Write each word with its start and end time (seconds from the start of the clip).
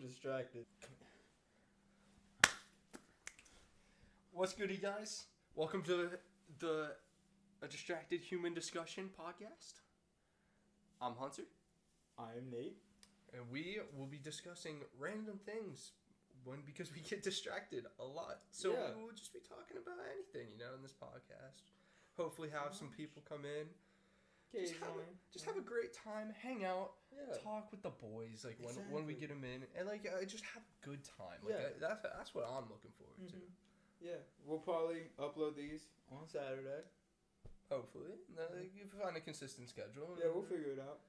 distracted. 0.00 0.64
What's 4.32 4.52
good, 4.52 4.70
you 4.70 4.76
guys? 4.76 5.24
Welcome 5.54 5.82
to 5.84 6.10
the 6.60 6.92
a 7.62 7.66
distracted 7.66 8.20
human 8.20 8.54
discussion 8.54 9.10
podcast. 9.18 9.80
I'm 11.02 11.14
Hunter, 11.14 11.42
I'm 12.18 12.50
Nate. 12.50 12.76
and 13.34 13.42
we 13.50 13.78
will 13.96 14.06
be 14.06 14.18
discussing 14.18 14.76
random 14.98 15.38
things 15.44 15.92
when 16.44 16.58
because 16.64 16.94
we 16.94 17.00
get 17.00 17.22
distracted 17.22 17.84
a 17.98 18.04
lot. 18.04 18.42
So 18.52 18.72
Yeah. 18.72 18.94
we 18.96 19.02
will 19.02 19.12
just 19.12 19.32
be 19.32 19.40
talking 19.40 19.76
about 19.76 19.98
anything, 20.14 20.50
you 20.52 20.58
know, 20.58 20.74
in 20.74 20.82
this 20.82 20.94
podcast. 20.94 21.62
Hopefully, 22.16 22.48
have 22.50 22.74
some 22.74 22.88
people 22.96 23.22
come 23.28 23.44
in. 23.44 23.66
Just 24.52 24.74
have, 24.80 24.96
a, 24.96 25.04
just 25.30 25.44
have 25.44 25.56
a 25.58 25.60
great 25.60 25.92
time, 25.92 26.32
hang 26.42 26.64
out, 26.64 26.92
yeah. 27.12 27.36
talk 27.42 27.70
with 27.70 27.82
the 27.82 27.90
boys, 27.90 28.44
like 28.44 28.58
when 28.60 28.74
when 28.90 29.06
we 29.06 29.14
get 29.14 29.28
them 29.28 29.44
in, 29.44 29.64
and 29.78 29.88
like 29.88 30.06
uh, 30.06 30.24
just 30.24 30.44
have 30.54 30.62
a 30.62 30.86
good 30.86 31.02
time. 31.04 31.40
Like 31.44 31.54
Yeah. 31.58 31.66
uh, 31.66 31.80
that's 31.80 32.02
that's 32.02 32.34
what 32.34 32.44
I'm 32.44 32.68
looking 32.68 32.92
forward 32.98 33.28
to. 33.28 33.36
Mhm. 33.36 33.50
Yeah, 34.00 34.20
we'll 34.46 34.58
probably 34.60 35.10
upload 35.18 35.56
these 35.56 35.86
on 36.12 36.26
Saturday. 36.28 36.82
Hopefully, 37.70 38.14
No, 38.34 38.42
like, 38.56 38.72
you 38.74 38.86
find 38.86 39.16
a 39.16 39.20
consistent 39.20 39.68
schedule. 39.68 40.16
Yeah, 40.18 40.30
we'll 40.32 40.42
figure 40.44 40.72
it 40.72 40.80
out. 40.80 41.00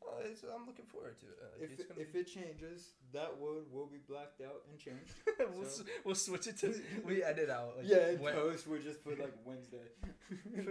Uh, 0.00 0.20
it's, 0.22 0.42
I'm 0.44 0.64
looking 0.64 0.84
forward 0.86 1.18
to 1.18 1.26
it. 1.26 1.38
Uh, 1.42 1.64
If 1.64 1.70
it's 1.72 1.80
it, 1.82 1.88
gonna 1.88 2.00
if 2.02 2.14
it 2.14 2.24
changes, 2.28 2.92
that 3.12 3.36
word 3.36 3.64
will 3.72 3.86
be 3.86 3.98
blacked 4.08 4.40
out 4.40 4.62
and 4.70 4.78
changed. 4.78 5.10
we'll, 5.56 5.64
so- 5.68 5.82
s- 5.82 5.88
we'll 6.04 6.14
switch 6.14 6.46
it 6.46 6.56
to 6.58 6.72
we 7.04 7.24
edit 7.24 7.50
out. 7.50 7.78
Like, 7.78 7.86
yeah, 7.88 8.10
in 8.10 8.20
when- 8.20 8.32
post 8.34 8.68
we'll 8.68 8.80
just 8.80 9.02
put 9.02 9.18
like 9.18 9.34
Wednesday. 9.44 9.88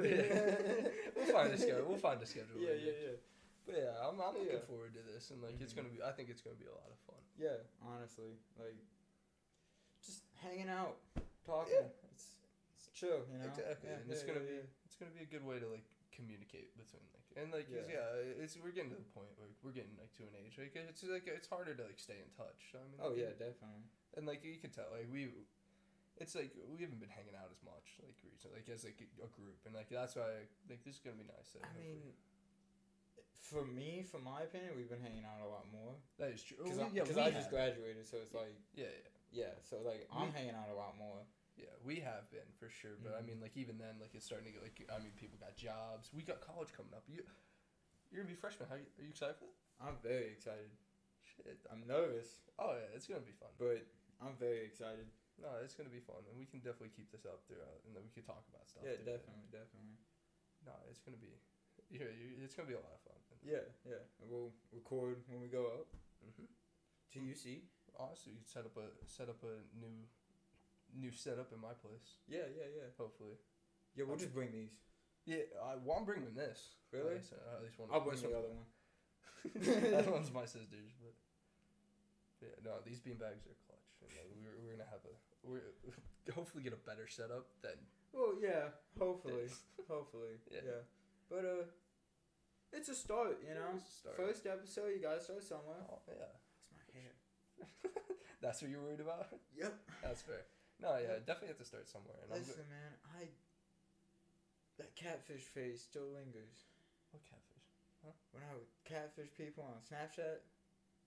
we'll 1.15 1.25
find 1.33 1.51
a 1.53 1.57
schedule. 1.57 1.85
We'll 1.87 1.97
find 1.97 2.21
a 2.21 2.25
schedule. 2.25 2.57
Yeah, 2.59 2.69
later. 2.69 2.85
yeah, 2.85 2.91
yeah. 3.03 3.17
But 3.67 3.75
yeah, 3.83 3.99
I'm, 3.99 4.15
I'm 4.23 4.31
looking 4.39 4.55
Yeah. 4.55 4.63
forward 4.63 4.95
to 4.95 5.03
this, 5.03 5.27
and 5.29 5.43
like 5.43 5.59
it's 5.59 5.73
Mhm. 5.75 5.83
gonna 5.83 5.89
be. 5.91 5.99
I 6.01 6.15
think 6.15 6.31
it's 6.31 6.39
gonna 6.41 6.55
be 6.55 6.71
a 6.71 6.73
lot 6.73 6.87
of 6.87 6.97
fun. 7.03 7.19
Yeah, 7.35 7.59
honestly, 7.83 8.39
like 8.55 8.79
just 9.99 10.23
hanging 10.39 10.69
out, 10.71 10.95
talking. 11.43 11.91
It's 12.15 12.31
it's 12.79 12.87
chill, 12.95 13.27
you 13.27 13.37
know. 13.37 13.45
Exactly, 13.51 13.89
Yeah, 13.91 13.99
and 13.99 14.07
it's 14.11 14.23
yeah, 14.23 14.27
gonna 14.31 14.45
yeah, 14.47 14.63
be 14.63 14.69
it's 14.87 14.95
gonna 14.95 15.11
be 15.11 15.23
a 15.27 15.29
good 15.29 15.43
way 15.43 15.59
to 15.59 15.67
like 15.67 15.83
communicate 16.15 16.71
between 16.79 17.03
like 17.13 17.27
and 17.35 17.51
like 17.51 17.67
Yeah. 17.69 17.83
yeah, 17.91 18.39
it's 18.41 18.55
we're 18.55 18.71
getting 18.71 18.89
to 18.95 18.97
the 18.97 19.11
point 19.11 19.29
where 19.37 19.51
we're 19.61 19.75
getting 19.75 19.93
like 19.99 20.13
to 20.17 20.23
an 20.23 20.33
age 20.39 20.57
like 20.57 20.73
it's 20.73 21.03
like 21.03 21.27
it's 21.27 21.47
harder 21.51 21.75
to 21.75 21.83
like 21.83 21.99
stay 21.99 22.17
in 22.23 22.31
touch. 22.39 22.71
I 22.73 22.81
mean, 22.87 22.97
Oh 23.03 23.09
like, 23.09 23.19
yeah, 23.19 23.35
definitely. 23.35 23.83
and 24.15 24.25
like 24.25 24.43
you 24.47 24.57
can 24.63 24.71
tell 24.71 24.87
like 24.95 25.11
we 25.11 25.29
it's 26.17 26.33
like 26.33 26.55
we 26.71 26.81
haven't 26.81 26.97
been 27.03 27.11
hanging 27.13 27.35
out 27.35 27.51
as 27.51 27.61
much 27.61 27.99
like 28.01 28.15
recently 28.23 28.57
like 28.63 28.69
as 28.69 28.83
like 28.87 28.97
a 29.21 29.27
group 29.27 29.59
and 29.67 29.75
like 29.75 29.89
that's 29.91 30.15
why 30.15 30.47
like 30.71 30.81
this 30.87 30.95
is 30.95 31.01
gonna 31.03 31.17
be 31.19 31.27
nice. 31.27 31.53
I 31.59 31.67
hopefully- 31.67 31.83
mean, 31.85 32.13
for 33.47 33.63
me, 33.63 34.03
for 34.03 34.19
my 34.19 34.43
opinion, 34.43 34.75
we've 34.75 34.89
been 34.91 35.01
hanging 35.01 35.23
out 35.23 35.39
a 35.39 35.49
lot 35.49 35.65
more 35.71 35.95
that 36.19 36.29
is 36.35 36.43
true. 36.43 36.59
because 36.59 36.79
yeah, 36.93 37.03
I, 37.23 37.27
I 37.27 37.31
just 37.31 37.49
graduated, 37.49 38.03
so 38.07 38.17
it's 38.21 38.33
like 38.35 38.51
yeah, 38.75 38.91
yeah, 39.31 39.47
yeah, 39.47 39.53
so 39.63 39.79
like 39.83 40.07
I'm 40.11 40.27
We- 40.27 40.35
hanging 40.35 40.55
out 40.55 40.67
a 40.71 40.77
lot 40.77 40.97
more. 40.99 41.23
yeah. 41.55 41.71
We 41.83 42.03
have 42.03 42.27
been 42.29 42.47
for 42.59 42.67
sure, 42.69 42.99
but 43.01 43.15
I 43.15 43.21
Mhm. 43.23 43.27
mean 43.27 43.39
like 43.41 43.55
even 43.55 43.77
then 43.79 43.95
like 44.03 44.13
it's 44.13 44.25
starting 44.27 44.47
to 44.51 44.53
get 44.53 44.61
like 44.63 44.77
I 44.91 44.99
mean 44.99 45.13
people 45.15 45.37
got 45.39 45.55
jobs. 45.55 46.11
We 46.13 46.21
got 46.23 46.41
college 46.43 46.71
coming 46.75 46.93
up. 46.93 47.03
You 47.07 47.23
you're 48.11 48.23
gonna 48.23 48.33
be 48.33 48.39
freshman. 48.39 48.67
How 48.69 48.75
you, 48.79 48.87
are 48.99 49.03
you 49.03 49.11
excited 49.15 49.35
for 49.39 49.45
that? 49.47 49.57
I'm 49.83 49.97
very 50.03 50.31
excited. 50.31 50.71
Shit. 51.23 51.59
I'm 51.71 51.83
nervous, 51.85 52.39
Oh 52.57 52.71
yeah, 52.75 52.95
it's 52.95 53.05
gonna 53.07 53.23
be 53.25 53.35
fun. 53.35 53.51
but 53.59 53.83
I'm 54.23 54.35
very 54.39 54.63
excited. 54.65 55.07
No, 55.37 55.53
it's 55.61 55.75
gonna 55.77 55.91
be 55.93 55.99
fun, 56.01 56.23
and 56.31 56.33
we 56.39 56.47
can 56.49 56.59
definitely 56.65 56.95
keep 56.95 57.11
this 57.11 57.27
up 57.27 57.43
throughout, 57.45 57.83
and 57.85 57.93
then 57.93 58.01
we 58.01 58.09
can 58.09 58.23
talk 58.25 58.41
about 58.49 58.65
stuff. 58.65 58.81
Yeah, 58.87 58.97
it. 58.97 59.05
definitely, 59.05 59.45
definitely. 59.53 59.99
No, 60.65 60.73
it's 60.89 61.03
gonna 61.05 61.19
be, 61.21 61.35
yeah, 61.93 62.09
you, 62.09 62.41
it's 62.41 62.55
gonna 62.57 62.65
be 62.71 62.73
a 62.73 62.81
lot 62.81 62.95
of 62.95 63.03
fun. 63.05 63.19
Yeah, 63.45 63.63
yeah. 63.85 64.01
And 64.21 64.29
we'll 64.29 64.51
record 64.73 65.17
when 65.27 65.41
we 65.41 65.47
go 65.47 65.65
up 65.67 65.87
Mm-hmm. 66.25 66.49
to 67.13 67.17
UC. 67.19 67.61
Honestly, 67.99 68.33
you 68.33 68.43
set 68.43 68.65
up 68.65 68.75
a 68.77 68.89
set 69.07 69.29
up 69.29 69.41
a 69.43 69.61
new, 69.79 70.05
new 70.93 71.11
setup 71.11 71.53
in 71.53 71.59
my 71.61 71.73
place. 71.77 72.19
Yeah, 72.27 72.49
yeah, 72.51 72.67
yeah. 72.75 72.89
Hopefully. 72.97 73.37
Yeah, 73.95 74.03
we'll 74.05 74.15
Okay. 74.15 74.25
just 74.25 74.35
bring 74.35 74.51
these. 74.51 74.73
Yeah, 75.25 75.45
I, 75.63 75.75
well, 75.83 75.97
I'm 75.97 76.05
bringing 76.05 76.33
this. 76.35 76.75
Really? 76.91 77.15
At 77.15 77.21
least, 77.21 77.33
at 77.33 77.63
least 77.63 77.79
one. 77.79 77.89
I'll 77.91 78.01
bring 78.01 78.19
the 78.21 78.33
other 78.37 78.49
one. 78.53 78.65
that 79.93 80.11
one's 80.11 80.31
my 80.33 80.45
sister's, 80.45 80.91
but 80.99 81.13
yeah, 82.41 82.53
no, 82.63 82.71
these 82.85 82.99
beanbags 82.99 83.45
are 83.49 83.57
clutch, 83.65 83.91
and 84.03 84.11
uh, 84.13 84.23
we're 84.35 84.53
we're 84.61 84.71
gonna 84.77 84.89
have 84.89 85.01
a 85.05 85.13
we're 85.43 85.73
hopefully 86.35 86.63
get 86.63 86.73
a 86.73 86.81
better 86.87 87.07
setup 87.07 87.47
than 87.61 87.77
Well, 88.13 88.33
yeah. 88.41 88.73
Hopefully, 88.99 89.47
hopefully. 89.87 90.37
Yeah. 90.51 90.61
Yeah. 90.65 90.81
But 91.29 91.43
uh, 91.45 91.63
it's 92.73 92.89
a 92.89 92.95
start, 92.95 93.39
you 93.41 93.53
know. 93.53 93.77
start. 93.99 94.15
First 94.17 94.45
episode, 94.45 94.91
you 94.95 95.01
gotta 95.01 95.21
start 95.21 95.43
somewhere. 95.43 95.81
oh 95.89 95.99
yeah, 96.07 96.33
That's 96.71 96.71
my 96.71 96.99
hair. 96.99 97.13
that's 98.41 98.61
what 98.61 98.71
you're 98.71 98.81
worried 98.81 98.99
about. 99.01 99.27
Yep. 99.57 99.73
That's 100.03 100.21
fair. 100.21 100.43
No, 100.81 100.95
yeah, 101.01 101.17
definitely 101.25 101.49
have 101.49 101.57
to 101.57 101.65
start 101.65 101.87
somewhere. 101.87 102.17
And 102.29 102.39
Listen, 102.39 102.63
go- 102.63 102.69
man, 102.75 102.91
I. 103.17 103.29
That 104.77 104.93
catfish 104.95 105.41
face 105.41 105.81
still 105.81 106.13
lingers. 106.13 106.69
what 107.11 107.23
catfish? 107.25 107.65
When 108.31 108.43
I 108.43 108.53
would 108.53 108.69
catfish 108.85 109.29
people 109.35 109.65
on 109.65 109.81
Snapchat. 109.81 110.45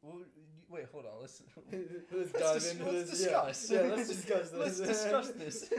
Well, 0.03 0.25
wait, 0.69 0.87
hold 0.93 1.05
on. 1.07 1.21
Let's 1.21 1.41
let's 1.73 2.11
Let's 2.11 2.33
dive 2.33 2.55
dis- 2.55 2.73
into 2.73 2.85
let's 2.91 3.11
this. 3.11 3.21
Yeah. 3.31 3.47
discuss. 3.47 3.71
Yeah, 3.71 3.81
let's 3.95 4.09
discuss 4.17 4.51
this. 4.51 4.59
Let's 4.59 4.81
discuss 4.81 5.29
this. 5.31 5.71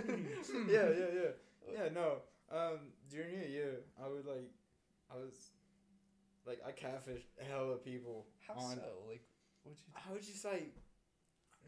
yeah, 0.69 0.87
yeah, 0.87 1.11
yeah. 1.13 1.31
Yeah, 1.73 1.89
no. 1.93 2.21
Um, 2.51 2.79
junior 3.11 3.45
year, 3.47 3.79
I 4.01 4.07
would 4.07 4.25
like, 4.25 4.51
I 5.11 5.15
was, 5.15 5.33
like, 6.45 6.61
I 6.65 6.71
catfished 6.71 7.25
hella 7.49 7.77
people 7.77 8.25
how 8.47 8.53
on. 8.55 8.75
so? 8.75 8.83
Like, 9.07 9.21
would 9.65 9.75
you? 9.77 9.85
I 9.95 10.11
would 10.13 10.21
just 10.23 10.43
like 10.45 10.75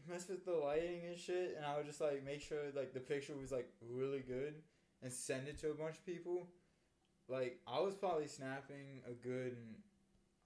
mess 0.08 0.28
with 0.28 0.44
the 0.44 0.52
lighting 0.52 1.02
and 1.06 1.16
shit, 1.18 1.54
and 1.56 1.64
I 1.64 1.76
would 1.76 1.86
just 1.86 2.00
like 2.00 2.24
make 2.24 2.42
sure 2.42 2.58
like 2.74 2.92
the 2.92 3.00
picture 3.00 3.34
was 3.40 3.52
like 3.52 3.68
really 3.90 4.20
good 4.20 4.54
and 5.02 5.12
send 5.12 5.48
it 5.48 5.58
to 5.60 5.70
a 5.70 5.74
bunch 5.74 5.96
of 5.96 6.04
people. 6.06 6.48
Like 7.28 7.60
I 7.66 7.80
was 7.80 7.94
probably 7.94 8.26
snapping 8.26 9.00
a 9.08 9.12
good, 9.12 9.56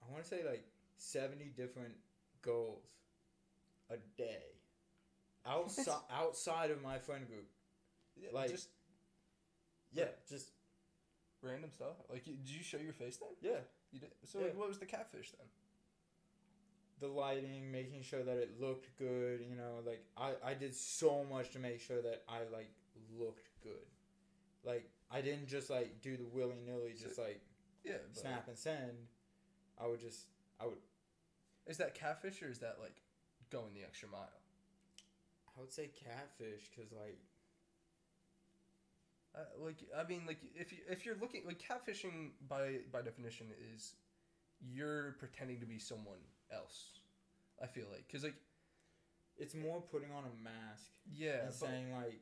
I 0.07 0.11
want 0.11 0.23
to 0.23 0.29
say 0.29 0.41
like 0.47 0.63
seventy 0.97 1.51
different 1.55 1.93
goals 2.41 2.87
a 3.89 3.97
day. 4.17 4.43
Outside 5.45 5.95
outside 6.13 6.69
of 6.71 6.81
my 6.83 6.99
friend 6.99 7.27
group, 7.27 7.47
Yeah, 8.15 8.29
like- 8.33 8.51
just 8.51 8.69
yeah, 9.91 10.09
just 10.29 10.51
random 11.41 11.71
stuff. 11.73 11.95
Like, 12.09 12.23
did 12.23 12.37
you 12.47 12.61
show 12.63 12.77
your 12.77 12.93
face 12.93 13.17
then? 13.17 13.29
yeah, 13.41 13.59
You 13.91 13.99
did. 13.99 14.11
So, 14.23 14.39
Yeah. 14.39 14.45
like, 14.45 14.57
what 14.57 14.67
was 14.67 14.79
the 14.79 14.85
catfish 14.85 15.31
then? 15.31 15.47
the 16.99 17.07
lighting, 17.07 17.71
making 17.71 18.01
sure 18.03 18.23
that 18.23 18.37
it 18.37 18.59
looked 18.59 18.95
good. 18.97 19.39
You 19.49 19.55
know, 19.55 19.79
like 19.85 20.03
I 20.17 20.33
I 20.43 20.53
did 20.53 20.75
so 20.75 21.23
much 21.23 21.49
to 21.51 21.59
make 21.59 21.79
sure 21.79 22.01
that 22.01 22.23
I 22.27 22.39
like 22.51 22.69
looked 23.17 23.47
good. 23.63 23.87
Like 24.65 24.89
I 25.09 25.21
didn't 25.21 25.47
just 25.47 25.69
like 25.69 26.01
do 26.01 26.17
the 26.17 26.25
willy 26.25 26.59
nilly, 26.65 26.93
just 26.99 27.17
like 27.17 27.41
Yeah. 27.83 27.93
But 28.13 28.19
snap 28.21 28.47
and 28.47 28.57
send. 28.57 29.07
I 29.77 29.87
would 29.87 30.01
just 30.01 30.25
I 30.59 30.65
would 30.65 30.79
Is 31.67 31.77
that 31.77 31.95
catfish 31.95 32.41
or 32.41 32.49
is 32.49 32.59
that 32.59 32.77
like 32.81 33.01
going 33.49 33.73
the 33.73 33.83
extra 33.83 34.09
mile? 34.09 34.41
I 35.57 35.61
would 35.61 35.71
say 35.71 35.87
catfish 35.95 36.69
because 36.69 36.91
like 36.91 37.19
Uh, 39.35 39.41
like, 39.63 39.77
I 39.97 40.07
mean, 40.07 40.23
like 40.25 40.39
if 40.55 40.71
you 40.71 40.79
if 40.89 41.05
you're 41.05 41.17
looking 41.21 41.43
like 41.45 41.61
catfishing 41.61 42.31
by 42.47 42.77
by 42.91 43.01
definition 43.01 43.47
is 43.73 43.93
you're 44.61 45.15
pretending 45.19 45.59
to 45.59 45.65
be 45.65 45.79
someone 45.79 46.19
else. 46.51 46.99
I 47.61 47.67
feel 47.67 47.85
like 47.91 48.05
because 48.07 48.23
like 48.23 48.35
it's 49.37 49.53
more 49.53 49.81
putting 49.81 50.11
on 50.11 50.23
a 50.23 50.43
mask 50.43 50.91
yeah, 51.13 51.45
and 51.45 51.53
saying 51.53 51.91
like 51.93 52.21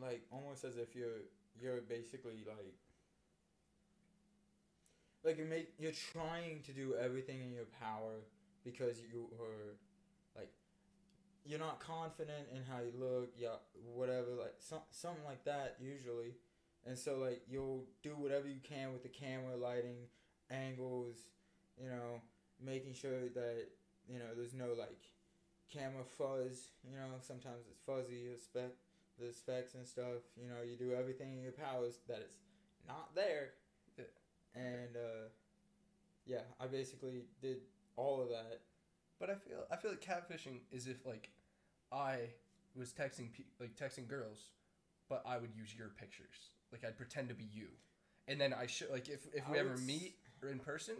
like 0.00 0.22
almost 0.30 0.64
as 0.64 0.76
if 0.76 0.94
you're 0.94 1.22
you're 1.60 1.80
basically 1.82 2.44
like 2.46 2.74
like 5.24 5.38
you 5.38 5.44
make 5.44 5.68
you're 5.78 5.92
trying 6.12 6.62
to 6.62 6.72
do 6.72 6.94
everything 7.00 7.40
in 7.40 7.52
your 7.52 7.66
power 7.80 8.24
because 8.64 9.00
you 9.12 9.28
are 9.40 9.76
you're 11.48 11.58
not 11.58 11.80
confident 11.80 12.46
in 12.54 12.60
how 12.70 12.80
you 12.84 12.92
look 13.00 13.32
yeah 13.38 13.56
whatever 13.94 14.28
like 14.38 14.54
some, 14.58 14.84
something 14.90 15.24
like 15.24 15.44
that 15.44 15.76
usually. 15.80 16.34
And 16.86 16.96
so 16.96 17.16
like 17.16 17.42
you'll 17.48 17.84
do 18.02 18.10
whatever 18.10 18.46
you 18.46 18.60
can 18.62 18.92
with 18.92 19.02
the 19.02 19.08
camera 19.08 19.56
lighting 19.56 20.06
angles 20.50 21.16
you 21.82 21.88
know 21.88 22.20
making 22.62 22.92
sure 22.94 23.28
that 23.34 23.64
you 24.08 24.18
know 24.18 24.32
there's 24.36 24.54
no 24.54 24.68
like 24.78 25.12
camera 25.72 26.04
fuzz 26.16 26.68
you 26.82 26.96
know 26.96 27.16
sometimes 27.20 27.66
it's 27.70 27.80
fuzzy 27.84 28.28
the 28.32 28.38
spec 28.38 28.70
the 29.18 29.32
specs 29.32 29.74
and 29.74 29.86
stuff 29.86 30.24
you 30.36 30.48
know 30.48 30.62
you 30.64 30.76
do 30.76 30.94
everything 30.94 31.36
in 31.36 31.42
your 31.42 31.52
powers 31.52 31.98
that 32.08 32.18
it's 32.20 32.38
not 32.86 33.14
there. 33.14 33.50
Yeah. 33.98 34.04
and 34.54 34.96
uh 34.96 35.28
yeah 36.24 36.46
i 36.60 36.66
basically 36.66 37.24
did 37.42 37.58
all 37.96 38.22
of 38.22 38.28
that. 38.28 38.60
But 39.18 39.30
I 39.30 39.34
feel 39.34 39.64
I 39.70 39.76
feel 39.76 39.90
like 39.90 40.00
catfishing 40.00 40.60
is 40.70 40.86
if 40.86 41.04
like 41.04 41.30
I 41.92 42.30
was 42.74 42.92
texting 42.92 43.32
pe- 43.32 43.44
like 43.60 43.76
texting 43.76 44.06
girls, 44.08 44.50
but 45.08 45.22
I 45.26 45.38
would 45.38 45.54
use 45.54 45.74
your 45.76 45.88
pictures. 45.88 46.50
Like 46.72 46.84
I'd 46.84 46.96
pretend 46.96 47.28
to 47.28 47.34
be 47.34 47.44
you, 47.52 47.68
and 48.26 48.40
then 48.40 48.52
I 48.52 48.66
should 48.66 48.90
like 48.90 49.08
if 49.08 49.26
if 49.34 49.48
we 49.48 49.56
I 49.56 49.60
ever 49.60 49.74
s- 49.74 49.80
meet 49.86 50.16
or 50.42 50.50
in 50.50 50.58
person, 50.58 50.96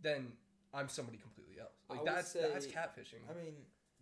then 0.00 0.32
I'm 0.74 0.88
somebody 0.88 1.18
completely 1.18 1.60
else. 1.60 1.72
Like 1.88 2.00
would 2.00 2.08
that's 2.08 2.32
that's 2.32 2.66
catfishing. 2.66 3.22
I 3.30 3.34
mean, 3.34 3.54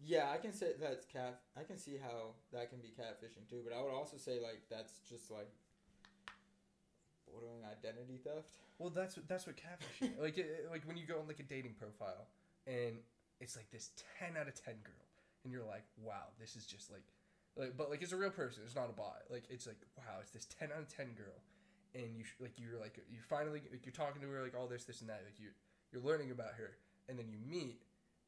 yeah, 0.02 0.30
I 0.32 0.38
can 0.38 0.52
say 0.52 0.72
that's 0.80 1.04
cat. 1.04 1.40
I 1.56 1.62
can 1.62 1.78
see 1.78 1.96
how 2.02 2.34
that 2.52 2.70
can 2.70 2.78
be 2.80 2.88
catfishing 2.88 3.48
too, 3.48 3.60
but 3.64 3.76
I 3.76 3.82
would 3.82 3.92
also 3.92 4.16
say 4.16 4.40
like 4.40 4.62
that's 4.70 4.98
just 5.08 5.30
like 5.30 5.50
bordering 7.30 7.62
identity 7.64 8.18
theft. 8.24 8.56
Well, 8.78 8.90
that's 8.90 9.16
what 9.16 9.28
that's 9.28 9.46
what 9.46 9.56
catfishing. 9.56 10.18
like 10.20 10.38
it, 10.38 10.66
like 10.70 10.82
when 10.86 10.96
you 10.96 11.06
go 11.06 11.18
on 11.20 11.28
like 11.28 11.40
a 11.40 11.44
dating 11.44 11.74
profile 11.78 12.26
and 12.66 12.96
it's 13.40 13.56
like 13.56 13.70
this 13.70 13.90
ten 14.18 14.36
out 14.40 14.48
of 14.48 14.54
ten 14.54 14.74
girl, 14.82 15.03
and 15.44 15.52
you're 15.52 15.64
like, 15.64 15.84
wow, 16.02 16.32
this 16.40 16.56
is 16.56 16.66
just 16.66 16.90
like, 16.90 17.04
like 17.56 17.76
but 17.76 17.90
like 17.90 18.02
it's 18.02 18.12
a 18.12 18.16
real 18.16 18.30
person. 18.30 18.62
It's 18.64 18.74
not 18.74 18.90
a 18.90 18.96
bot. 18.96 19.22
Like 19.30 19.44
it's 19.48 19.66
like 19.66 19.78
wow, 19.96 20.18
it's 20.20 20.30
this 20.30 20.46
ten 20.46 20.70
out 20.72 20.80
of 20.82 20.88
ten 20.88 21.14
girl, 21.14 21.38
and 21.94 22.16
you 22.16 22.24
like 22.40 22.58
you're 22.58 22.80
like 22.80 22.98
you 23.10 23.18
finally 23.28 23.62
like 23.70 23.84
you're 23.84 23.92
talking 23.92 24.20
to 24.22 24.28
her 24.28 24.42
like 24.42 24.56
all 24.58 24.66
this 24.66 24.84
this 24.84 25.00
and 25.00 25.10
that 25.10 25.22
like 25.24 25.38
you 25.38 25.50
you're 25.92 26.02
learning 26.02 26.30
about 26.30 26.54
her, 26.58 26.76
and 27.08 27.18
then 27.18 27.26
you 27.28 27.38
meet, 27.46 27.82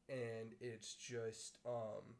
and 0.07 0.53
it's 0.61 0.93
just 0.93 1.57
um 1.65 2.15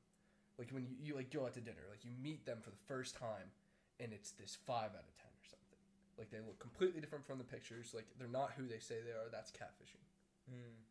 like 0.60 0.70
when 0.72 0.86
you, 0.86 0.96
you 1.00 1.16
like 1.16 1.32
go 1.32 1.46
out 1.46 1.54
to 1.54 1.62
dinner 1.62 1.86
like 1.90 2.04
you 2.04 2.12
meet 2.22 2.46
them 2.46 2.58
for 2.62 2.72
the 2.72 2.84
first 2.88 3.16
time, 3.16 3.54
and 4.00 4.12
it's 4.12 4.32
this 4.32 4.58
five 4.66 4.92
out 4.92 5.08
of 5.08 5.16
ten 5.16 5.32
or 5.32 5.46
something. 5.48 5.80
Like 6.18 6.32
they 6.32 6.40
look 6.44 6.60
completely 6.60 7.00
different 7.00 7.26
from 7.26 7.38
the 7.38 7.48
pictures. 7.48 7.94
Like 7.94 8.08
they're 8.20 8.28
not 8.28 8.52
who 8.58 8.68
they 8.68 8.80
say 8.80 8.96
they 9.06 9.16
are. 9.16 9.30
That's 9.32 9.52
catfishing. 9.52 10.04
Mm. 10.52 10.88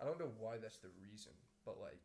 I 0.00 0.04
don't 0.04 0.18
know 0.18 0.30
why 0.38 0.58
that's 0.62 0.78
the 0.78 0.94
reason, 1.02 1.32
but 1.66 1.80
like, 1.82 1.98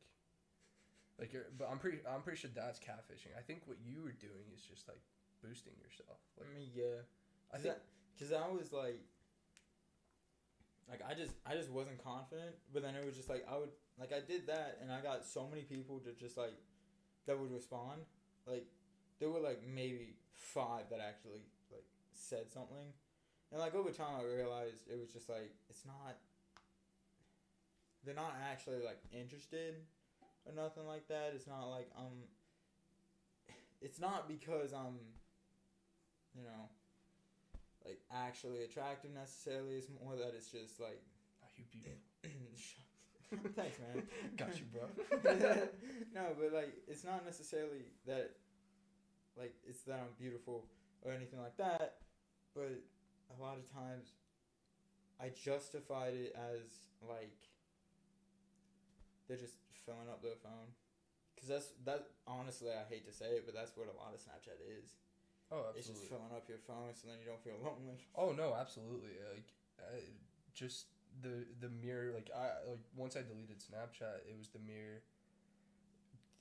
like, 1.19 1.33
you're, 1.33 1.47
but 1.57 1.67
I'm 1.71 1.79
pretty, 1.79 1.99
I'm 2.07 2.21
pretty 2.21 2.39
sure 2.39 2.49
that's 2.53 2.79
catfishing. 2.79 3.37
I 3.37 3.41
think 3.41 3.63
what 3.65 3.77
you 3.85 4.01
were 4.03 4.13
doing 4.17 4.49
is 4.53 4.61
just 4.63 4.87
like 4.87 5.01
boosting 5.41 5.73
yourself. 5.81 6.17
I 6.39 6.43
Like, 6.43 6.53
mean, 6.55 6.69
yeah, 6.73 7.01
I 7.53 7.57
I 7.57 7.59
think, 7.59 7.75
because 8.13 8.31
I 8.33 8.47
was 8.49 8.71
like, 8.73 9.01
like 10.89 11.01
I 11.07 11.13
just 11.13 11.31
I 11.45 11.55
just 11.55 11.69
wasn't 11.69 12.03
confident, 12.03 12.55
but 12.73 12.81
then 12.83 12.95
it 12.95 13.05
was 13.05 13.15
just 13.15 13.29
like 13.29 13.45
I 13.49 13.57
would 13.57 13.69
like 13.99 14.11
I 14.13 14.19
did 14.25 14.47
that, 14.47 14.79
and 14.81 14.91
I 14.91 15.01
got 15.01 15.25
so 15.25 15.47
many 15.47 15.63
people 15.63 15.99
to 15.99 16.11
just 16.13 16.37
like 16.37 16.53
that 17.27 17.39
would 17.39 17.51
respond. 17.51 18.01
Like 18.45 18.65
there 19.19 19.29
were 19.29 19.39
like 19.39 19.61
maybe 19.65 20.15
five 20.33 20.89
that 20.89 20.99
actually 20.99 21.43
like 21.71 21.85
said 22.13 22.51
something, 22.51 22.93
and 23.51 23.59
like 23.59 23.75
over 23.75 23.91
time 23.91 24.19
I 24.19 24.23
realized 24.23 24.87
it 24.91 24.99
was 24.99 25.09
just 25.11 25.29
like 25.29 25.53
it's 25.69 25.85
not. 25.85 26.17
They're 28.03 28.13
not 28.15 28.35
actually 28.51 28.81
like 28.83 28.99
interested 29.11 29.75
or 30.45 30.53
nothing 30.53 30.85
like 30.85 31.07
that. 31.07 31.33
It's 31.35 31.47
not 31.47 31.65
like 31.69 31.89
um. 31.97 32.27
It's 33.81 33.99
not 33.99 34.27
because 34.27 34.73
I'm. 34.73 34.99
You 36.35 36.43
know 36.43 36.69
like 37.85 37.99
actually 38.11 38.63
attractive 38.63 39.11
necessarily. 39.13 39.75
It's 39.75 39.87
more 40.03 40.15
that 40.15 40.33
it's 40.35 40.51
just 40.51 40.79
like 40.79 41.01
oh, 41.43 41.47
you 41.55 41.63
beautiful. 41.71 43.51
thanks, 43.55 43.77
man. 43.79 44.03
Got 44.37 44.57
you, 44.57 44.65
bro. 44.71 44.87
no, 46.15 46.27
but 46.39 46.53
like 46.53 46.73
it's 46.87 47.03
not 47.03 47.25
necessarily 47.25 47.85
that 48.07 48.31
like 49.37 49.55
it's 49.67 49.81
that 49.83 49.99
I'm 49.99 50.13
beautiful 50.17 50.65
or 51.01 51.11
anything 51.11 51.39
like 51.41 51.57
that, 51.57 51.95
but 52.55 52.81
a 53.37 53.41
lot 53.41 53.57
of 53.57 53.71
times 53.71 54.11
I 55.19 55.29
justified 55.29 56.13
it 56.13 56.35
as 56.35 56.61
like 57.07 57.37
they're 59.27 59.37
just 59.37 59.55
filling 59.85 60.09
up 60.09 60.21
their 60.21 60.39
phone. 60.41 60.73
Cause 61.39 61.49
that's 61.49 61.69
that. 61.85 62.07
Honestly, 62.27 62.71
I 62.71 62.87
hate 62.87 63.05
to 63.07 63.13
say 63.13 63.35
it, 63.41 63.43
but 63.45 63.55
that's 63.55 63.75
what 63.75 63.91
a 63.91 63.97
lot 63.97 64.13
of 64.15 64.21
Snapchat 64.21 64.61
is. 64.79 64.95
Oh, 65.51 65.69
absolutely. 65.69 65.79
It's 65.79 65.87
just 65.91 66.07
filling 66.07 66.31
up 66.31 66.47
your 66.47 66.61
phone, 66.63 66.95
so 66.95 67.07
then 67.11 67.19
you 67.19 67.27
don't 67.27 67.43
feel 67.43 67.59
lonely. 67.59 67.99
Oh 68.15 68.31
no, 68.31 68.55
absolutely. 68.55 69.19
Like, 69.19 69.49
uh, 69.77 69.99
just 70.53 70.87
the 71.21 71.45
the 71.59 71.69
mere 71.69 72.11
like 72.15 72.31
I 72.31 72.63
like 72.69 72.81
once 72.95 73.15
I 73.17 73.21
deleted 73.21 73.59
Snapchat, 73.59 74.23
it 74.29 74.37
was 74.37 74.49
the 74.49 74.63
mere. 74.63 75.03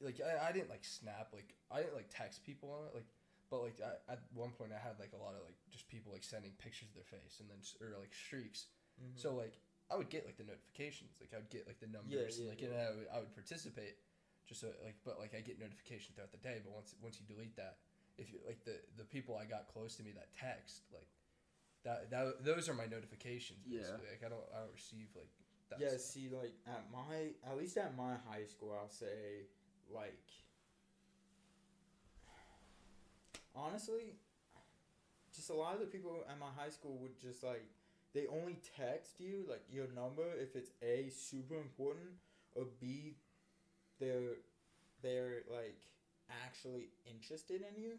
Like 0.00 0.20
I, 0.22 0.48
I 0.48 0.52
didn't 0.52 0.70
like 0.70 0.84
snap 0.84 1.30
like 1.32 1.54
I 1.70 1.82
didn't 1.82 1.94
like 1.94 2.10
text 2.10 2.42
people 2.44 2.70
on 2.74 2.86
it 2.90 2.94
like, 2.94 3.06
but 3.50 3.62
like 3.62 3.78
I, 3.82 4.12
at 4.12 4.22
one 4.34 4.50
point 4.50 4.72
I 4.74 4.80
had 4.82 4.98
like 4.98 5.14
a 5.14 5.22
lot 5.22 5.34
of 5.34 5.42
like 5.46 5.54
just 5.70 5.88
people 5.88 6.10
like 6.12 6.24
sending 6.24 6.52
pictures 6.58 6.88
of 6.90 6.94
their 6.98 7.06
face 7.06 7.38
and 7.38 7.46
then 7.50 7.62
or 7.82 7.98
like 7.98 8.14
streaks. 8.14 8.66
Mhm. 8.98 9.14
So 9.14 9.34
like 9.34 9.58
I 9.92 9.96
would 9.96 10.08
get 10.08 10.24
like 10.24 10.36
the 10.40 10.44
notifications, 10.48 11.20
like 11.20 11.30
I 11.34 11.38
would 11.38 11.50
get 11.50 11.66
like 11.68 11.78
the 11.80 11.86
numbers, 11.92 12.40
Yeah, 12.40 12.40
and 12.40 12.48
like 12.48 12.60
yeah. 12.64 12.68
and 12.72 12.76
I 12.80 12.88
would, 12.96 13.08
I 13.12 13.16
would 13.20 13.34
participate, 13.36 13.96
just 14.48 14.60
so 14.64 14.68
like 14.84 14.96
but 15.04 15.18
like 15.20 15.34
I 15.36 15.40
get 15.44 15.60
notifications 15.60 16.16
throughout 16.16 16.32
the 16.32 16.40
day. 16.40 16.60
But 16.64 16.72
once 16.72 16.94
once 17.02 17.20
you 17.20 17.26
delete 17.28 17.56
that, 17.60 17.76
if 18.16 18.32
you 18.32 18.40
like 18.46 18.64
the 18.64 18.80
the 18.96 19.04
people 19.04 19.36
I 19.36 19.44
got 19.44 19.68
close 19.68 19.96
to 19.96 20.02
me 20.02 20.12
that 20.16 20.32
text 20.32 20.82
like 20.92 21.08
that 21.84 22.08
that 22.10 22.44
those 22.44 22.68
are 22.68 22.74
my 22.74 22.86
notifications. 22.86 23.60
Yeah. 23.68 23.80
Basically. 23.84 24.08
Like 24.16 24.22
I 24.24 24.28
don't 24.32 24.48
I 24.56 24.58
don't 24.64 24.72
receive 24.72 25.08
like 25.14 25.28
that. 25.70 25.80
yeah, 25.80 25.88
stuff. 25.96 26.00
see, 26.00 26.28
like 26.32 26.54
at 26.66 26.84
my, 26.92 27.32
at 27.50 27.56
least 27.58 27.76
at 27.76 27.96
my 27.96 28.14
high 28.28 28.44
school, 28.44 28.72
I'll 28.78 28.88
say, 28.90 29.48
like, 29.92 30.20
honestly, 33.54 34.16
just 35.34 35.50
a 35.50 35.54
lot 35.54 35.74
of 35.74 35.80
the 35.80 35.86
people 35.86 36.24
at 36.28 36.38
my 36.38 36.46
high 36.56 36.70
school 36.70 36.98
would 37.00 37.18
just 37.20 37.42
like, 37.42 37.64
they 38.14 38.26
only 38.26 38.58
text 38.76 39.20
you 39.20 39.44
like 39.48 39.62
your 39.70 39.86
number 39.94 40.24
if 40.38 40.54
it's 40.56 40.70
a 40.82 41.08
super 41.10 41.56
important 41.56 42.10
or 42.54 42.64
b, 42.80 43.16
they're, 43.98 44.36
they're 45.02 45.42
like 45.50 45.80
actually 46.46 46.88
interested 47.06 47.62
in 47.62 47.80
you 47.82 47.92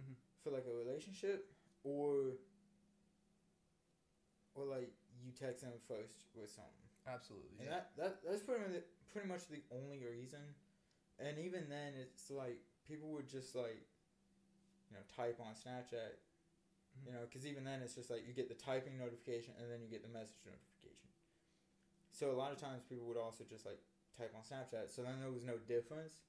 Mhm. 0.00 0.14
for 0.42 0.50
like 0.50 0.64
a 0.66 0.74
relationship 0.74 1.50
or, 1.84 2.38
or 4.54 4.64
like 4.64 4.92
you 5.22 5.32
text 5.32 5.62
them 5.62 5.72
first 5.86 6.24
with 6.34 6.50
something. 6.50 6.72
absolutely. 7.06 7.50
And 7.58 7.68
Yeah. 7.68 7.74
that, 7.74 7.96
that 7.96 8.22
that's 8.24 8.42
pretty 8.42 8.60
much, 8.64 8.82
pretty 9.12 9.28
much 9.28 9.48
the 9.48 9.62
only 9.70 10.00
reason. 10.04 10.54
And 11.18 11.38
even 11.38 11.68
then, 11.68 11.94
it's 12.00 12.30
like 12.30 12.60
people 12.86 13.08
would 13.10 13.28
just 13.28 13.54
like, 13.56 13.82
you 14.90 14.96
know, 14.96 15.02
type 15.16 15.40
on 15.40 15.54
Snapchat. 15.54 16.14
You 17.06 17.12
know, 17.12 17.24
because 17.28 17.46
even 17.46 17.64
then, 17.64 17.80
it's 17.82 17.94
just 17.94 18.10
like 18.10 18.26
you 18.26 18.32
get 18.34 18.48
the 18.48 18.58
typing 18.58 18.98
notification 18.98 19.54
and 19.60 19.70
then 19.70 19.80
you 19.82 19.88
get 19.88 20.02
the 20.02 20.12
message 20.12 20.40
notification. 20.44 21.08
So 22.10 22.30
a 22.30 22.38
lot 22.38 22.52
of 22.52 22.58
times, 22.58 22.82
people 22.88 23.06
would 23.06 23.16
also 23.20 23.44
just 23.48 23.64
like 23.64 23.78
type 24.16 24.34
on 24.34 24.42
Snapchat. 24.42 24.90
So 24.90 25.02
then 25.02 25.20
there 25.20 25.30
was 25.30 25.44
no 25.44 25.56
difference, 25.68 26.26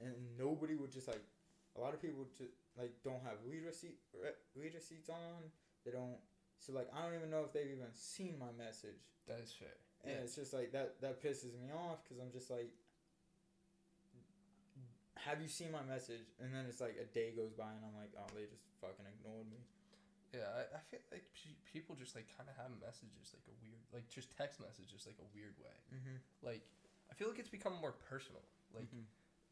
and 0.00 0.14
nobody 0.38 0.74
would 0.74 0.92
just 0.92 1.08
like. 1.08 1.22
A 1.76 1.80
lot 1.82 1.90
of 1.92 1.98
people 2.00 2.22
just 2.38 2.54
like 2.78 2.94
don't 3.02 3.18
have 3.26 3.34
read 3.42 3.66
receipt 3.66 3.98
re- 4.14 4.38
read 4.54 4.74
receipts 4.78 5.10
on. 5.10 5.50
They 5.84 5.90
don't. 5.90 6.22
So 6.62 6.70
like 6.72 6.86
I 6.94 7.02
don't 7.02 7.18
even 7.18 7.30
know 7.34 7.42
if 7.42 7.52
they've 7.52 7.66
even 7.66 7.90
seen 7.92 8.38
my 8.38 8.54
message. 8.54 9.02
that 9.26 9.40
is 9.42 9.50
fair. 9.50 9.74
And 10.06 10.14
Yeah. 10.14 10.22
it's 10.22 10.36
just 10.38 10.54
like 10.54 10.70
that 10.70 11.00
that 11.02 11.18
pisses 11.18 11.58
me 11.58 11.74
off 11.74 12.04
because 12.04 12.22
I'm 12.22 12.30
just 12.30 12.46
like, 12.48 12.70
have 15.16 15.40
you 15.42 15.48
seen 15.48 15.72
my 15.72 15.82
message? 15.82 16.30
And 16.38 16.54
then 16.54 16.66
it's 16.68 16.80
like 16.80 16.94
a 17.00 17.06
day 17.10 17.32
goes 17.34 17.52
by 17.52 17.74
and 17.74 17.82
I'm 17.82 17.96
like, 17.98 18.12
oh, 18.14 18.28
they 18.36 18.46
just 18.46 18.62
fucking 18.80 19.06
ignored 19.08 19.50
me. 19.50 19.58
Yeah, 20.34 20.50
I, 20.50 20.62
I 20.76 20.80
feel 20.90 20.98
like 21.14 21.30
pe- 21.30 21.62
people 21.62 21.94
just 21.94 22.18
like 22.18 22.26
kind 22.34 22.50
of 22.50 22.58
have 22.58 22.74
messages 22.82 23.30
like 23.30 23.46
a 23.46 23.54
weird, 23.62 23.86
like 23.94 24.10
just 24.10 24.34
text 24.34 24.58
messages 24.58 25.06
like 25.06 25.22
a 25.22 25.28
weird 25.30 25.54
way. 25.62 25.78
Mm-hmm. 25.94 26.18
Like 26.42 26.66
I 27.06 27.14
feel 27.14 27.30
like 27.30 27.38
it's 27.38 27.52
become 27.52 27.78
more 27.78 27.94
personal. 28.10 28.42
Like 28.74 28.90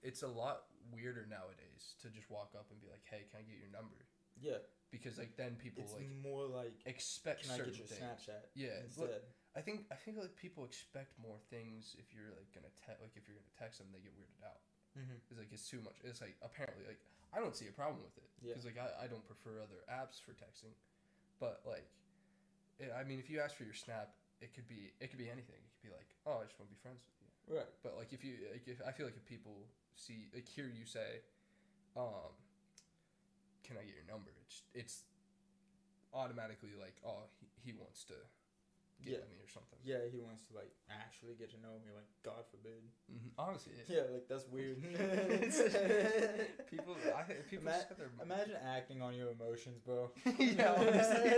it's 0.03 0.27
a 0.27 0.29
lot 0.31 0.67
weirder 0.91 1.31
nowadays 1.31 1.95
to 2.03 2.11
just 2.11 2.27
walk 2.27 2.59
up 2.59 2.67
and 2.75 2.83
be 2.83 2.91
like, 2.91 3.07
"Hey, 3.07 3.31
can 3.31 3.39
I 3.39 3.47
get 3.47 3.63
your 3.63 3.71
number?" 3.71 4.03
yeah, 4.41 4.59
Because 4.91 5.19
like 5.19 5.39
then 5.39 5.55
people 5.55 5.87
it's 5.87 5.95
like 5.95 6.11
more 6.19 6.51
like, 6.51 6.75
expect 6.87 7.47
can 7.47 7.55
I 7.55 7.57
certain 7.63 7.79
get 7.79 7.87
your 7.87 7.87
things. 7.87 8.03
Snapchat? 8.03 8.43
Yeah, 8.59 8.83
instead. 8.83 9.23
I 9.55 9.61
think 9.61 9.87
I 9.93 9.99
think 10.01 10.17
like 10.19 10.35
people 10.35 10.65
expect 10.65 11.15
more 11.21 11.37
things 11.53 11.95
if 12.01 12.11
you're 12.11 12.33
like 12.35 12.49
gonna 12.57 12.73
te- 12.75 12.99
like 12.99 13.15
if 13.15 13.29
you're 13.29 13.37
gonna 13.37 13.57
text 13.61 13.79
them, 13.79 13.93
they 13.93 14.01
get 14.01 14.17
weirded 14.17 14.43
out. 14.43 14.65
Mm-hmm. 14.99 15.17
It's 15.31 15.39
like 15.39 15.49
it's 15.53 15.69
too 15.69 15.81
much. 15.81 15.97
It's 16.05 16.21
like 16.21 16.37
apparently 16.45 16.85
like 16.87 17.01
I 17.33 17.41
don't 17.41 17.57
see 17.57 17.67
a 17.69 17.73
problem 17.73 18.05
with 18.05 18.13
it 18.21 18.29
Yeah. 18.45 18.53
because 18.53 18.69
like 18.69 18.77
I, 18.77 19.05
I 19.05 19.07
don't 19.09 19.25
prefer 19.25 19.57
other 19.65 19.81
apps 19.89 20.21
for 20.21 20.37
texting, 20.37 20.77
but 21.41 21.65
like, 21.65 21.89
eh, 22.81 22.93
I 22.93 23.05
mean 23.05 23.19
if 23.19 23.31
you 23.33 23.41
ask 23.41 23.57
for 23.57 23.65
your 23.65 23.73
snap, 23.77 24.13
it 24.45 24.53
could 24.53 24.69
be 24.69 24.93
it 25.01 25.09
could 25.09 25.19
be 25.21 25.33
anything. 25.33 25.57
It 25.57 25.71
could 25.81 25.89
be 25.89 25.95
like 25.97 26.13
oh 26.29 26.41
I 26.41 26.45
just 26.45 26.61
want 26.61 26.69
to 26.69 26.75
be 26.77 26.81
friends 26.85 27.01
with 27.09 27.17
you. 27.25 27.31
Right. 27.57 27.73
But 27.83 27.97
like 27.97 28.13
if 28.13 28.21
you 28.25 28.37
like 28.53 28.69
if 28.69 28.85
I 28.85 28.93
feel 28.93 29.07
like 29.09 29.17
if 29.17 29.25
people 29.25 29.65
see 29.97 30.29
like 30.37 30.45
hear 30.45 30.69
you 30.69 30.85
say, 30.85 31.25
um, 31.97 32.37
can 33.65 33.81
I 33.81 33.85
get 33.89 33.97
your 33.97 34.09
number? 34.09 34.29
It's 34.45 34.63
it's 34.77 34.97
automatically 36.13 36.77
like 36.77 37.01
oh 37.01 37.25
he, 37.41 37.49
he 37.65 37.73
wants 37.73 38.05
to 38.13 38.15
get 39.05 39.13
Yeah. 39.13 39.19
at 39.25 39.31
me 39.31 39.37
or 39.43 39.49
something. 39.49 39.79
Yeah, 39.85 39.99
he 40.11 40.21
wants 40.21 40.45
to 40.49 40.55
like 40.55 40.71
actually 40.91 41.35
get 41.35 41.51
to 41.51 41.59
know 41.61 41.75
me. 41.83 41.91
Like, 41.95 42.07
God 42.23 42.45
forbid. 42.51 42.83
hmm 43.11 43.29
Honestly, 43.37 43.73
it, 43.75 43.87
Yeah, 43.91 44.07
like 44.13 44.29
that's 44.29 44.47
weird. 44.49 44.79
people 46.71 46.97
I 47.15 47.23
people 47.51 47.67
Ima- 47.67 47.77
just 47.77 47.89
have 47.89 47.99
Imagine 48.23 48.57
acting 48.65 49.03
on 49.03 49.15
your 49.15 49.31
emotions, 49.31 49.79
bro. 49.85 50.11
yeah, 50.39 50.75
honestly. 50.79 51.31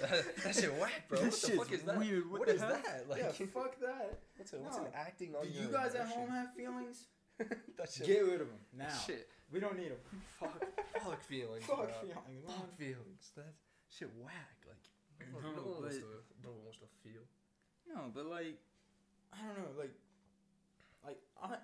that, 0.00 0.36
that 0.44 0.54
shit 0.54 0.72
whack, 0.78 1.08
bro. 1.08 1.18
That 1.18 1.32
what 1.32 1.40
the 1.42 1.50
fuck 1.56 1.72
is 1.72 1.82
that? 1.82 1.98
weird. 1.98 2.30
What 2.30 2.40
what 2.40 2.48
the 2.48 2.54
is 2.54 2.60
hell? 2.60 2.70
that? 2.84 3.08
Like, 3.08 3.18
yeah, 3.22 3.46
fuck 3.46 3.78
that. 3.80 4.18
what's, 4.36 4.52
a, 4.52 4.56
what's 4.58 4.76
an 4.78 4.86
acting 4.94 5.34
on 5.34 5.44
Do 5.44 5.50
your 5.50 5.62
you 5.64 5.68
guys 5.72 5.94
at 5.94 6.06
home 6.06 6.30
have 6.30 6.54
feelings? 6.54 7.06
that 7.38 7.90
shit. 7.90 8.06
Get 8.06 8.20
rid 8.24 8.40
of 8.40 8.48
them 8.48 8.58
now. 8.76 8.88
Shit. 9.06 9.28
We 9.52 9.60
don't 9.60 9.76
need 9.78 9.90
them. 9.90 9.98
Fuck. 10.40 10.62
Fuck 11.02 11.22
feelings. 11.24 11.64
Fuck 11.64 11.76
bro. 11.78 11.86
feelings, 12.00 12.44
man. 12.46 12.56
Fuck 12.56 12.76
feelings. 12.76 13.30
That 13.36 13.54
shit 13.88 14.10
whack. 14.22 14.56
Like 14.66 14.76
no, 15.32 15.40
No, 15.40 15.50
no 15.52 15.62
one 15.62 15.82
wants 15.82 15.98
to. 15.98 16.22
No 16.42 16.50
one 16.50 16.64
wants 16.64 16.78
to 16.78 16.88
feel. 17.02 17.24
No, 17.88 18.10
but 18.14 18.26
like, 18.26 18.58
I 19.32 19.38
don't 19.44 19.58
know, 19.58 19.72
like, 19.78 19.94
like 21.04 21.20
I, 21.42 21.56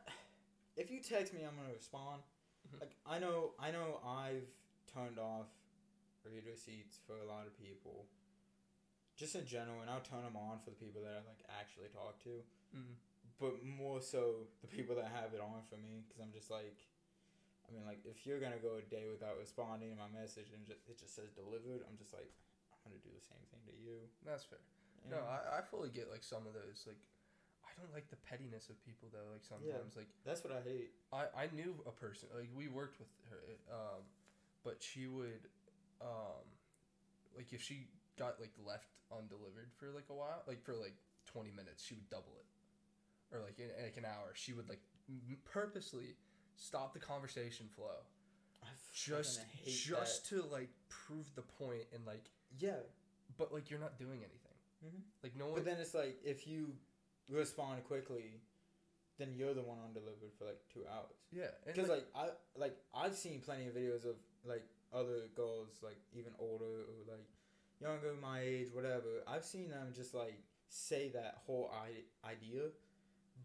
if 0.76 0.90
you 0.90 1.00
text 1.00 1.32
me, 1.34 1.40
I'm 1.44 1.56
gonna 1.56 1.74
respond. 1.74 2.22
Mhm. 2.68 2.80
Like 2.80 2.96
I 3.06 3.18
know, 3.18 3.52
I 3.58 3.70
know, 3.70 4.00
I've 4.04 4.48
turned 4.92 5.18
off 5.18 5.48
read 6.24 6.48
receipts 6.48 6.96
for 7.04 7.20
a 7.20 7.26
lot 7.28 7.44
of 7.44 7.52
people, 7.60 8.08
just 9.16 9.36
in 9.36 9.44
general, 9.44 9.84
and 9.84 9.90
I'll 9.92 10.04
turn 10.04 10.24
them 10.24 10.36
on 10.40 10.58
for 10.64 10.72
the 10.72 10.80
people 10.80 11.04
that 11.04 11.12
I 11.12 11.22
like 11.28 11.44
actually 11.60 11.92
talk 11.92 12.16
to. 12.24 12.40
Mm. 12.72 12.96
But 13.36 13.60
more 13.60 14.00
so 14.00 14.48
the 14.62 14.70
people 14.70 14.96
that 14.96 15.10
have 15.12 15.34
it 15.36 15.42
on 15.42 15.60
for 15.68 15.76
me, 15.76 16.06
because 16.06 16.22
I'm 16.22 16.32
just 16.32 16.48
like, 16.48 16.88
I 17.68 17.72
mean, 17.76 17.84
like 17.84 18.00
if 18.08 18.24
you're 18.24 18.40
gonna 18.40 18.62
go 18.62 18.80
a 18.80 18.84
day 18.88 19.12
without 19.12 19.36
responding 19.36 19.92
to 19.92 19.98
my 20.00 20.08
message 20.08 20.48
and 20.56 20.64
just, 20.64 20.80
it 20.88 20.96
just 20.96 21.12
says 21.12 21.28
delivered, 21.36 21.84
I'm 21.84 22.00
just 22.00 22.14
like, 22.16 22.32
I'm 22.84 22.92
gonna 22.92 23.02
do 23.04 23.12
the 23.12 23.24
same 23.24 23.42
thing 23.50 23.62
to 23.68 23.74
you. 23.80 23.96
That's 24.24 24.44
fair. 24.44 24.60
you 25.04 25.10
No, 25.10 25.20
know? 25.20 25.26
I, 25.28 25.58
I 25.58 25.60
fully 25.62 25.90
get 25.90 26.10
like 26.10 26.22
some 26.22 26.46
of 26.46 26.52
those. 26.54 26.84
Like, 26.86 27.00
I 27.64 27.70
don't 27.80 27.92
like 27.92 28.08
the 28.12 28.20
pettiness 28.28 28.68
of 28.68 28.76
people 28.84 29.08
though. 29.12 29.32
Like 29.32 29.42
sometimes, 29.44 29.96
like 29.96 30.08
that's 30.24 30.44
what 30.44 30.52
I 30.52 30.60
hate. 30.62 30.92
I 31.12 31.26
I 31.34 31.44
knew 31.54 31.74
a 31.86 31.92
person 31.92 32.28
like 32.36 32.50
we 32.54 32.68
worked 32.68 32.98
with 33.00 33.10
her, 33.30 33.42
um, 33.72 34.02
but 34.62 34.82
she 34.82 35.06
would, 35.08 35.48
um, 36.00 36.44
like 37.36 37.52
if 37.52 37.62
she 37.62 37.88
got 38.18 38.38
like 38.40 38.52
left 38.64 38.88
undelivered 39.10 39.72
for 39.76 39.90
like 39.90 40.06
a 40.10 40.14
while, 40.14 40.42
like 40.46 40.62
for 40.62 40.74
like 40.74 40.94
twenty 41.26 41.50
minutes, 41.50 41.82
she 41.82 41.94
would 41.94 42.08
double 42.10 42.36
it, 42.38 42.46
or 43.34 43.40
like 43.42 43.58
in 43.58 43.70
like 43.82 43.96
an 43.96 44.04
hour, 44.04 44.32
she 44.34 44.52
would 44.52 44.68
like 44.68 44.80
m- 45.08 45.18
purposely 45.44 46.14
stop 46.56 46.92
the 46.94 47.00
conversation 47.00 47.66
flow 47.74 48.06
I 48.62 48.68
just 48.92 49.40
just 49.66 50.30
that. 50.30 50.36
to 50.36 50.46
like 50.46 50.70
prove 50.88 51.26
the 51.34 51.42
point 51.42 51.82
and 51.92 52.06
like, 52.06 52.30
yeah. 52.58 52.76
but 53.38 53.52
like 53.52 53.70
you're 53.70 53.80
not 53.80 53.98
doing 53.98 54.18
anything. 54.18 54.56
Mhm. 54.84 55.02
Like 55.22 55.36
no 55.36 55.46
one. 55.46 55.54
But 55.54 55.64
then 55.64 55.78
it's 55.80 55.94
like 55.94 56.18
if 56.24 56.46
you 56.46 56.72
respond 57.30 57.84
quickly, 57.84 58.40
then 59.18 59.32
you're 59.34 59.54
the 59.54 59.62
one 59.62 59.78
undelivered 59.86 60.32
for 60.38 60.44
like 60.44 60.60
two 60.72 60.80
hours. 60.92 61.16
yeah, 61.32 61.50
Because 61.66 61.88
like 61.88 62.06
I 62.14 62.28
like 62.56 62.76
I've 62.94 63.14
seen 63.16 63.40
plenty 63.40 63.66
of 63.68 63.74
videos 63.74 64.04
of 64.04 64.16
like 64.44 64.64
other 64.92 65.22
girls 65.34 65.80
like 65.82 65.98
even 66.12 66.32
older 66.38 66.64
or 66.90 66.94
like 67.08 67.26
younger 67.80 68.14
my 68.20 68.40
age 68.40 68.68
whatever. 68.72 69.22
I've 69.26 69.44
seen 69.44 69.70
them 69.70 69.92
just 69.94 70.14
like 70.14 70.38
say 70.68 71.08
that 71.14 71.38
whole 71.46 71.70
I- 71.72 72.28
idea, 72.28 72.70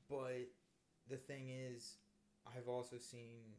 but 0.10 0.48
the 1.10 1.18
thing 1.18 1.50
is, 1.50 1.96
I've 2.46 2.68
also 2.68 2.98
seen 2.98 3.56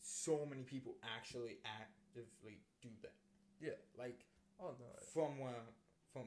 so 0.00 0.46
many 0.48 0.62
people 0.62 0.94
actually 1.16 1.58
actively 1.64 2.60
do 2.82 2.88
that. 3.02 3.12
Yeah. 3.60 3.72
like 3.98 4.24
oh 4.60 4.74
no, 4.78 4.86
from 5.12 5.42
uh, 5.42 5.66
from 6.12 6.24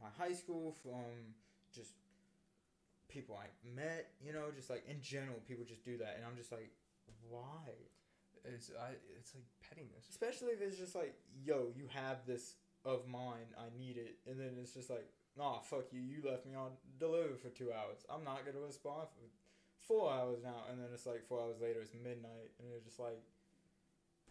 my 0.00 0.08
high 0.18 0.34
school, 0.34 0.74
from 0.82 1.34
just 1.74 1.92
people 3.08 3.38
I 3.40 3.46
met, 3.74 4.10
you 4.24 4.32
know, 4.32 4.50
just 4.54 4.70
like 4.70 4.84
in 4.88 5.00
general, 5.00 5.36
people 5.46 5.64
just 5.64 5.84
do 5.84 5.96
that, 5.98 6.16
and 6.16 6.24
I'm 6.26 6.36
just 6.36 6.52
like, 6.52 6.70
why? 7.28 7.72
it's 8.44 8.70
I 8.70 8.92
it's 9.18 9.34
like 9.34 9.44
pettiness. 9.60 10.06
Especially 10.10 10.52
if 10.52 10.60
it's 10.60 10.78
just 10.78 10.94
like, 10.94 11.14
yo, 11.44 11.72
you 11.74 11.88
have 11.88 12.26
this 12.26 12.54
of 12.84 13.08
mine, 13.08 13.48
I 13.56 13.72
need 13.76 13.96
it, 13.96 14.16
and 14.28 14.38
then 14.38 14.52
it's 14.60 14.74
just 14.74 14.90
like, 14.90 15.08
nah, 15.36 15.60
fuck 15.60 15.86
you, 15.92 16.00
you 16.00 16.20
left 16.24 16.46
me 16.46 16.54
on 16.54 16.72
delivered 16.98 17.40
for 17.40 17.48
two 17.48 17.72
hours. 17.72 18.04
I'm 18.10 18.24
not 18.24 18.44
gonna 18.44 18.64
respond 18.64 19.08
for 19.08 19.24
four 19.80 20.12
hours 20.12 20.38
now, 20.42 20.68
and 20.70 20.78
then 20.78 20.88
it's 20.92 21.06
like 21.06 21.24
four 21.26 21.40
hours 21.40 21.60
later, 21.60 21.80
it's 21.80 21.94
midnight, 21.94 22.52
and 22.60 22.68
it's 22.76 22.84
just 22.84 23.00
like, 23.00 23.20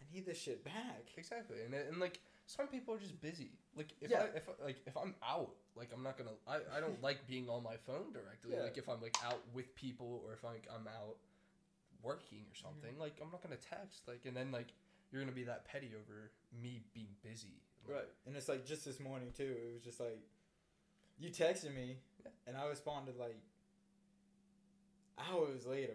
I 0.00 0.04
need 0.14 0.26
this 0.26 0.40
shit 0.40 0.64
back. 0.64 1.10
Exactly, 1.16 1.58
and 1.64 1.74
and 1.74 1.98
like 1.98 2.20
some 2.46 2.66
people 2.68 2.94
are 2.94 2.98
just 2.98 3.20
busy. 3.20 3.50
Like 3.76 3.92
if 4.00 4.10
Yeah. 4.10 4.24
I 4.32 4.36
if 4.36 4.48
like 4.62 4.76
if 4.86 4.96
I'm 4.96 5.14
out, 5.26 5.52
like 5.76 5.90
I'm 5.94 6.02
not 6.02 6.16
gonna. 6.18 6.30
I, 6.46 6.56
I 6.76 6.80
don't 6.80 7.02
like 7.02 7.26
being 7.26 7.48
on 7.48 7.62
my 7.62 7.76
phone 7.86 8.12
directly. 8.12 8.52
Yeah. 8.54 8.62
Like 8.62 8.76
if 8.78 8.88
I'm 8.88 9.00
like 9.00 9.16
out 9.24 9.40
with 9.54 9.74
people 9.74 10.22
or 10.26 10.32
if 10.34 10.44
I'm 10.44 10.52
like 10.52 10.68
I'm 10.72 10.86
out 10.88 11.16
working 12.02 12.38
or 12.40 12.52
Mm-hmm. 12.54 12.66
something, 12.66 12.98
like 12.98 13.14
I'm 13.22 13.30
not 13.32 13.42
gonna 13.42 13.56
text. 13.56 14.02
Like 14.06 14.22
and 14.26 14.36
then 14.36 14.52
like 14.52 14.68
you're 15.10 15.22
gonna 15.22 15.32
be 15.34 15.44
that 15.44 15.64
petty 15.64 15.90
over 15.94 16.30
me 16.62 16.82
being 16.92 17.08
busy. 17.22 17.60
Like, 17.86 17.96
Right. 17.96 18.08
And 18.26 18.36
it's 18.36 18.48
like 18.48 18.64
just 18.66 18.84
this 18.84 19.00
morning 19.00 19.28
too. 19.36 19.54
It 19.68 19.72
was 19.74 19.82
just 19.82 20.00
like 20.00 20.20
you 21.18 21.30
texted 21.30 21.74
me 21.74 21.96
Yeah. 22.24 22.30
and 22.46 22.56
I 22.56 22.66
responded 22.68 23.16
like 23.18 23.38
hours 25.18 25.66
later. 25.66 25.94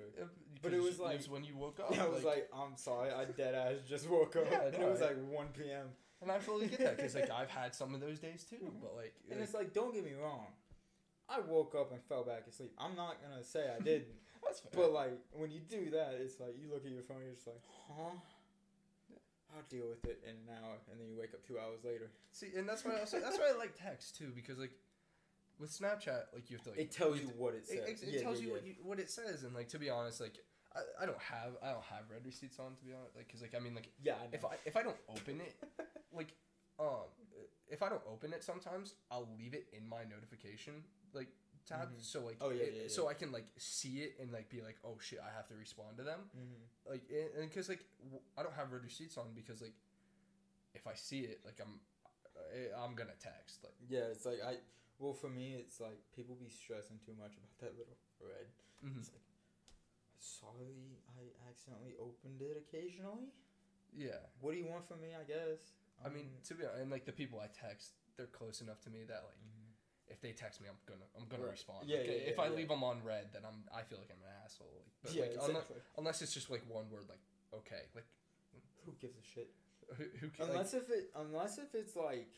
But 0.62 0.74
it 0.74 0.82
was 0.82 1.00
like- 1.00 1.24
when 1.26 1.44
you 1.44 1.56
woke 1.56 1.80
up. 1.84 1.98
I 1.98 2.08
was 2.08 2.24
like, 2.24 2.50
I'm 2.54 2.76
sorry, 2.76 3.12
I 3.12 3.26
dead 3.26 3.56
ass 3.56 3.76
just 3.88 4.10
woke 4.10 4.36
up. 4.36 4.46
Yeah, 4.52 4.66
and 4.66 4.76
it 4.76 4.90
was 4.90 5.02
like 5.02 5.18
one 5.30 5.48
PM. 5.50 5.88
And 6.22 6.32
I 6.32 6.40
fully 6.40 6.68
get 6.68 6.80
that 6.80 6.98
because 6.98 7.16
like 7.16 7.30
I've 7.32 7.50
had 7.50 7.74
some 7.76 7.94
of 7.94 8.02
those 8.02 8.20
days 8.20 8.44
too. 8.44 8.58
Mhm. 8.58 8.82
But 8.82 8.96
like, 8.96 9.14
And 9.30 9.40
like, 9.40 9.46
it's 9.48 9.54
like, 9.54 9.74
don't 9.74 9.94
get 9.94 10.04
me 10.04 10.14
wrong. 10.14 10.48
I 11.30 11.40
woke 11.42 11.76
up 11.76 11.92
and 11.92 12.02
fell 12.04 12.24
back 12.24 12.48
asleep. 12.48 12.72
I'm 12.78 12.96
not 12.96 13.18
gonna 13.22 13.44
say 13.44 13.70
I 13.76 13.80
didn't. 13.84 14.08
that's 14.44 14.60
fair. 14.62 14.72
but 14.74 14.92
like 14.94 15.18
when 15.34 15.52
you 15.52 15.60
do 15.62 15.90
that, 15.92 16.16
it's 16.20 16.40
like 16.40 16.56
you 16.60 16.70
look 16.74 16.86
at 16.86 16.92
your 16.92 17.04
phone, 17.04 17.18
and 17.18 17.26
you're 17.28 17.36
just 17.36 17.48
like, 17.48 17.62
huh? 17.88 18.16
I'll 19.56 19.64
deal 19.68 19.88
with 19.90 20.06
it 20.06 20.22
in 20.24 20.36
an 20.46 20.58
hour, 20.64 20.78
and 20.92 21.00
then 21.02 21.08
you 21.10 21.18
wake 21.18 21.34
up 21.34 21.44
two 21.46 21.58
hours 21.58 21.84
later. 21.84 22.12
See, 22.32 22.50
and 22.56 22.70
that's 22.70 22.86
why 22.86 22.98
I 22.98 23.00
also 23.00 23.20
that's 23.20 23.38
why 23.38 23.52
I 23.54 23.58
like 23.58 23.74
text 23.76 24.16
too 24.18 24.32
because 24.36 24.60
like 24.60 24.72
with 25.60 25.72
Snapchat, 25.72 26.30
like 26.34 26.50
you 26.50 26.58
have 26.58 26.64
to 26.66 26.70
like 26.72 26.80
It 26.80 26.92
tells 26.92 27.20
you 27.20 27.28
to- 27.28 27.34
what 27.34 27.54
it 27.56 27.66
It, 27.70 27.86
says. 27.88 28.04
it, 28.04 28.16
it 28.16 28.22
tells 28.22 28.42
you 28.42 28.52
what 28.52 28.66
you 28.66 28.76
what 28.84 29.00
it 29.00 29.10
says, 29.10 29.44
and 29.44 29.54
like 29.56 29.68
to 29.70 29.80
be 29.80 29.90
honest, 29.90 30.22
like 30.22 30.38
I, 30.76 31.04
I 31.04 31.06
don't 31.08 31.18
have 31.20 31.58
I 31.64 31.72
don't 31.72 31.84
have 31.86 32.04
red 32.12 32.24
receipts 32.26 32.60
on 32.60 32.76
to 32.76 32.84
be 32.86 32.94
honest, 32.94 33.16
like 33.16 33.26
because 33.28 33.42
like 33.42 33.56
I 33.56 33.60
mean 33.60 33.74
like 33.74 33.90
Yeah, 34.04 34.14
I 34.22 34.28
if 34.36 34.46
I 34.46 34.56
if 34.66 34.78
I 34.78 34.84
don't 34.84 34.98
open 35.10 35.42
it, 35.42 35.56
like 36.14 36.34
um 36.80 37.08
if 37.70 37.84
I 37.84 37.90
don't 37.90 38.02
open 38.12 38.34
it 38.34 38.44
sometimes 38.44 38.96
I'll 39.12 39.28
leave 39.38 39.54
it 39.54 39.68
in 39.74 39.88
my 39.88 40.04
notification 40.04 40.84
like 41.14 41.28
tab 41.68 41.90
Mhm. 41.92 42.02
so 42.02 42.22
like 42.26 42.38
Oh, 42.42 42.50
yeah, 42.50 42.64
it- 42.64 42.74
yeah, 42.84 42.88
so 42.88 43.08
I 43.08 43.14
can 43.14 43.32
like 43.32 43.46
see 43.58 44.02
it 44.02 44.16
and 44.20 44.32
like 44.32 44.50
be 44.50 44.62
like 44.62 44.78
oh 44.84 44.98
shit 45.00 45.20
I 45.20 45.30
have 45.36 45.48
to 45.50 45.56
respond 45.56 45.98
to 45.98 46.04
them 46.04 46.30
Mhm. 46.36 46.62
like 46.92 47.04
and 47.12 47.50
because 47.50 47.70
like 47.70 47.84
w- 48.04 48.22
I 48.38 48.44
don't 48.44 48.54
have 48.56 48.72
red 48.72 48.84
receipts 48.84 49.18
on 49.18 49.34
because 49.36 49.62
like 49.62 49.74
if 50.74 50.88
I 50.88 50.94
see 50.96 51.22
it 51.22 51.42
like 51.46 51.60
I'm 51.60 51.80
I- 52.38 52.74
I'm 52.84 52.96
gonna 52.96 53.16
text 53.20 53.64
like 53.64 53.76
Yeah, 53.88 54.08
it's 54.14 54.26
like 54.26 54.42
I. 54.42 54.58
Well, 54.98 55.14
for 55.14 55.30
me, 55.30 55.56
it's 55.56 55.80
like 55.80 56.00
people 56.12 56.36
be 56.36 56.50
stressing 56.50 57.00
too 57.00 57.14
much 57.14 57.32
about 57.38 57.58
that 57.60 57.78
little 57.78 57.96
red. 58.20 58.48
mhm. 58.84 58.98
It's 59.00 59.12
like, 59.12 59.24
sorry, 60.20 61.00
I 61.18 61.48
accidentally 61.50 61.96
opened 62.00 62.42
it 62.42 62.58
occasionally. 62.58 63.32
yeah 63.94 64.20
What 64.42 64.52
do 64.52 64.58
you 64.58 64.66
want 64.66 64.86
from 64.86 65.02
me? 65.02 65.16
I 65.16 65.24
guess. 65.24 65.74
I 66.06 66.10
mean 66.10 66.30
to 66.48 66.54
be 66.56 66.64
honest, 66.66 66.82
and 66.82 66.92
like 66.92 67.06
the 67.06 67.12
people 67.12 67.40
I 67.40 67.48
text 67.48 67.92
they're 68.18 68.28
close 68.28 68.62
enough 68.62 68.82
to 68.82 68.90
me 68.90 69.04
that 69.08 69.24
like 69.26 69.38
Mhm. 69.40 69.72
if 70.12 70.20
they 70.22 70.32
text 70.34 70.60
me, 70.62 70.68
I'm 70.68 70.78
gonna 70.86 71.06
I'm 71.18 71.28
gonna 71.28 71.44
Right. 71.44 71.52
respond. 71.52 71.88
Yeah, 71.90 71.98
Like, 72.00 72.08
yeah, 72.08 72.14
if 72.32 72.38
yeah, 72.38 72.44
I 72.44 72.48
yeah. 72.48 72.56
leave 72.56 72.68
them 72.70 72.84
on 72.84 73.04
read, 73.04 73.32
then 73.34 73.44
I'm 73.46 73.64
I 73.72 73.84
feel 73.84 73.98
like 74.00 74.10
I'm 74.12 74.22
an 74.24 74.34
asshole. 74.44 74.72
Like, 74.76 74.92
but 75.04 75.14
yeah, 75.14 75.22
like 75.24 75.32
unless, 75.34 75.50
exactly. 75.50 75.82
unless 75.98 76.22
it's 76.22 76.34
just 76.34 76.50
like 76.50 76.64
one 76.68 76.90
word, 76.90 77.08
like 77.10 77.22
okay, 77.54 77.84
like 77.96 78.06
Who 78.86 78.94
gives 79.00 79.18
a 79.18 79.24
shit? 79.24 79.50
who, 79.98 80.04
who 80.20 80.30
can 80.30 80.50
Unless 80.50 80.74
if 80.74 80.90
it, 80.90 81.12
unless 81.16 81.58
if 81.58 81.74
it's 81.76 81.96
like, 81.96 82.32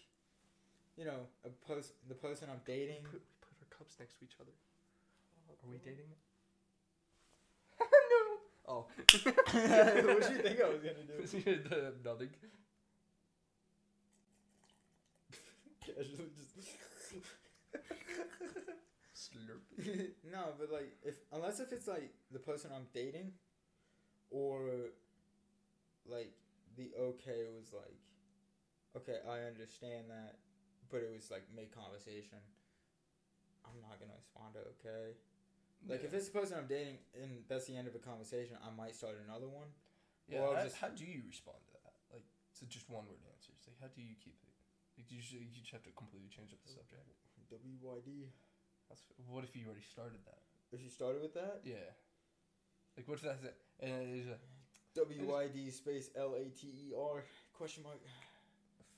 you 0.96 1.06
know, 1.06 1.28
a 1.44 1.50
post 1.50 1.94
the 2.08 2.16
person 2.16 2.50
I'm 2.50 2.62
dating. 2.66 3.04
like, 3.04 3.12
put, 3.12 3.22
we 3.22 3.38
put 3.42 3.56
our 3.62 3.78
cups 3.78 3.96
next 4.00 4.16
to 4.20 4.26
each 4.26 4.36
other. 4.40 4.52
Are 5.64 5.70
we 5.70 5.78
dating? 5.78 6.08
no. 7.80 8.38
Oh. 8.68 8.86
what 8.98 10.28
do 10.28 10.34
you 10.34 10.42
think 10.42 10.62
I 10.62 10.70
was 10.70 10.82
gonna 10.82 11.04
do? 11.04 11.94
nothing. 12.06 12.30
Casually 16.02 16.30
just. 16.36 16.58
Slurp. 19.14 19.62
no, 20.32 20.54
but 20.58 20.72
like 20.72 20.98
if 21.04 21.16
unless 21.32 21.60
if 21.60 21.72
it's 21.72 21.88
like 21.88 22.12
the 22.32 22.40
person 22.40 22.72
I'm 22.74 22.88
dating, 22.94 23.34
or 24.30 24.90
like 26.06 26.34
the 26.76 26.90
okay 26.98 27.46
was 27.54 27.74
like, 27.74 28.00
okay, 28.98 29.20
I 29.30 29.46
understand 29.48 30.10
that, 30.10 30.38
but 30.90 30.98
it 31.06 31.12
was 31.14 31.30
like 31.30 31.44
make 31.56 31.76
conversation. 31.76 32.40
I'm 33.66 33.78
not 33.82 34.00
gonna 34.00 34.18
respond 34.18 34.56
to 34.58 34.62
okay. 34.82 35.14
Like 35.88 36.04
if 36.04 36.14
it's 36.14 36.30
the 36.30 36.40
person 36.40 36.58
I'm 36.58 36.68
dating 36.68 36.98
and 37.14 37.42
that's 37.50 37.66
the 37.66 37.76
end 37.78 37.88
of 37.88 37.96
a 37.96 38.00
conversation, 38.02 38.58
I 38.62 38.70
might 38.74 38.96
start 38.96 39.18
another 39.28 39.48
one. 39.50 39.70
Yeah, 40.28 40.42
how, 40.42 40.64
just- 40.64 40.78
how 40.78 40.90
do 40.90 41.06
you 41.06 41.22
respond 41.28 41.58
to 41.68 41.74
that? 41.84 41.94
Like, 42.14 42.26
to 42.60 42.66
just 42.66 42.90
one 42.90 43.06
word 43.10 43.20
answers. 43.34 43.58
Like, 43.68 43.78
how 43.82 43.90
do 43.94 44.02
you 44.02 44.14
keep 44.24 44.38
it? 44.46 44.51
Like, 45.02 45.10
you 45.10 45.18
just, 45.18 45.34
you 45.34 45.50
just 45.50 45.72
have 45.72 45.82
to 45.82 45.90
completely 45.98 46.30
change 46.30 46.54
up 46.54 46.62
the 46.62 46.70
subject. 46.70 47.10
WYD. 47.50 48.30
That's, 48.88 49.02
what 49.26 49.44
if 49.44 49.56
you 49.56 49.66
already 49.66 49.82
started 49.82 50.20
that? 50.30 50.38
If 50.72 50.84
you 50.84 50.90
started 50.90 51.24
with 51.24 51.34
that, 51.34 51.62
Yeah. 51.66 51.90
Like, 52.96 53.08
what 53.08 53.18
if 53.18 53.24
that's 53.24 53.44
it? 53.44 53.56
And 53.80 54.14
it's 54.14 54.28
a 54.30 54.38
WYD 55.00 55.74
space 55.74 56.12
L 56.16 56.36
A 56.36 56.50
T 56.50 56.68
E 56.68 56.94
R 56.96 57.24
question 57.58 57.82
mark. 57.82 58.00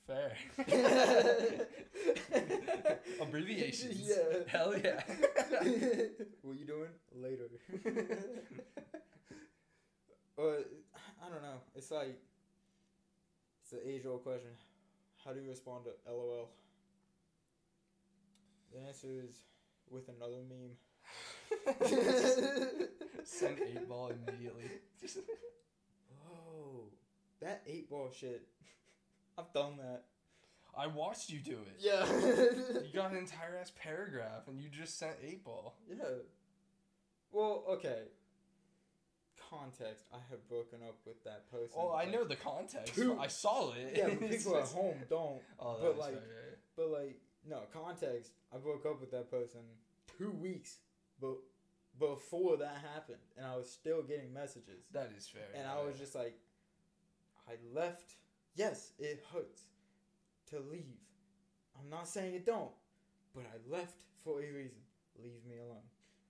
fair. 0.06 0.36
Abbreviations. 3.22 4.02
Yeah. 4.06 4.40
Hell 4.46 4.76
yeah. 4.76 5.02
what 6.42 6.52
are 6.52 6.58
you 6.58 6.66
doing 6.66 6.90
later? 7.14 7.48
but 10.36 10.70
I 11.24 11.30
don't 11.30 11.42
know. 11.42 11.62
It's 11.74 11.90
like 11.90 12.20
it's 13.62 13.70
the 13.70 13.88
age 13.88 14.04
old 14.04 14.22
question. 14.22 14.50
How 15.24 15.32
do 15.32 15.40
you 15.40 15.48
respond 15.48 15.84
to 15.84 16.12
LOL? 16.12 16.50
The 18.72 18.80
answer 18.86 19.08
is 19.08 19.36
with 19.88 20.08
another 20.08 20.42
meme. 20.48 20.76
Send 23.24 23.58
eight 23.60 23.88
ball 23.88 24.10
immediately. 24.10 24.64
Just 25.00 25.18
Whoa, 26.26 26.90
that 27.40 27.62
eight 27.66 27.88
ball 27.88 28.10
shit. 28.14 28.46
I've 29.38 29.52
done 29.52 29.78
that. 29.78 30.04
I 30.76 30.88
watched 30.88 31.30
you 31.30 31.38
do 31.38 31.52
it. 31.52 31.76
Yeah. 31.78 32.04
You 32.82 32.92
got 32.92 33.12
an 33.12 33.16
entire 33.18 33.56
ass 33.60 33.70
paragraph 33.80 34.48
and 34.48 34.60
you 34.60 34.68
just 34.68 34.98
sent 34.98 35.14
eight 35.22 35.44
ball. 35.44 35.76
yeah. 35.88 36.04
Well, 37.32 37.64
okay. 37.68 38.02
Context. 39.58 40.04
I 40.12 40.18
have 40.30 40.46
broken 40.48 40.78
up 40.86 40.96
with 41.06 41.22
that 41.24 41.50
person. 41.50 41.76
Oh, 41.76 41.88
I 41.90 42.04
like- 42.04 42.12
know 42.12 42.24
the 42.24 42.36
context. 42.36 42.94
Two- 42.94 43.18
I 43.18 43.26
saw 43.28 43.72
it. 43.72 43.94
Yeah, 43.96 44.08
but 44.08 44.30
people 44.30 44.56
at 44.56 44.64
home 44.66 44.96
don't. 45.08 45.40
Oh, 45.58 45.78
but 45.80 45.98
like, 45.98 46.14
right. 46.14 46.56
but 46.76 46.88
like, 46.90 47.16
no 47.48 47.60
context. 47.72 48.32
I 48.54 48.58
broke 48.58 48.84
up 48.86 49.00
with 49.00 49.10
that 49.12 49.30
person 49.30 49.60
two 50.18 50.30
weeks, 50.30 50.78
but 51.20 51.36
before 51.98 52.56
that 52.58 52.78
happened, 52.94 53.18
and 53.36 53.46
I 53.46 53.56
was 53.56 53.70
still 53.70 54.02
getting 54.02 54.32
messages, 54.32 54.84
that 54.92 55.12
is 55.16 55.26
fair. 55.28 55.42
and 55.54 55.64
yeah, 55.64 55.74
I 55.80 55.84
was 55.84 55.98
just 55.98 56.14
like, 56.14 56.36
I 57.48 57.52
left. 57.72 58.14
Yes, 58.56 58.92
it 58.98 59.24
hurts 59.32 59.62
to 60.50 60.56
leave. 60.70 61.00
I'm 61.80 61.90
not 61.90 62.06
saying 62.08 62.34
it 62.34 62.46
don't, 62.46 62.70
but 63.34 63.44
I 63.44 63.72
left 63.76 63.96
for 64.22 64.40
a 64.40 64.52
reason. 64.52 64.78
Leave 65.22 65.44
me 65.48 65.58
alone. 65.58 65.82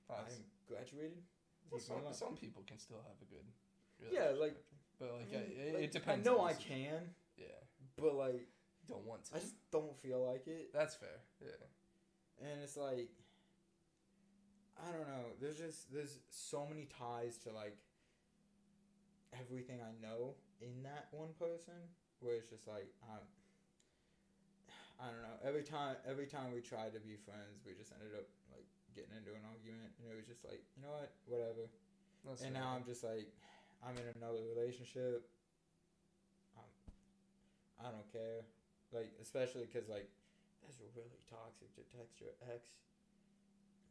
That's- 0.09 0.37
I'm 0.37 0.45
graduated. 0.69 1.23
Well, 1.71 1.80
some, 1.80 1.97
some 2.12 2.37
people 2.37 2.62
can 2.66 2.78
still 2.78 3.02
have 3.06 3.16
a 3.21 3.25
good. 3.30 3.44
Yeah, 4.12 4.30
like- 4.38 4.56
relationship. 4.56 4.64
but 4.99 5.12
like, 5.12 5.28
I 5.28 5.33
yeah, 5.33 5.38
mean, 5.38 5.68
it, 5.68 5.75
like, 5.75 5.85
it 5.85 5.92
depends. 5.92 6.28
I 6.28 6.30
know 6.30 6.44
I 6.44 6.52
can, 6.52 7.14
Yeah, 7.37 7.47
but 7.97 8.14
like, 8.14 8.47
don't 8.88 9.04
want 9.06 9.25
to. 9.26 9.37
I 9.37 9.38
just 9.40 9.54
don't 9.71 9.97
feel 10.02 10.25
like 10.26 10.47
it. 10.47 10.73
That's 10.73 10.94
fair. 10.94 11.21
Yeah. 11.40 12.47
and 12.50 12.61
it's 12.62 12.76
like 12.76 13.09
I 14.76 14.90
don't 14.92 15.06
know. 15.09 15.33
There's 15.40 15.56
just 15.59 15.92
there's 15.92 16.18
so 16.28 16.66
many 16.68 16.87
ties 16.99 17.38
to 17.44 17.52
like 17.52 17.76
everything 19.33 19.80
I 19.80 19.92
know 20.04 20.35
in 20.61 20.83
that 20.83 21.09
one 21.12 21.30
person 21.38 21.75
where 22.21 22.35
it's 22.37 22.50
just 22.50 22.66
like 22.68 22.92
I'm 23.09 23.25
I 25.00 25.06
don't 25.11 25.23
know. 25.23 25.38
Every 25.42 25.62
time 25.62 25.97
every 26.06 26.26
time 26.26 26.52
we 26.52 26.61
tried 26.61 26.92
to 26.94 27.00
be 27.00 27.16
friends, 27.16 27.64
we 27.66 27.73
just 27.73 27.92
ended 27.92 28.12
up 28.14 28.21
like 28.21 28.28
getting 28.95 29.15
into 29.19 29.35
an 29.35 29.45
argument 29.45 29.91
and 29.99 30.07
it 30.09 30.15
was 30.15 30.27
just 30.27 30.47
like, 30.47 30.63
you 30.79 30.81
know 30.87 30.95
what? 30.95 31.11
Whatever. 31.27 31.67
That's 32.25 32.41
and 32.47 32.55
fair. 32.55 32.63
now 32.63 32.73
I'm 32.79 32.87
just 32.87 33.05
like 33.05 33.29
I'm 33.85 33.99
in 34.01 34.09
another 34.17 34.41
relationship. 34.49 35.29
I'm, 36.57 36.71
I 37.83 37.93
don't 37.93 38.09
care. 38.09 38.49
Like 38.95 39.13
especially 39.21 39.67
cuz 39.69 39.91
like 39.91 40.09
that's 40.65 40.81
really 40.97 41.21
toxic 41.29 41.69
to 41.77 41.83
text 41.93 42.23
your 42.23 42.33
ex 42.49 42.81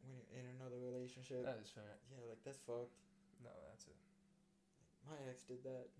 when 0.02 0.18
you're 0.18 0.32
in 0.34 0.44
another 0.58 0.80
relationship. 0.82 1.46
that 1.46 1.62
is 1.62 1.70
fair. 1.70 2.00
yeah, 2.10 2.24
like 2.26 2.42
that's 2.42 2.58
fucked. 2.66 2.98
No, 3.44 3.52
that's 3.70 3.86
it. 3.86 4.00
My 5.06 5.16
ex 5.30 5.44
did 5.44 5.62
that. 5.62 5.92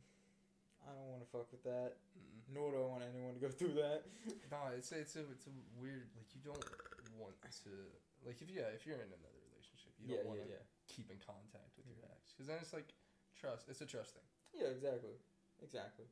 I 0.84 0.92
don't 0.92 1.08
want 1.08 1.22
to 1.24 1.30
fuck 1.30 1.48
with 1.52 1.64
that. 1.64 1.96
Mm-mm. 2.12 2.44
Nor 2.52 2.72
do 2.72 2.76
I 2.82 2.86
want 2.88 3.04
anyone 3.08 3.32
to 3.32 3.40
go 3.40 3.48
through 3.48 3.78
that. 3.80 4.04
No, 4.50 4.68
it's 4.76 4.92
it's 4.92 5.16
a 5.16 5.24
it's 5.32 5.46
a 5.46 5.54
weird 5.80 6.10
like 6.16 6.28
you 6.34 6.42
don't 6.44 6.60
want 7.16 7.40
to 7.40 7.64
like 8.26 8.40
if 8.40 8.48
yeah 8.50 8.68
if 8.74 8.86
you're 8.86 8.96
in 9.00 9.12
another 9.12 9.40
relationship 9.52 9.92
you 10.00 10.06
yeah, 10.06 10.08
don't 10.08 10.24
want 10.24 10.40
to 10.40 10.46
yeah, 10.48 10.54
yeah. 10.56 10.62
keep 10.88 11.10
in 11.10 11.18
contact 11.18 11.76
with 11.76 11.86
your 11.86 11.96
ex 12.12 12.32
because 12.32 12.46
then 12.46 12.58
it's 12.60 12.72
like 12.72 12.94
trust 13.38 13.68
it's 13.68 13.80
a 13.80 13.86
trust 13.86 14.14
thing. 14.14 14.24
Yeah, 14.54 14.68
exactly. 14.68 15.16
Exactly. 15.62 16.06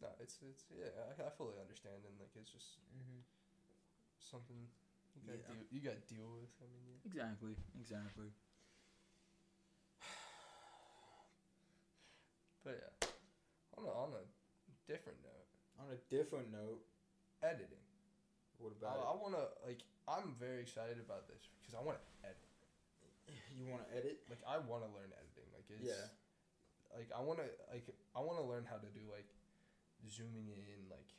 No, 0.00 0.08
it's 0.20 0.38
it's 0.42 0.64
yeah 0.70 0.90
I, 0.96 1.26
I 1.26 1.30
fully 1.30 1.58
understand 1.60 2.04
and 2.06 2.18
like 2.20 2.30
it's 2.36 2.50
just 2.50 2.78
Mm-hmm. 2.96 3.20
something 4.18 4.68
you 5.14 5.22
gotta 5.26 5.38
Yeah. 5.38 5.40
deal 5.40 5.64
you 5.70 5.80
gotta 5.80 6.00
deal 6.08 6.30
with. 6.32 6.50
I 6.60 6.66
mean, 6.68 6.84
yeah. 6.86 6.98
Exactly. 7.04 7.56
Exactly. 7.78 8.30
but 12.64 12.80
yeah, 12.80 13.08
on 13.78 13.84
a 13.84 13.88
on 13.90 14.12
a 14.14 14.24
different 14.90 15.18
note, 15.22 15.46
On 15.78 15.90
a 15.92 15.96
different 16.08 16.50
note, 16.50 16.80
editing. 17.42 17.85
What 18.58 18.72
I, 18.82 18.94
about 18.94 18.98
I 19.04 19.14
want 19.18 19.34
to 19.34 19.44
like 19.66 19.82
I'm 20.06 20.34
very 20.38 20.62
excited 20.62 20.98
about 21.02 21.26
this 21.28 21.48
because 21.60 21.74
I 21.74 21.82
want 21.82 21.98
to 21.98 22.04
edit. 22.26 22.42
You 23.56 23.66
want 23.72 23.88
to 23.88 23.90
edit? 23.96 24.20
Like 24.28 24.42
I 24.46 24.58
want 24.62 24.84
to 24.84 24.90
learn 24.92 25.10
editing. 25.16 25.48
Like 25.56 25.66
it's 25.72 25.82
Yeah. 25.88 26.08
like 26.94 27.08
I 27.10 27.20
want 27.24 27.40
to 27.40 27.48
like 27.72 27.88
I 28.14 28.20
want 28.20 28.38
to 28.38 28.46
learn 28.46 28.64
how 28.68 28.76
to 28.78 28.90
do 28.94 29.02
like 29.10 29.28
zooming 30.06 30.52
in 30.52 30.80
like 30.92 31.10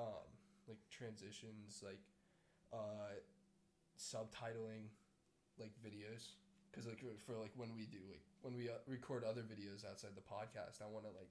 um 0.00 0.26
like 0.66 0.80
transitions 0.90 1.84
like 1.84 2.00
uh 2.72 3.14
subtitling 3.98 4.90
like 5.58 5.72
videos 5.80 6.36
because 6.70 6.86
like 6.86 7.00
for 7.24 7.36
like 7.38 7.52
when 7.56 7.72
we 7.76 7.86
do 7.86 8.00
like 8.10 8.20
when 8.42 8.54
we 8.56 8.68
uh, 8.68 8.76
record 8.86 9.24
other 9.24 9.40
videos 9.42 9.86
outside 9.88 10.12
the 10.14 10.24
podcast 10.26 10.82
I 10.84 10.88
want 10.90 11.04
to 11.08 11.12
like 11.16 11.30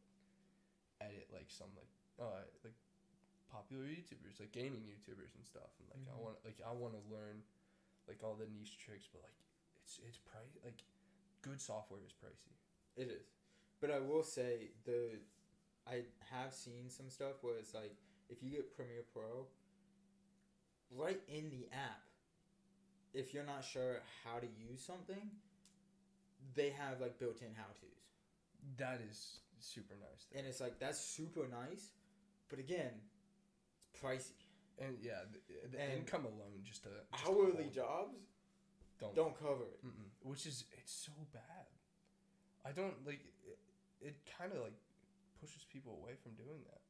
edit 1.01 1.27
like 1.33 1.49
some 1.49 1.69
like 1.75 1.91
uh 2.21 2.41
like 2.63 2.73
popular 3.55 3.85
YouTubers 3.87 4.39
like 4.39 4.51
gaming 4.51 4.83
YouTubers 4.83 5.31
and 5.39 5.45
stuff 5.45 5.71
and 5.79 5.87
like 5.93 6.05
I 6.11 6.15
Mhm. 6.17 6.23
want 6.23 6.35
like 6.43 6.59
I 6.65 6.71
want 6.73 6.93
to 6.99 7.03
learn 7.13 7.43
like 8.07 8.19
all 8.23 8.35
the 8.35 8.47
niche 8.47 8.77
tricks 8.83 9.07
but 9.11 9.21
like 9.23 9.39
it's 9.83 9.99
it's 10.07 10.17
price 10.17 10.53
like 10.63 10.83
good 11.41 11.61
software 11.61 12.01
is 12.05 12.13
pricey 12.13 12.53
It 12.97 13.07
is, 13.09 13.27
but 13.79 13.91
I 13.91 13.99
will 13.99 14.23
say 14.23 14.71
the 14.83 15.19
I 15.87 16.03
have 16.31 16.53
seen 16.53 16.89
some 16.89 17.09
stuff 17.09 17.43
where 17.43 17.57
it's 17.57 17.73
like 17.73 17.95
if 18.29 18.41
you 18.43 18.49
get 18.49 18.75
Premiere 18.75 19.03
Pro, 19.13 19.47
right 20.91 21.21
in 21.27 21.49
the 21.49 21.67
app, 21.73 22.01
if 23.13 23.33
you're 23.33 23.45
not 23.45 23.63
sure 23.63 24.01
how 24.23 24.39
to 24.39 24.47
use 24.47 24.81
something, 24.83 25.29
they 26.55 26.69
have 26.71 27.01
like 27.01 27.19
built-in 27.19 27.53
how-tos, 27.55 28.01
That 28.77 28.99
is 29.09 29.39
super 29.59 29.95
nice. 29.95 30.25
and 30.35 30.45
it's 30.47 30.59
like 30.61 30.79
that's 30.79 30.99
super 30.99 31.47
nice, 31.47 31.91
but 32.49 32.59
again, 32.59 32.91
it's 33.11 33.14
pricey. 34.05 34.33
And 34.77 34.97
yeah, 35.01 35.23
the, 35.31 35.39
the 35.71 35.81
And 35.81 35.99
income 35.99 36.25
alone 36.25 36.61
just 36.63 36.83
to 36.83 36.89
just 37.13 37.25
Hourly 37.27 37.69
jobs 37.73 38.17
don't 38.99 39.15
don't 39.15 39.37
cover 39.39 39.63
it. 39.73 39.79
Mm-mm. 39.85 40.09
which 40.23 40.45
is 40.45 40.65
it's 40.77 40.91
so 40.93 41.11
bad. 41.33 41.67
I 42.65 42.71
don't 42.71 43.05
like 43.05 43.21
it. 43.47 43.57
It 44.01 44.15
kind 44.37 44.51
of 44.51 44.59
like 44.61 44.75
pushes 45.39 45.63
people 45.71 45.97
away 46.01 46.13
from 46.21 46.33
doing 46.33 46.59
that. 46.65 46.81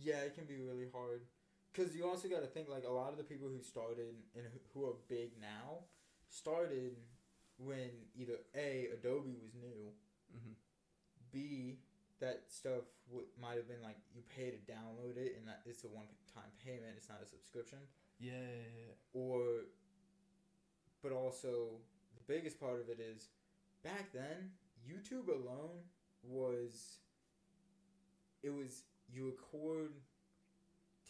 Yeah, 0.00 0.20
it 0.26 0.34
can 0.34 0.44
be 0.44 0.58
really 0.58 0.88
hard. 0.92 1.22
Because 1.72 1.94
you 1.96 2.06
also 2.06 2.28
got 2.28 2.40
to 2.40 2.46
think, 2.46 2.68
like, 2.68 2.84
a 2.86 2.92
lot 2.92 3.10
of 3.10 3.18
the 3.18 3.24
people 3.24 3.48
who 3.48 3.60
started 3.60 4.14
and 4.36 4.44
who- 4.46 4.60
who 4.72 4.86
are 4.88 4.94
big 5.08 5.32
now 5.40 5.82
started 6.28 6.96
when 7.58 7.90
either 8.16 8.38
A, 8.54 8.88
Adobe 8.94 9.34
was 9.42 9.54
new, 9.54 9.92
Mm-hmm. 10.34 10.52
B, 11.32 11.78
that 12.20 12.44
stuff 12.48 12.82
w- 13.10 13.26
might 13.40 13.56
have 13.56 13.68
been 13.68 13.82
like 13.82 13.96
you 14.14 14.22
pay 14.36 14.50
to 14.50 14.56
download 14.70 15.16
it 15.16 15.36
and 15.38 15.46
that 15.48 15.62
it's 15.66 15.84
a 15.84 15.88
one 15.88 16.06
time 16.34 16.50
payment, 16.64 16.94
it's 16.96 17.08
not 17.08 17.22
a 17.22 17.26
subscription. 17.26 17.78
Yeah, 18.18 18.32
yeah, 18.32 18.90
yeah. 18.90 18.94
Or, 19.12 19.70
but 21.02 21.12
also, 21.12 21.78
the 22.14 22.24
biggest 22.26 22.60
part 22.60 22.80
of 22.80 22.88
it 22.88 23.00
is 23.00 23.28
back 23.82 24.12
then, 24.12 24.50
YouTube 24.82 25.28
alone 25.28 25.86
was, 26.22 26.98
it 28.42 28.50
was, 28.50 28.82
you 29.12 29.26
record 29.26 29.92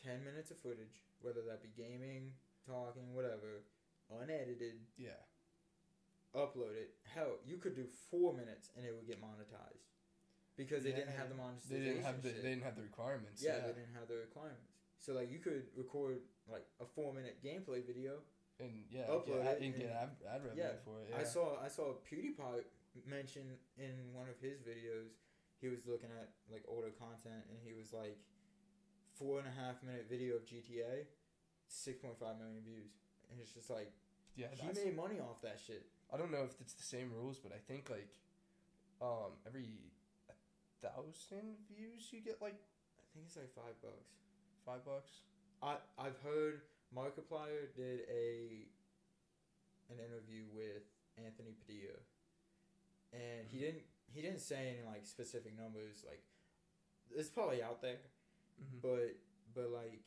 10 0.05 0.25
minutes 0.25 0.51
of 0.51 0.59
footage, 0.59 1.01
whether 1.21 1.41
that 1.49 1.63
be 1.63 1.71
gaming, 1.77 2.33
talking, 2.67 3.15
whatever, 3.15 3.65
unedited, 4.21 4.81
yeah. 4.99 5.21
upload 6.35 6.77
it. 6.77 6.95
Hell, 7.15 7.41
you 7.47 7.57
could 7.57 7.75
do 7.75 7.87
four 8.11 8.33
minutes 8.35 8.71
and 8.77 8.85
it 8.85 8.95
would 8.95 9.07
get 9.07 9.21
monetized. 9.21 9.89
Because 10.57 10.85
they 10.85 10.93
didn't 10.93 11.17
have 11.19 11.29
the 11.29 11.35
monetization. 11.35 11.83
They 11.83 11.91
didn't 11.91 12.05
have 12.05 12.23
the 12.23 12.31
shit. 12.31 12.43
they 12.43 12.51
didn't 12.51 12.63
have 12.63 12.77
the 12.77 12.83
requirements. 12.87 13.43
yeah, 13.43 13.59
Yeah, 13.59 13.67
they 13.67 13.75
didn't 13.75 13.95
have 13.99 14.07
the 14.07 14.23
requirements. 14.23 14.74
So 15.05 15.13
like 15.13 15.31
you 15.31 15.39
could 15.39 15.69
record 15.77 16.25
like 16.49 16.65
a 16.81 16.87
four 16.87 17.13
minute 17.13 17.37
gameplay 17.45 17.85
video. 17.85 18.25
and 18.59 18.89
yeah, 18.89 19.05
Upload 19.13 19.45
ad, 19.45 19.61
it 19.61 19.63
and 19.63 19.77
get 19.77 19.93
ad, 19.93 20.17
ad 20.25 20.41
revenue 20.41 20.65
yeah, 20.65 20.81
for 20.81 21.05
it. 21.05 21.13
Yeah. 21.13 21.21
I 21.21 21.25
saw 21.25 21.61
I 21.61 21.69
saw 21.69 22.01
PewDiePie 22.09 22.65
mention 23.05 23.43
in 23.77 23.93
one 24.17 24.33
of 24.33 24.41
his 24.41 24.65
videos. 24.65 25.13
He 25.61 25.69
was 25.69 25.85
looking 25.85 26.09
at 26.09 26.33
like 26.49 26.65
older 26.69 26.89
content 26.97 27.45
and 27.53 27.59
he 27.61 27.77
was 27.77 27.93
like, 27.93 28.17
four 29.13 29.39
and 29.39 29.49
a 29.49 29.53
half 29.53 29.83
minute 29.85 30.07
video 30.09 30.37
of 30.37 30.47
GTA, 30.49 31.05
six 31.69 32.01
point 32.01 32.17
five 32.17 32.41
million 32.41 32.65
views, 32.65 32.97
and 33.29 33.37
it's 33.41 33.53
just 33.53 33.69
like 33.69 33.93
yeah, 34.37 34.49
he 34.57 34.73
made 34.73 34.97
money 34.97 35.21
off 35.21 35.43
that 35.43 35.61
shit. 35.61 35.85
I 36.13 36.17
don't 36.17 36.33
know 36.33 36.49
if 36.49 36.57
it's 36.61 36.73
the 36.73 36.83
same 36.83 37.13
rules, 37.13 37.37
but 37.37 37.53
I 37.53 37.61
think 37.69 37.91
like 37.93 38.17
um 39.05 39.37
every 39.45 39.93
thousand 40.81 41.61
views 41.69 42.09
you 42.09 42.21
get 42.25 42.41
like 42.41 42.57
I 42.57 43.05
think 43.13 43.29
it's 43.29 43.37
like 43.37 43.53
five 43.53 43.77
bucks. 43.85 44.24
Five 44.65 44.85
bucks. 44.85 45.11
I 45.63 45.77
I've 45.99 46.19
heard 46.23 46.63
Markiplier 46.95 47.73
did 47.77 48.01
a 48.11 48.67
an 49.91 49.99
interview 49.99 50.45
with 50.55 50.83
Anthony 51.19 51.55
Padilla, 51.61 52.01
and 53.13 53.47
he 53.51 53.59
didn't 53.59 53.83
he 54.13 54.21
didn't 54.23 54.41
say 54.41 54.77
any 54.77 54.87
like 54.87 55.07
specific 55.07 55.57
numbers. 55.57 56.05
Like 56.07 56.23
it's 57.15 57.29
probably 57.29 57.63
out 57.63 57.81
there, 57.83 57.99
Mm-hmm. 58.55 58.79
but 58.87 59.17
but 59.55 59.71
like 59.73 60.03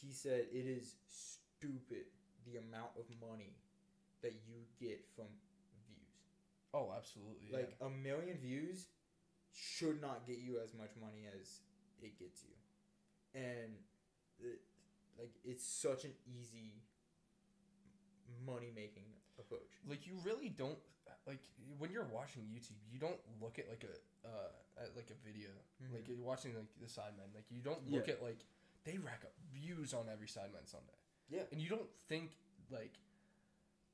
he 0.00 0.12
said 0.12 0.46
it 0.52 0.66
is 0.66 0.94
stupid 1.08 2.06
the 2.46 2.58
amount 2.58 2.94
of 2.96 3.04
money 3.20 3.56
that 4.22 4.34
you 4.46 4.62
get 4.78 5.04
from 5.16 5.26
views. 5.84 6.14
Oh, 6.72 6.92
absolutely. 6.96 7.50
Like 7.52 7.74
a 7.80 7.90
million 7.90 8.38
views 8.38 8.86
should 9.52 10.00
not 10.00 10.26
get 10.28 10.38
you 10.38 10.60
as 10.62 10.74
much 10.74 10.90
money 11.00 11.26
as 11.40 11.58
it 12.00 12.16
gets 12.20 12.44
you, 12.44 12.54
and 13.36 13.72
it, 14.40 14.60
like 15.20 15.34
it's 15.44 15.64
such 15.64 16.04
an 16.04 16.12
easy 16.26 16.82
money 18.44 18.72
making 18.74 19.04
approach. 19.38 19.68
like 19.86 20.06
you 20.06 20.14
really 20.24 20.48
don't 20.48 20.78
like 21.26 21.40
when 21.78 21.90
you're 21.92 22.08
watching 22.10 22.42
YouTube, 22.42 22.80
you 22.90 22.98
don't 22.98 23.20
look 23.40 23.58
at 23.58 23.68
like 23.68 23.84
a 23.84 24.26
uh 24.26 24.82
at 24.82 24.96
like 24.96 25.10
a 25.10 25.18
video. 25.26 25.50
Like 25.92 26.04
Mhm. 26.04 26.08
you're 26.08 26.16
watching 26.18 26.54
like 26.54 26.72
the 26.80 26.86
Sidemen, 26.86 27.34
like 27.34 27.44
you 27.50 27.60
don't 27.60 27.86
look 27.90 28.06
Yeah. 28.08 28.14
at 28.14 28.22
like 28.22 28.44
they 28.84 28.98
rack 28.98 29.22
up 29.24 29.32
views 29.52 29.92
on 29.94 30.08
every 30.08 30.26
Sidemen 30.26 30.66
Sunday. 30.66 30.96
Yeah. 31.28 31.44
And 31.52 31.60
you 31.60 31.68
don't 31.68 31.90
think 32.08 32.36
like 32.70 32.94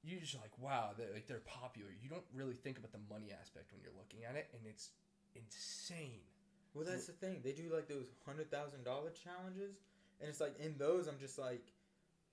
you 0.02 0.18
just 0.20 0.34
like 0.40 0.56
wow, 0.58 0.92
they 0.96 1.08
like 1.12 1.26
they're 1.26 1.40
popular. 1.40 1.90
You 2.02 2.08
don't 2.08 2.26
really 2.32 2.54
think 2.54 2.78
about 2.78 2.92
the 2.92 3.02
money 3.10 3.32
aspect 3.32 3.72
when 3.72 3.80
you're 3.82 3.96
looking 3.98 4.24
at 4.24 4.34
it, 4.36 4.48
and 4.54 4.66
it's 4.66 4.90
insane. 5.34 6.24
Well, 6.74 6.84
that's 6.84 7.06
the 7.06 7.12
thing. 7.12 7.40
They 7.44 7.52
do 7.52 7.70
like 7.74 7.88
those 7.88 8.06
hundred 8.24 8.50
thousand 8.50 8.84
dollar 8.84 9.10
challenges, 9.10 9.76
and 10.20 10.28
it's 10.28 10.40
like 10.40 10.58
in 10.58 10.74
those, 10.78 11.06
I'm 11.06 11.18
just 11.20 11.38
like, 11.38 11.72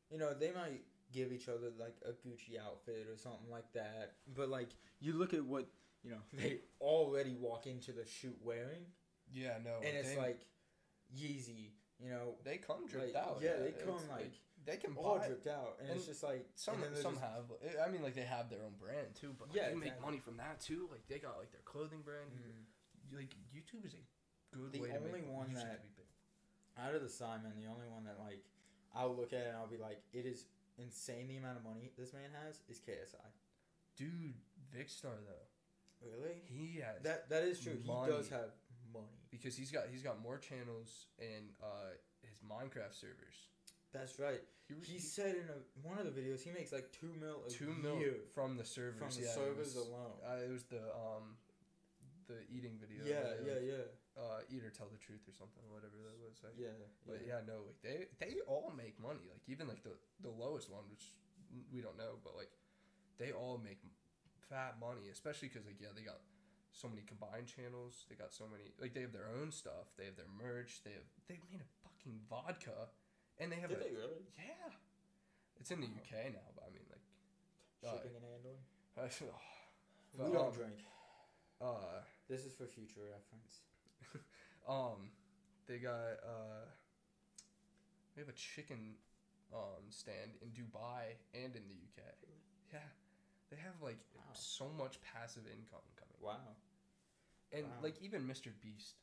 you 0.10 0.18
know, 0.18 0.34
they 0.34 0.52
might 0.52 0.82
give 1.12 1.34
each 1.34 1.50
other 1.50 1.68
like 1.78 1.96
a 2.06 2.12
Gucci 2.12 2.60
outfit 2.64 3.08
or 3.12 3.18
something 3.18 3.50
like 3.52 3.72
that. 3.74 4.14
But 4.36 4.50
like, 4.50 4.70
you 5.00 5.14
look 5.14 5.34
at 5.34 5.44
what 5.44 5.68
you 6.04 6.12
know 6.12 6.22
they 6.34 6.60
already 6.80 7.36
walk 7.40 7.68
into 7.68 7.92
the 7.92 8.06
shoot 8.06 8.38
wearing, 8.44 8.86
Yeah, 9.34 9.58
no. 9.64 9.78
and 9.86 9.98
it's 9.98 10.12
they, 10.12 10.18
like 10.18 10.42
Yeezy, 11.16 11.72
you 12.00 12.10
know, 12.10 12.36
they 12.46 12.58
come 12.58 12.88
dripped 12.88 13.16
like, 13.16 13.24
out. 13.24 13.40
yeah, 13.42 13.58
they 13.62 13.72
come 13.72 13.96
like 14.10 14.32
they 14.66 14.78
can 14.78 14.96
all 14.96 15.18
buy. 15.18 15.28
dripped 15.28 15.48
out, 15.48 15.78
and, 15.82 15.90
it's 15.90 16.06
just 16.06 16.24
like 16.24 16.46
Some 16.56 16.76
and 16.84 16.96
some 16.96 17.16
just- 17.16 17.24
have. 17.26 17.46
I 17.86 17.90
mean, 17.90 18.04
like 18.04 18.16
they 18.16 18.22
have 18.22 18.50
their 18.50 18.60
own 18.64 18.76
brand 18.80 19.16
too, 19.20 19.36
but 19.38 19.50
like, 19.50 19.58
Yeah, 19.58 19.70
you 19.72 19.78
make 19.78 20.00
money 20.02 20.20
from 20.20 20.38
that 20.38 20.62
too. 20.62 20.88
Like 20.92 21.08
they 21.10 21.18
got 21.20 21.38
like 21.40 21.52
their 21.52 21.62
clothing 21.66 22.02
brand. 22.06 22.30
Mm. 22.32 23.18
Like 23.18 23.34
YouTube 23.52 23.86
is 23.86 23.94
a 23.96 24.04
good 24.52 24.72
The 24.72 24.82
way 24.82 24.90
to 24.90 24.98
only 24.98 25.12
make 25.22 25.30
one 25.30 25.50
use 25.50 25.60
it 25.60 25.62
to 25.62 25.68
that- 25.68 25.84
be 25.84 25.90
big. 25.98 26.06
out 26.78 26.96
of 26.96 27.02
the 27.02 27.08
Sidemen, 27.10 27.56
the 27.62 27.68
only 27.70 27.88
one 27.88 28.04
that 28.06 28.20
like 28.20 28.44
I'll 28.96 29.16
look 29.16 29.34
at 29.34 29.42
it 29.42 29.48
and 29.48 29.58
I'll 29.58 29.68
be 29.68 29.78
like, 29.78 30.02
it 30.14 30.26
is 30.26 30.46
insane 30.78 31.28
the 31.28 31.38
amount 31.38 31.58
of 31.58 31.64
money 31.64 31.92
this 31.98 32.14
man 32.14 32.32
has 32.46 32.62
is 32.70 32.80
KSI. 32.80 33.26
Dude, 33.96 34.34
Vikkstar 34.76 35.18
though, 35.28 35.46
Really? 36.08 36.42
he 36.46 36.80
has 36.80 37.02
That 37.04 37.30
that 37.30 37.44
is 37.44 37.60
true. 37.60 37.78
He 37.78 37.88
does 37.90 38.30
have 38.30 38.52
money. 38.94 39.06
because 39.30 39.56
he's 39.56 39.72
got 39.72 39.90
he's 39.90 40.02
got 40.04 40.22
more 40.22 40.38
channels 40.38 41.08
and 41.20 41.50
uh 41.62 41.92
his 42.24 42.40
Minecraft 42.40 42.94
servers. 42.94 43.48
That's 43.92 44.20
right. 44.20 44.42
He, 44.68 44.76
He 44.94 45.00
said 45.00 45.36
in 45.36 45.50
a, 45.50 45.88
one 45.88 45.98
of 45.98 46.06
the 46.06 46.12
videos 46.22 46.42
he 46.44 46.52
makes 46.52 46.72
like 46.72 46.92
two 46.92 47.12
mil 47.20 47.44
a 47.46 47.50
two 47.50 47.74
mil 47.82 47.98
year 47.98 48.16
from 48.34 48.56
the 48.56 48.64
servers. 48.66 49.00
from 49.00 49.10
the 49.10 49.22
yeah, 49.28 49.32
it 49.32 49.36
servers 49.36 49.76
was, 49.76 49.88
alone. 49.88 50.14
Uh, 50.26 50.36
it 50.46 50.50
was 50.52 50.64
the 50.64 50.82
um 50.96 51.36
the 52.28 52.38
eating 52.50 52.78
video. 52.80 53.04
Yeah, 53.04 53.34
yeah, 53.46 53.60
yeah, 53.60 53.84
Uh, 54.20 54.44
eat 54.52 54.60
or 54.68 54.74
tell 54.76 54.92
the 54.92 55.00
truth 55.00 55.24
or 55.32 55.32
something, 55.32 55.64
whatever 55.72 55.96
that 56.04 56.20
was. 56.20 56.44
Like, 56.44 56.60
yeah, 56.60 56.76
But 57.08 57.24
yeah. 57.24 57.40
no, 57.48 57.64
like 57.64 57.80
they 57.80 58.12
they 58.20 58.44
all 58.52 58.68
make 58.76 59.00
money. 59.00 59.24
Like 59.32 59.48
even 59.48 59.72
like 59.72 59.80
the 59.88 59.96
the 60.20 60.28
lowest 60.34 60.68
one, 60.68 60.84
which 60.92 61.16
we 61.72 61.80
don't 61.80 61.96
know, 61.96 62.20
but 62.20 62.36
like 62.36 62.52
they 63.16 63.32
all 63.32 63.56
make 63.64 63.80
fat 64.52 64.76
money, 64.76 65.08
especially 65.08 65.48
because 65.48 65.64
like 65.64 65.80
yeah, 65.80 65.96
they 65.96 66.04
got 66.04 66.20
so 66.76 66.92
many 66.92 67.08
combined 67.08 67.48
channels. 67.48 68.04
They 68.12 68.20
got 68.20 68.36
so 68.36 68.44
many 68.52 68.76
like 68.76 68.92
they 68.92 69.08
have 69.08 69.16
their 69.16 69.32
own 69.40 69.56
stuff. 69.56 69.96
They 69.96 70.04
have 70.12 70.20
their 70.20 70.28
merch. 70.36 70.84
They 70.84 70.92
have 71.00 71.08
they 71.32 71.40
made 71.48 71.64
a 71.64 71.70
fucking 71.88 72.20
vodka, 72.28 72.92
and 73.40 73.48
they 73.48 73.60
have 73.64 73.72
Did 73.72 73.80
a 73.80 73.84
they 73.88 73.96
really? 73.96 74.28
yeah. 74.36 74.76
It's 75.64 75.72
in 75.72 75.80
the. 75.80 75.88
UK 75.88 76.36
now, 76.36 76.44
but 76.60 76.68
I 76.68 76.76
mean 76.76 76.84
like 76.92 77.08
Uh, 77.88 77.96
Shipping 77.96 78.20
and 78.20 78.26
handling. 78.28 78.60
I, 79.00 79.08
we 80.20 80.28
but, 80.28 80.34
don't 80.36 80.52
um, 80.52 80.60
drink. 80.60 80.76
uh 81.64 82.04
This 82.28 82.44
is 82.44 82.52
for 82.52 82.68
future 82.68 83.08
reference. 83.08 83.64
Um 84.70 85.10
they 85.68 85.78
got 85.80 86.22
uh 86.24 86.66
they 88.16 88.22
have 88.22 88.30
a 88.30 88.34
chicken 88.38 88.96
um 89.54 89.90
stand 89.90 90.32
in 90.42 90.50
Dubai 90.50 91.18
and 91.34 91.56
in 91.56 91.64
the 91.68 91.76
UK. 91.76 92.04
Yeah. 92.72 92.80
They 93.50 93.58
have 93.58 93.82
like 93.82 93.98
Wow. 94.16 94.24
so 94.34 94.70
much 94.70 95.02
passive 95.02 95.44
income 95.48 95.82
coming. 95.98 96.20
Wow. 96.22 96.56
And 97.52 97.66
Wow. 97.66 97.82
like 97.82 97.96
even 98.02 98.28
Mr. 98.28 98.52
Beast, 98.62 98.94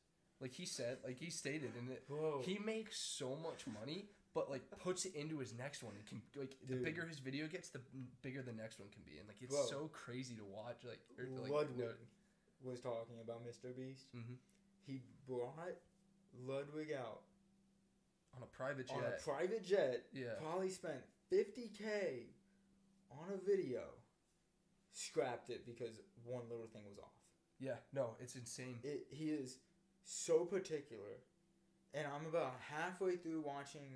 like 0.40 0.52
he 0.52 0.66
said, 0.66 0.98
like 1.05 1.18
he 1.18 1.31
stated 1.31 1.72
in 1.76 1.90
it 1.90 2.05
he 2.44 2.59
makes 2.59 2.98
so 2.98 3.35
much 3.37 3.66
money 3.66 4.09
but 4.35 4.50
like 4.50 4.62
puts 4.79 5.07
it 5.07 5.14
into 5.14 5.38
his 5.38 5.55
next 5.55 5.83
one 5.83 5.94
It 5.96 6.07
can 6.07 6.20
like 6.37 6.55
the 6.68 6.76
bigger 6.76 7.07
his 7.07 7.18
video 7.18 7.48
gets 7.48 7.70
the 7.70 7.81
bigger 8.22 8.42
the 8.42 8.52
next 8.52 8.79
one 8.79 8.88
can 8.90 9.02
be 9.02 9.18
and 9.18 9.26
like 9.26 9.40
it's 9.40 9.50
Bro. 9.55 9.66
so 9.66 9.88
crazy 9.92 10.37
to 10.37 10.44
watch 10.44 10.85
like 10.85 11.00
or, 11.18 11.24
like 11.42 11.50
Ludwig 11.50 11.96
was 12.62 12.81
talking 12.81 13.18
about 13.24 13.44
Mr. 13.46 13.72
Beast. 13.74 14.14
Mhm. 14.14 14.37
He 14.87 15.03
brought 15.27 15.77
Ludwig 16.46 16.92
out 16.92 17.22
on 18.37 18.42
a 18.42 18.46
private 18.46 18.87
jet. 18.88 18.96
on 18.96 19.05
a 19.05 19.22
private 19.22 19.64
jet. 19.64 20.05
yeah 20.12 20.35
Probably 20.40 20.68
spent 20.70 21.01
50k 21.33 22.25
on 23.11 23.33
a 23.35 23.38
video. 23.49 23.83
Scrapped 24.92 25.51
it 25.51 25.66
because 25.66 26.01
one 26.25 26.42
little 26.51 26.66
thing 26.72 26.83
was 26.88 26.99
off. 26.99 27.12
yeah 27.61 27.77
no 27.92 28.16
it's 28.20 28.35
insane 28.37 28.79
It, 28.83 29.07
he 29.11 29.27
is 29.31 29.59
so 30.05 30.44
particular, 30.44 31.20
and 31.92 32.07
I'm 32.07 32.27
about 32.27 32.55
halfway 32.70 33.16
through 33.16 33.42
watching 33.44 33.90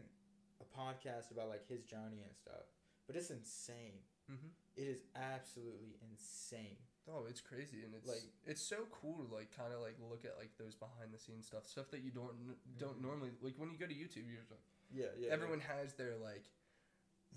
a 0.60 0.78
podcast 0.78 1.30
about 1.30 1.48
like 1.48 1.66
his 1.68 1.82
journey 1.84 2.20
and 2.22 2.34
stuff. 2.36 2.66
But 3.06 3.16
it's 3.16 3.30
insane. 3.30 4.00
Mhm. 4.30 4.50
It 4.76 4.82
is 4.82 5.00
absolutely 5.16 5.96
insane. 6.10 6.76
Oh, 7.10 7.26
it's 7.26 7.40
crazy, 7.40 7.82
and 7.82 7.92
it's 7.94 8.06
Like- 8.06 8.22
it's 8.46 8.62
so 8.62 8.86
cool 8.92 9.16
to 9.18 9.34
like 9.34 9.50
kind 9.50 9.72
of 9.74 9.80
like 9.80 9.98
look 9.98 10.24
at 10.24 10.38
like 10.38 10.56
those 10.56 10.76
behind 10.76 11.12
the 11.12 11.18
scenes 11.18 11.46
stuff, 11.46 11.66
stuff 11.66 11.90
that 11.90 12.00
you 12.00 12.10
don't 12.12 12.38
don't 12.78 12.98
Mhm. 12.98 13.02
normally 13.02 13.32
like 13.42 13.58
when 13.58 13.70
you 13.70 13.78
go 13.78 13.86
to 13.86 13.94
YouTube. 13.94 14.26
You're 14.28 14.38
just 14.38 14.50
like, 14.50 14.62
Yeah, 14.90 15.10
yeah. 15.18 15.30
everyone 15.30 15.60
has 15.60 15.94
their 15.94 16.16
like 16.16 16.46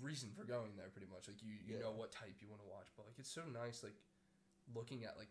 reason 0.00 0.30
for 0.32 0.44
going 0.44 0.76
there, 0.76 0.90
pretty 0.90 1.08
much. 1.10 1.26
Like 1.26 1.42
you 1.42 1.54
you 1.54 1.78
know 1.80 1.90
what 1.90 2.12
type 2.12 2.40
you 2.40 2.48
want 2.48 2.62
to 2.62 2.68
watch, 2.68 2.88
but 2.96 3.06
like 3.06 3.18
it's 3.18 3.30
so 3.30 3.44
nice 3.46 3.82
like 3.82 3.96
looking 4.74 5.04
at 5.04 5.16
like 5.18 5.30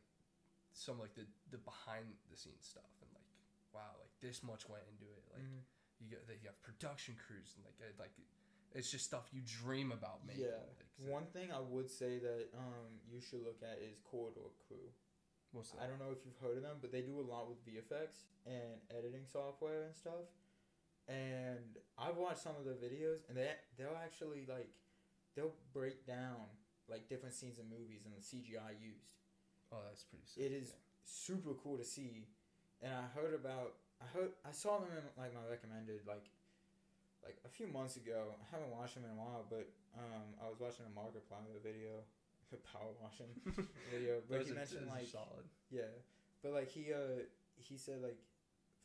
some 0.74 1.00
like 1.00 1.14
the 1.16 1.26
the 1.50 1.58
behind 1.58 2.18
the 2.30 2.36
scenes 2.38 2.66
stuff 2.68 2.92
and 3.02 3.12
like 3.14 3.26
wow 3.74 3.96
like 4.00 4.12
this 4.20 4.44
much 4.44 4.68
went 4.68 4.84
into 4.90 5.06
it. 5.06 5.24
Like 5.32 5.42
Mhm. 5.44 5.64
you 6.00 6.08
get 6.10 6.28
that 6.28 6.42
you 6.42 6.48
have 6.48 6.62
production 6.62 7.16
crews 7.16 7.54
and 7.56 7.64
like 7.64 7.80
it, 7.80 7.98
like 7.98 8.12
it's 8.74 8.90
just 8.92 9.06
stuff 9.06 9.30
you 9.32 9.42
dream 9.46 9.92
about 9.92 10.26
making. 10.26 10.44
Yeah. 10.46 10.62
So- 10.98 11.12
One 11.12 11.26
thing 11.34 11.52
I 11.52 11.60
would 11.60 11.90
say 11.90 12.20
that 12.20 12.50
um, 12.58 13.00
you 13.12 13.20
should 13.22 13.44
look 13.44 13.62
at 13.62 13.80
is 13.82 13.98
Corridor 14.04 14.50
Crew. 14.68 14.90
what's 15.52 15.72
that? 15.72 15.82
I 15.84 15.88
don't 15.88 16.00
know 16.00 16.12
if 16.12 16.26
you've 16.26 16.38
heard 16.42 16.58
of 16.58 16.64
them, 16.64 16.78
but 16.82 16.92
they 16.92 17.02
do 17.02 17.20
a 17.20 17.26
lot 17.26 17.50
with 17.50 17.60
VFX 17.66 18.26
and 18.46 18.78
editing 18.96 19.26
software 19.26 19.84
and 19.84 19.96
stuff. 19.96 20.26
And 21.08 21.78
I've 21.98 22.16
watched 22.16 22.42
some 22.42 22.56
of 22.58 22.64
their 22.64 22.76
videos, 22.80 23.28
and 23.28 23.38
they 23.38 23.52
they'll 23.78 24.00
actually 24.02 24.46
like 24.48 24.70
they'll 25.36 25.54
break 25.74 26.06
down 26.08 26.48
like 26.88 27.10
different 27.10 27.34
scenes 27.36 27.60
in 27.60 27.66
movies 27.70 28.06
and 28.06 28.14
the 28.16 28.22
CGI 28.24 28.72
used. 28.80 29.20
Oh, 29.72 29.82
that's 29.90 30.04
pretty 30.04 30.24
sick. 30.26 30.44
It 30.46 30.54
is 30.56 30.74
super 31.04 31.54
cool 31.62 31.78
to 31.78 31.84
see, 31.84 32.28
and 32.82 32.94
I 32.94 33.04
heard 33.20 33.34
about 33.34 33.74
I 34.02 34.06
heard 34.18 34.32
I 34.48 34.52
saw 34.52 34.80
them 34.80 34.90
in 34.96 35.04
like 35.22 35.34
my 35.34 35.44
recommended 35.50 36.02
like 36.08 36.30
like 37.24 37.38
a 37.46 37.50
few 37.50 37.68
months 37.68 37.96
ago. 37.96 38.36
I 38.36 38.46
haven't 38.52 38.72
watched 38.72 38.96
them 38.96 39.06
in 39.06 39.12
a 39.12 39.20
while, 39.20 39.46
but 39.50 39.70
um 39.98 40.36
I 40.44 40.50
was 40.50 40.60
watching 40.60 40.86
a 40.86 40.94
Markiplier 40.94 41.60
video, 41.64 42.04
power 42.72 42.92
washing 43.02 43.32
video, 43.92 44.22
but 44.30 44.40
Those 44.40 44.48
he 44.48 44.52
are- 44.54 44.56
mentioned 44.62 44.88
like 44.88 45.08
solid. 45.08 45.46
yeah, 45.72 45.90
but 46.42 46.54
like 46.54 46.70
he 46.70 46.94
uh 46.94 47.26
he 47.56 47.78
said 47.78 48.02
like 48.02 48.20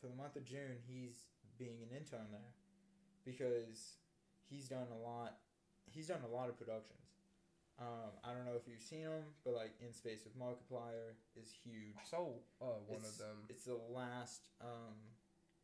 for 0.01 0.07
the 0.07 0.15
month 0.15 0.37
of 0.37 0.45
June 0.45 0.79
he's 0.87 1.27
being 1.59 1.83
an 1.83 1.91
intern 1.97 2.31
there 2.31 2.55
because 3.25 3.97
he's 4.49 4.69
done 4.69 4.87
a 4.93 4.99
lot. 5.03 5.39
He's 5.91 6.07
done 6.09 6.23
a 6.25 6.29
lot 6.35 6.49
of 6.49 6.57
productions. 6.59 7.01
Um, 7.81 8.11
I 8.25 8.33
don't 8.35 8.45
know 8.45 8.59
if 8.59 8.67
you've 8.67 8.83
seen 8.83 9.07
him, 9.07 9.23
but 9.45 9.55
like 9.55 9.71
In 9.81 9.93
Space 9.93 10.25
with 10.25 10.35
Markiplier 10.39 11.15
is 11.39 11.51
huge. 11.63 11.95
I 11.95 12.05
saw 12.09 12.27
uh, 12.61 12.83
one 12.87 12.99
it's, 12.99 13.11
of 13.13 13.19
them. 13.19 13.37
It's 13.49 13.65
the 13.65 13.79
last 13.95 14.43
um, 14.61 14.99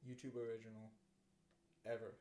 YouTube 0.06 0.36
original 0.36 0.90
ever. 1.86 2.14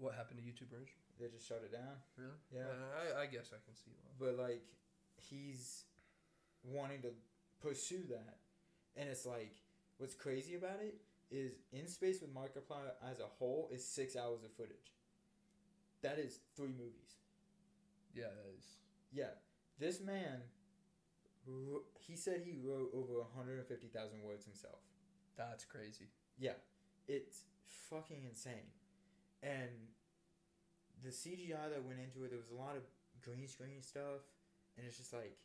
What 0.00 0.14
happened 0.14 0.40
to 0.40 0.44
YouTube 0.44 0.72
original? 0.72 1.04
They 1.20 1.28
just 1.28 1.46
shut 1.46 1.60
it 1.62 1.72
down. 1.72 2.00
Really? 2.16 2.40
Yeah. 2.50 2.72
Uh, 2.72 3.20
I, 3.20 3.22
I 3.22 3.26
guess 3.26 3.52
I 3.52 3.60
can 3.60 3.76
see 3.76 3.92
one. 4.00 4.16
But 4.16 4.42
like 4.42 4.64
he's 5.16 5.84
wanting 6.64 7.02
to 7.02 7.10
pursue 7.60 8.02
that. 8.08 8.38
And 8.96 9.08
it's 9.08 9.26
like 9.26 9.54
what's 9.98 10.14
crazy 10.14 10.56
about 10.56 10.80
it 10.80 10.96
is 11.30 11.52
In 11.72 11.86
Space 11.86 12.20
with 12.22 12.34
Markiplier 12.34 12.96
as 13.08 13.20
a 13.20 13.28
whole 13.38 13.68
is 13.72 13.86
six 13.86 14.16
hours 14.16 14.42
of 14.42 14.50
footage. 14.56 14.96
That 16.02 16.18
is 16.18 16.40
three 16.56 16.72
movies. 16.72 17.20
Yeah, 18.14 18.24
that 18.24 18.56
is. 18.56 18.64
Yeah. 19.12 19.36
This 19.78 20.00
man 20.00 20.40
he 21.98 22.16
said 22.16 22.42
he 22.44 22.56
wrote 22.62 22.90
over 22.94 23.18
150,000 23.20 24.22
words 24.22 24.44
himself. 24.44 24.78
That's 25.36 25.64
crazy. 25.64 26.08
Yeah, 26.38 26.58
it's 27.08 27.44
fucking 27.88 28.24
insane. 28.28 28.70
And 29.42 29.70
the 31.02 31.10
CGI 31.10 31.70
that 31.72 31.84
went 31.84 31.98
into 32.00 32.24
it, 32.24 32.30
there 32.30 32.38
was 32.38 32.50
a 32.50 32.60
lot 32.60 32.76
of 32.76 32.82
green 33.24 33.48
screen 33.48 33.80
stuff, 33.80 34.20
and 34.76 34.86
it's 34.86 34.98
just 34.98 35.12
like 35.12 35.36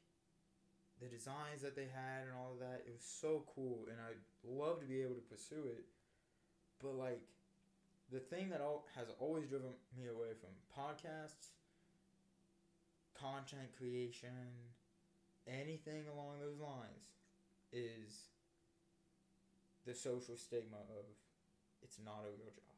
the 1.01 1.08
designs 1.08 1.62
that 1.62 1.75
they 1.75 1.88
had 1.91 2.27
and 2.27 2.36
all 2.36 2.53
of 2.53 2.60
that. 2.60 2.84
It 2.88 2.93
was 2.93 3.03
so 3.03 3.43
cool, 3.55 3.88
and 3.89 3.97
I'd 3.99 4.19
love 4.43 4.79
to 4.79 4.86
be 4.86 5.01
able 5.01 5.15
to 5.15 5.27
pursue 5.29 5.71
it. 5.71 5.86
But 6.81 6.95
like, 6.95 7.21
the 8.12 8.19
thing 8.19 8.49
that 8.49 8.62
has 8.95 9.08
always 9.19 9.47
driven 9.47 9.71
me 9.97 10.08
away 10.08 10.36
from 10.39 10.51
podcasts, 10.71 11.55
content 13.17 13.71
creation, 13.77 14.69
anything 15.47 16.03
along 16.12 16.39
those 16.39 16.60
lines, 16.60 17.15
is 17.71 18.29
the 19.86 19.93
social 19.93 20.36
stigma 20.36 20.77
of 20.89 21.05
it's 21.81 21.97
not 22.03 22.23
a 22.25 22.31
real 22.38 22.51
job. 22.53 22.75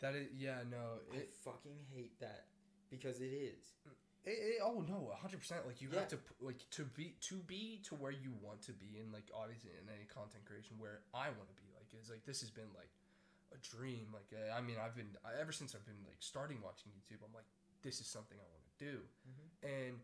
That 0.00 0.14
is, 0.14 0.28
yeah, 0.36 0.64
no, 0.70 1.04
I 1.12 1.28
fucking 1.44 1.76
hate 1.94 2.18
that 2.20 2.46
because 2.88 3.20
it 3.20 3.32
is. 3.32 3.76
it, 4.24 4.30
it 4.32 4.58
oh 4.64 4.80
no, 4.88 5.12
hundred 5.20 5.40
percent. 5.40 5.66
Like 5.66 5.80
you 5.82 5.88
have 5.92 6.08
to 6.08 6.18
like 6.40 6.64
to 6.72 6.84
be 6.84 7.14
to 7.28 7.36
be 7.44 7.80
to 7.84 7.94
where 7.96 8.12
you 8.12 8.32
want 8.40 8.62
to 8.62 8.72
be, 8.72 8.96
and 8.98 9.12
like 9.12 9.28
obviously 9.36 9.70
in 9.76 9.84
any 9.92 10.08
content 10.08 10.44
creation 10.48 10.76
where 10.80 11.00
I 11.12 11.28
want 11.28 11.48
to 11.52 11.56
be. 11.60 11.68
Like 11.76 11.92
it's 11.92 12.08
like 12.08 12.24
this 12.24 12.40
has 12.40 12.48
been 12.50 12.72
like 12.72 12.88
a 13.52 13.58
dream. 13.60 14.08
Like 14.12 14.32
uh, 14.32 14.56
I 14.56 14.60
mean, 14.64 14.76
I've 14.80 14.96
been 14.96 15.12
I, 15.20 15.36
ever 15.40 15.52
since 15.52 15.74
I've 15.76 15.84
been 15.84 16.00
like 16.08 16.20
starting 16.24 16.64
watching 16.64 16.92
YouTube. 16.96 17.20
I'm 17.20 17.34
like, 17.36 17.48
this 17.84 18.00
is 18.00 18.06
something 18.08 18.40
I 18.40 18.48
want 18.48 18.64
to 18.64 18.74
do, 18.80 18.96
Mhm. 19.28 19.46
and 19.68 19.94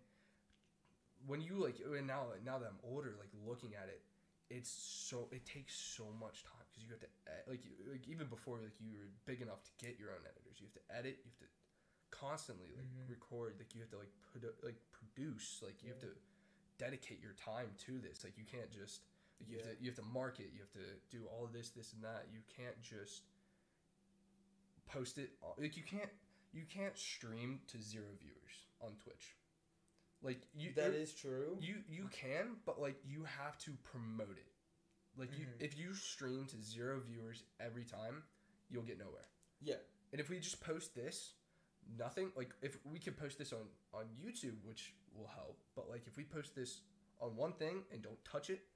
when 1.26 1.40
you 1.40 1.56
like 1.56 1.80
and 1.80 2.06
now 2.06 2.36
now 2.44 2.58
that 2.58 2.68
I'm 2.68 2.80
older, 2.84 3.16
like 3.18 3.32
looking 3.48 3.72
at 3.74 3.88
it, 3.88 4.02
it's 4.50 4.70
so 4.70 5.28
it 5.32 5.44
takes 5.44 5.74
so 5.74 6.04
much 6.20 6.44
time 6.44 6.62
because 6.70 6.84
you 6.84 6.90
have 6.90 7.00
to 7.00 7.10
ed- 7.26 7.46
like 7.48 7.64
you- 7.64 7.90
like 7.90 8.06
even 8.08 8.26
before 8.28 8.58
like 8.58 8.78
you 8.80 8.94
were 8.98 9.10
big 9.24 9.40
enough 9.42 9.62
to 9.64 9.70
get 9.84 9.98
your 9.98 10.10
own 10.10 10.22
editors, 10.24 10.60
you 10.60 10.66
have 10.66 10.74
to 10.78 10.86
edit, 10.94 11.18
you 11.24 11.30
have 11.30 11.40
to 11.40 11.50
constantly 12.10 12.70
like 12.76 12.86
Mhm. 12.86 13.08
record, 13.10 13.58
like 13.58 13.74
you 13.74 13.80
have 13.82 13.90
to 13.90 13.98
like 13.98 14.12
produ- 14.22 14.62
like 14.62 14.78
produce, 14.92 15.60
like 15.62 15.82
you 15.82 15.88
have 15.90 16.00
to 16.00 16.14
dedicate 16.78 17.20
your 17.20 17.32
time 17.34 17.74
to 17.78 17.98
this. 17.98 18.22
Like 18.22 18.38
you 18.38 18.44
can't 18.44 18.70
just 18.70 19.02
like, 19.40 19.48
you 19.50 19.58
have 19.58 19.66
to 19.76 19.82
you 19.82 19.90
have 19.90 19.96
to 19.96 20.02
market, 20.02 20.52
you 20.52 20.60
have 20.60 20.72
to 20.72 21.00
do 21.10 21.26
all 21.26 21.46
this, 21.48 21.70
this 21.70 21.92
and 21.92 22.02
that. 22.04 22.28
You 22.32 22.40
can't 22.48 22.80
just 22.82 23.22
post 24.86 25.18
it 25.18 25.30
like 25.58 25.76
you 25.76 25.82
can't 25.82 26.10
you 26.52 26.64
can't 26.64 26.96
stream 26.96 27.60
to 27.66 27.82
zero 27.82 28.06
viewers 28.20 28.66
on 28.80 28.94
Twitch. 29.02 29.34
Like 30.26 30.40
you 30.54 30.72
That 30.74 30.92
is 30.92 31.14
true. 31.14 31.56
you 31.60 31.76
you 31.88 32.08
can, 32.08 32.56
but 32.66 32.80
like 32.80 32.96
you 33.06 33.22
have 33.24 33.56
to 33.58 33.70
promote 33.84 34.36
it. 34.36 34.52
Like 35.16 35.30
you, 35.38 35.46
Mhm. 35.46 35.60
if 35.62 35.78
you 35.78 35.94
stream 35.94 36.46
to 36.48 36.60
zero 36.60 36.98
viewers 37.00 37.44
every 37.60 37.84
time, 37.84 38.24
you'll 38.68 38.82
get 38.82 38.98
nowhere. 38.98 39.28
Yeah. 39.60 39.78
And 40.12 40.20
if 40.20 40.28
we 40.28 40.40
just 40.40 40.60
post 40.60 40.94
this, 40.96 41.34
nothing. 41.96 42.32
Like 42.34 42.52
if 42.60 42.84
we 42.84 42.98
could 42.98 43.16
post 43.16 43.38
this 43.38 43.52
on 43.52 43.68
on 43.94 44.06
YouTube, 44.16 44.60
which 44.64 44.94
will 45.14 45.28
help. 45.28 45.62
But 45.76 45.88
like 45.88 46.06
if 46.08 46.16
we 46.16 46.24
post 46.24 46.54
this 46.56 46.80
on 47.20 47.36
one 47.36 47.52
thing 47.52 47.84
and 47.92 48.02
don't 48.02 48.22
touch 48.24 48.50
it, 48.50 48.66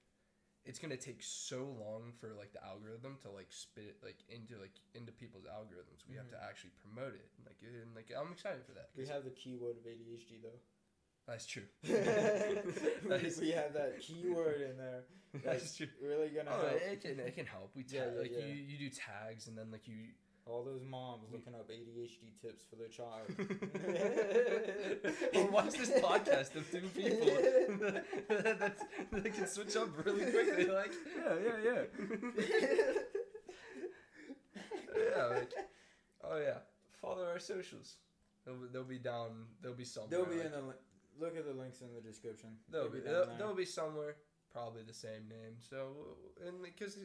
it's 0.65 0.79
gonna 0.79 0.97
take 0.97 1.21
so 1.23 1.65
long 1.65 2.13
for 2.13 2.33
like 2.35 2.53
the 2.53 2.63
algorithm 2.65 3.19
to 3.23 3.31
like 3.31 3.53
spit 3.53 3.87
it 3.87 4.03
like 4.05 4.23
into 4.29 4.57
like 4.59 4.81
into 4.95 5.11
people's 5.11 5.47
algorithms. 5.47 6.07
We 6.09 6.15
have 6.15 6.31
to 6.31 6.41
actually 6.43 6.71
promote 6.83 7.15
it. 7.15 7.29
Like 7.45 7.61
and 7.63 7.93
like 7.97 8.13
I'm 8.17 8.31
excited 8.33 8.65
for 8.65 8.73
that. 8.75 8.91
We 8.95 9.07
have 9.09 9.25
the 9.25 9.31
keyword 9.33 9.79
of 9.79 9.85
ADHD 9.85 10.39
though. 10.41 10.61
That's 11.27 11.47
true. 11.47 11.63
we, 11.85 11.91
That 13.09 13.23
is- 13.25 13.41
we 13.41 13.51
have 13.53 13.73
that 13.75 14.01
keyword 14.01 14.61
in 14.63 14.77
there. 14.77 15.05
That's 15.45 15.45
That's 15.63 15.77
true. 15.77 15.87
really 16.03 16.29
gonna 16.31 16.51
Oh, 16.53 16.67
help. 16.67 16.81
it 16.91 17.01
can 17.03 17.21
it 17.21 17.35
can 17.37 17.47
help. 17.47 17.71
We 17.77 17.85
Yeah, 17.89 18.07
yeah, 18.13 18.21
like 18.21 18.33
yeah. 18.37 18.47
you 18.47 18.55
you 18.55 18.79
do 18.79 18.91
tags 18.91 19.47
and 19.47 19.57
then 19.57 19.71
like 19.71 19.87
you. 19.87 20.09
All 20.47 20.65
those 20.65 20.83
moms 20.83 21.29
We- 21.31 21.37
looking 21.39 21.55
up 21.55 21.71
ADHD 21.71 22.33
tips 22.43 22.65
for 22.69 22.75
their 22.75 22.89
child. 22.89 23.29
well, 25.35 25.49
watch 25.53 25.75
this 25.79 25.91
podcast 26.01 26.57
of 26.57 26.69
two 26.73 26.89
people 26.89 27.29
that's, 28.59 28.83
that 29.13 29.33
can 29.35 29.47
switch 29.47 29.77
up 29.77 29.91
really 30.05 30.25
quickly. 30.33 30.67
Like 30.67 30.93
yeah, 31.17 31.37
yeah, 31.45 31.59
yeah. 31.65 31.85
yeah, 35.17 35.25
like 35.27 35.53
oh 36.25 36.39
yeah, 36.39 36.59
follow 37.01 37.25
our 37.25 37.39
socials. 37.39 37.97
They'll, 38.45 38.57
be- 38.57 38.69
they'll 38.73 38.85
be 38.85 38.99
down. 38.99 39.47
They'll 39.63 39.75
be 39.75 39.85
somewhere. 39.85 40.11
They'll 40.11 40.27
be 40.27 40.37
like- 40.39 40.47
in 40.47 40.53
the 40.53 40.75
look 41.21 41.37
at 41.37 41.45
the 41.47 41.53
links 41.53 41.81
in 41.83 41.89
the 41.95 42.01
description. 42.01 42.51
They'll 42.71 42.89
be 42.89 43.01
down 43.01 43.37
they'll, 43.39 43.49
there. 43.49 43.55
be 43.57 43.65
somewhere. 43.65 44.17
Probably 44.53 44.83
the 44.83 44.95
same 44.95 45.29
name. 45.29 45.55
So 45.61 46.17
and 46.47 46.63
because 46.63 46.99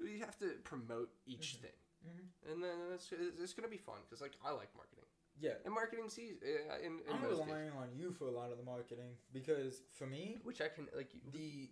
we 0.00 0.18
have 0.20 0.38
to 0.38 0.52
promote 0.64 1.10
each 1.26 1.56
Mhm. 1.58 1.60
thing, 1.62 1.78
Mhm. 2.06 2.52
and 2.52 2.62
then 2.64 2.78
it's, 2.94 3.12
it's 3.12 3.52
gonna 3.52 3.68
be 3.68 3.76
fun 3.78 3.98
because 4.04 4.20
like 4.22 4.36
I 4.44 4.50
like 4.52 4.74
marketing. 4.74 5.04
Yeah. 5.40 5.54
And 5.64 5.72
marketing 5.74 6.08
sees 6.08 6.36
uh, 6.42 6.78
in, 6.78 6.98
in 7.00 7.12
I'm 7.14 7.22
most 7.22 7.30
cases, 7.38 7.46
relying 7.46 7.70
on 7.72 7.88
you 7.94 8.12
for 8.12 8.26
a 8.26 8.30
lot 8.30 8.50
of 8.50 8.58
the 8.58 8.64
marketing 8.64 9.16
because 9.32 9.82
for 9.92 10.06
me, 10.06 10.38
which 10.42 10.60
I 10.60 10.68
can 10.68 10.88
like. 10.96 11.12
the 11.32 11.70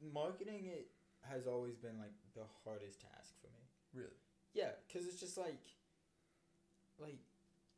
marketing 0.00 0.66
it 0.66 0.88
has 1.22 1.46
always 1.46 1.76
been 1.76 1.98
like 1.98 2.12
the 2.34 2.44
hardest 2.64 3.00
task 3.00 3.34
for 3.40 3.48
me. 3.48 3.62
Really? 3.94 4.20
Yeah, 4.54 4.70
because 4.86 5.06
it's 5.06 5.20
just 5.20 5.36
like, 5.36 5.62
like, 6.98 7.18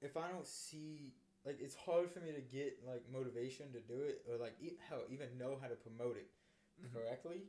if 0.01 0.17
I 0.17 0.29
don't 0.31 0.47
see, 0.47 1.15
like, 1.49 1.61
it's 1.65 1.75
hard 1.75 2.11
for 2.13 2.21
me 2.21 2.31
to 2.33 2.41
get 2.43 2.79
like 2.87 3.03
motivation 3.11 3.73
to 3.73 3.81
do 3.81 3.99
it 4.03 4.21
or 4.29 4.37
like, 4.37 4.55
e- 4.61 4.77
hell, 4.89 5.03
even 5.11 5.29
know 5.39 5.57
how 5.61 5.69
to 5.69 5.75
promote 5.77 6.17
it 6.17 6.29
Mhm. 6.81 6.93
correctly 6.93 7.41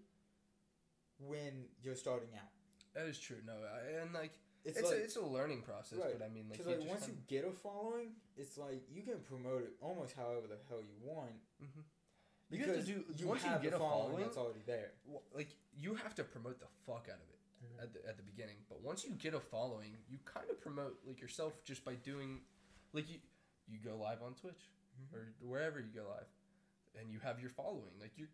when 1.20 1.66
you're 1.84 1.96
starting 1.96 2.30
out. 2.36 2.50
That 2.94 3.06
is 3.08 3.20
true. 3.20 3.38
No, 3.46 3.54
I, 3.54 4.02
and 4.02 4.14
like 4.14 4.32
It's, 4.66 4.78
it's, 4.80 4.90
like, 4.90 4.98
a, 5.00 5.04
it's 5.04 5.16
a 5.18 5.22
learning 5.22 5.62
process, 5.64 6.00
Right. 6.00 6.18
but 6.18 6.26
I 6.26 6.30
mean 6.30 6.48
like, 6.50 6.60
because 6.60 6.80
like 6.80 6.88
once 6.88 7.08
you 7.08 7.16
get 7.28 7.46
a 7.46 7.52
following, 7.52 8.16
it's 8.38 8.58
like 8.58 8.82
you 8.90 9.04
can 9.04 9.20
promote 9.22 9.64
it 9.64 9.74
almost 9.82 10.16
however 10.16 10.48
the 10.48 10.58
hell 10.70 10.82
you 10.82 10.96
want. 11.02 11.36
Mhm. 11.62 11.84
You 12.52 12.58
have 12.66 12.68
to 12.68 12.72
Because 12.74 12.86
do- 12.88 13.06
you 13.22 13.28
once 13.28 13.44
you 13.44 13.50
get 13.62 13.74
a 13.74 13.78
following- 13.78 14.24
that's 14.24 14.38
already 14.38 14.64
there. 14.66 14.94
well, 15.06 15.24
like 15.34 15.50
you 15.78 15.94
have 15.96 16.16
to 16.16 16.24
promote 16.24 16.60
the 16.60 16.68
fuck 16.86 17.08
out 17.12 17.20
of 17.22 17.30
it 17.30 17.40
Mhm. 17.64 17.84
at 17.84 17.94
the, 17.94 18.06
at 18.08 18.18
the 18.18 18.24
beginning. 18.24 18.58
But 18.70 18.82
once 18.82 19.04
you 19.06 19.12
get 19.16 19.34
a 19.36 19.40
following, 19.40 19.98
you 20.10 20.18
kind 20.26 20.50
of 20.50 20.60
promote 20.60 20.98
like 21.06 21.20
yourself 21.22 21.64
just 21.64 21.84
by 21.86 21.96
doing, 21.96 22.42
like 22.94 23.08
you 23.10 23.20
you 23.70 23.80
go 23.80 23.98
live 23.98 24.22
on 24.22 24.34
Twitch 24.36 24.70
Mhm. 25.00 25.14
or 25.16 25.34
wherever 25.42 25.80
you 25.80 25.92
go 25.94 26.08
live, 26.10 26.28
and 27.00 27.12
you 27.12 27.20
have 27.20 27.40
your 27.40 27.50
following. 27.50 27.94
Like 28.00 28.18
you, 28.18 28.28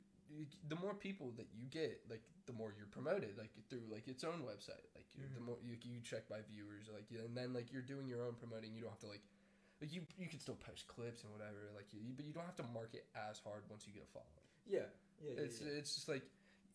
the 0.68 0.76
more 0.76 0.94
people 0.96 1.32
that 1.38 1.48
you 1.54 1.68
get, 1.68 2.02
like 2.10 2.24
the 2.46 2.54
more 2.54 2.74
you're 2.76 2.88
promoted, 2.88 3.38
like 3.38 3.52
through 3.70 3.84
like 3.90 4.08
its 4.08 4.24
own 4.24 4.42
website. 4.42 4.86
Like 4.96 5.06
you 5.16 5.24
the 5.34 5.42
more 5.42 5.58
you, 5.62 5.78
you 5.84 6.02
check 6.02 6.28
by 6.28 6.42
viewers, 6.50 6.90
like 6.92 7.06
and 7.12 7.36
then 7.38 7.54
like 7.54 7.72
you're 7.72 7.82
doing 7.86 8.08
your 8.08 8.24
own 8.26 8.36
promoting. 8.36 8.74
You 8.74 8.82
don't 8.82 8.92
have 8.92 9.00
to 9.00 9.08
like. 9.08 9.24
Like 9.82 9.92
you, 9.94 10.08
you 10.18 10.30
can 10.30 10.40
still 10.40 10.56
post 10.56 10.88
clips 10.88 11.24
and 11.24 11.34
whatever, 11.34 11.70
like 11.76 11.92
you, 11.92 12.14
but 12.16 12.24
you 12.24 12.32
don't 12.32 12.46
have 12.46 12.56
to 12.56 12.64
market 12.74 13.06
as 13.14 13.40
hard 13.40 13.64
once 13.70 13.86
you 13.86 13.92
get 13.92 14.04
a 14.04 14.12
following. 14.14 14.48
Yeah, 14.66 14.88
yeah, 15.22 15.34
yeah. 15.36 15.42
It's 15.44 15.60
yeah. 15.60 15.68
it's 15.68 15.96
just 15.96 16.08
like 16.08 16.24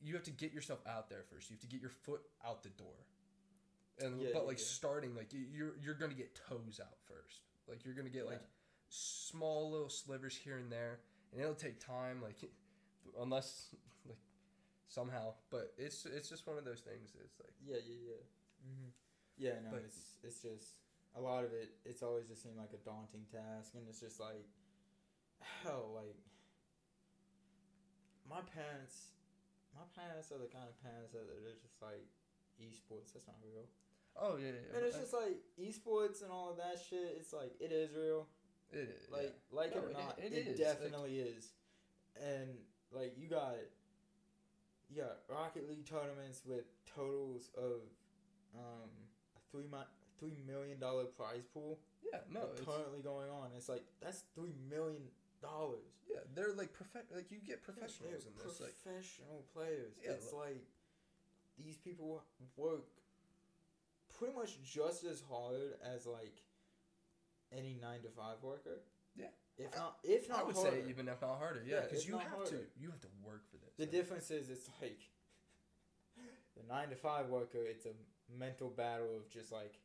you 0.02 0.12
have 0.14 0.22
to 0.24 0.30
get 0.30 0.52
yourself 0.52 0.80
out 0.86 1.08
there 1.08 1.22
first. 1.32 1.48
You 1.48 1.54
have 1.54 1.62
to 1.62 1.66
get 1.66 1.80
your 1.80 1.90
foot 1.90 2.20
out 2.44 2.62
the 2.62 2.68
door. 2.68 3.06
And 4.00 4.20
Yeah, 4.20 4.28
but 4.34 4.42
yeah, 4.42 4.48
like 4.48 4.58
yeah. 4.58 4.64
starting 4.64 5.14
like 5.14 5.32
you're 5.32 5.76
you're 5.82 5.94
gonna 5.94 6.12
get 6.12 6.34
toes 6.34 6.78
out 6.78 6.98
first. 7.08 7.40
Like 7.70 7.84
you're 7.84 7.94
gonna 7.94 8.10
get 8.10 8.26
like 8.26 8.42
small 8.88 9.70
little 9.70 9.88
slivers 9.88 10.36
here 10.36 10.58
and 10.58 10.70
there, 10.70 10.98
and 11.32 11.40
it'll 11.40 11.54
take 11.54 11.78
time. 11.78 12.20
Like 12.22 12.36
unless 13.20 13.68
like 14.06 14.18
somehow, 14.88 15.34
but 15.50 15.72
it's 15.78 16.04
it's 16.06 16.28
just 16.28 16.46
one 16.46 16.58
of 16.58 16.64
those 16.64 16.80
things. 16.80 17.14
It's 17.24 17.38
like 17.38 17.54
Yeah, 17.64 17.78
yeah, 17.86 18.10
yeah. 18.10 18.22
hmm 18.66 18.88
Yeah, 19.38 19.54
no, 19.64 19.70
But- 19.78 19.84
it's 19.86 20.16
it's 20.22 20.42
just 20.42 20.74
a 21.16 21.20
lot 21.20 21.44
of 21.44 21.52
it. 21.52 21.70
It's 21.84 22.02
always 22.02 22.26
just 22.26 22.42
seemed 22.42 22.56
like 22.58 22.72
a 22.74 22.82
daunting 22.84 23.26
task, 23.30 23.74
and 23.74 23.86
it's 23.88 24.00
just 24.00 24.20
like, 24.20 24.46
hell, 25.62 25.90
like 25.94 26.18
my 28.28 28.42
parents, 28.54 29.10
my 29.74 29.82
parents 29.94 30.30
are 30.30 30.38
the 30.38 30.46
kind 30.50 30.66
of 30.70 30.74
parents 30.82 31.10
that 31.14 31.26
they're 31.26 31.54
just 31.62 31.78
like 31.82 32.06
esports. 32.62 33.14
That's 33.14 33.26
not 33.26 33.38
real, 33.42 33.66
oh 34.20 34.36
yeah, 34.36 34.46
yeah, 34.48 34.76
and 34.76 34.86
it's 34.86 34.98
just 34.98 35.12
like 35.12 35.40
esports 35.60 36.22
and 36.22 36.30
all 36.30 36.50
of 36.50 36.56
that 36.58 36.78
shit. 36.88 37.16
It's 37.18 37.32
like 37.32 37.52
it 37.60 37.72
is 37.72 37.90
real. 37.94 38.26
it 38.72 38.88
is 38.88 39.10
Like 39.10 39.34
like 39.52 39.74
No, 39.74 39.82
it 39.82 39.84
or 39.84 39.92
not, 39.92 40.18
it 40.18 40.32
it, 40.32 40.36
is, 40.36 40.46
like- 40.48 40.56
definitely 40.56 41.18
is. 41.18 41.52
And 42.22 42.50
like 42.92 43.14
you 43.16 43.28
got 43.28 43.54
you 44.90 45.02
got 45.02 45.18
Rocket 45.28 45.68
League 45.68 45.86
tournaments 45.86 46.42
with 46.44 46.64
totals 46.94 47.50
of 47.56 47.80
um 48.54 48.90
three 49.50 49.66
mi- 49.70 49.90
three 50.18 50.36
million 50.46 50.78
dollar 50.78 51.04
prize 51.04 51.46
pool 51.54 51.78
yeah. 52.12 52.20
No, 52.32 52.40
like, 52.40 52.48
it's, 52.58 52.66
currently 52.66 53.00
going 53.00 53.30
on. 53.30 53.50
It's 53.56 53.68
like 53.68 53.84
that's 54.00 54.24
three 54.34 54.54
million 54.68 55.02
dollars. 55.42 55.94
yeah. 56.10 56.20
They're 56.34 56.52
like 56.54 56.72
prof- 56.72 57.06
like 57.14 57.30
you 57.30 57.38
get 57.38 57.62
professionals 57.62 58.26
in 58.26 58.32
this. 58.36 58.60
Like 58.60 58.74
professional 58.82 59.44
players. 59.54 59.94
Yeah, 60.04 60.12
it's 60.12 60.32
like 60.32 60.64
these 61.58 61.76
people 61.76 62.22
work 62.56 62.86
pretty 64.20 64.36
much 64.36 64.60
just 64.62 65.04
as 65.04 65.22
hard 65.28 65.80
as 65.82 66.06
like 66.06 66.36
any 67.50 67.78
nine 67.80 68.02
to 68.02 68.08
five 68.10 68.36
worker. 68.42 68.82
Yeah. 69.16 69.32
If 69.58 69.74
not, 69.76 69.96
if 70.04 70.28
not 70.28 70.40
I 70.40 70.42
would 70.44 70.54
harder. 70.54 70.70
say 70.70 70.82
even 70.88 71.08
if 71.08 71.20
not 71.20 71.38
harder, 71.38 71.62
yeah, 71.66 71.76
Yeah, 71.76 71.80
because 71.82 72.02
if 72.04 72.08
you 72.08 72.18
have 72.18 72.44
to 72.50 72.56
you 72.78 72.90
have 72.90 73.00
to 73.00 73.08
work 73.24 73.42
for 73.50 73.56
this. 73.56 73.74
The 73.76 73.84
Like, 73.84 73.90
difference 73.92 74.30
is 74.30 74.48
it's 74.50 74.68
like 74.80 75.00
the 76.56 76.62
nine 76.72 76.88
to 76.90 76.96
five 76.96 77.26
worker. 77.28 77.58
It's 77.64 77.86
a 77.86 77.94
mental 78.38 78.68
battle 78.68 79.16
of 79.16 79.28
just 79.30 79.50
like 79.52 79.80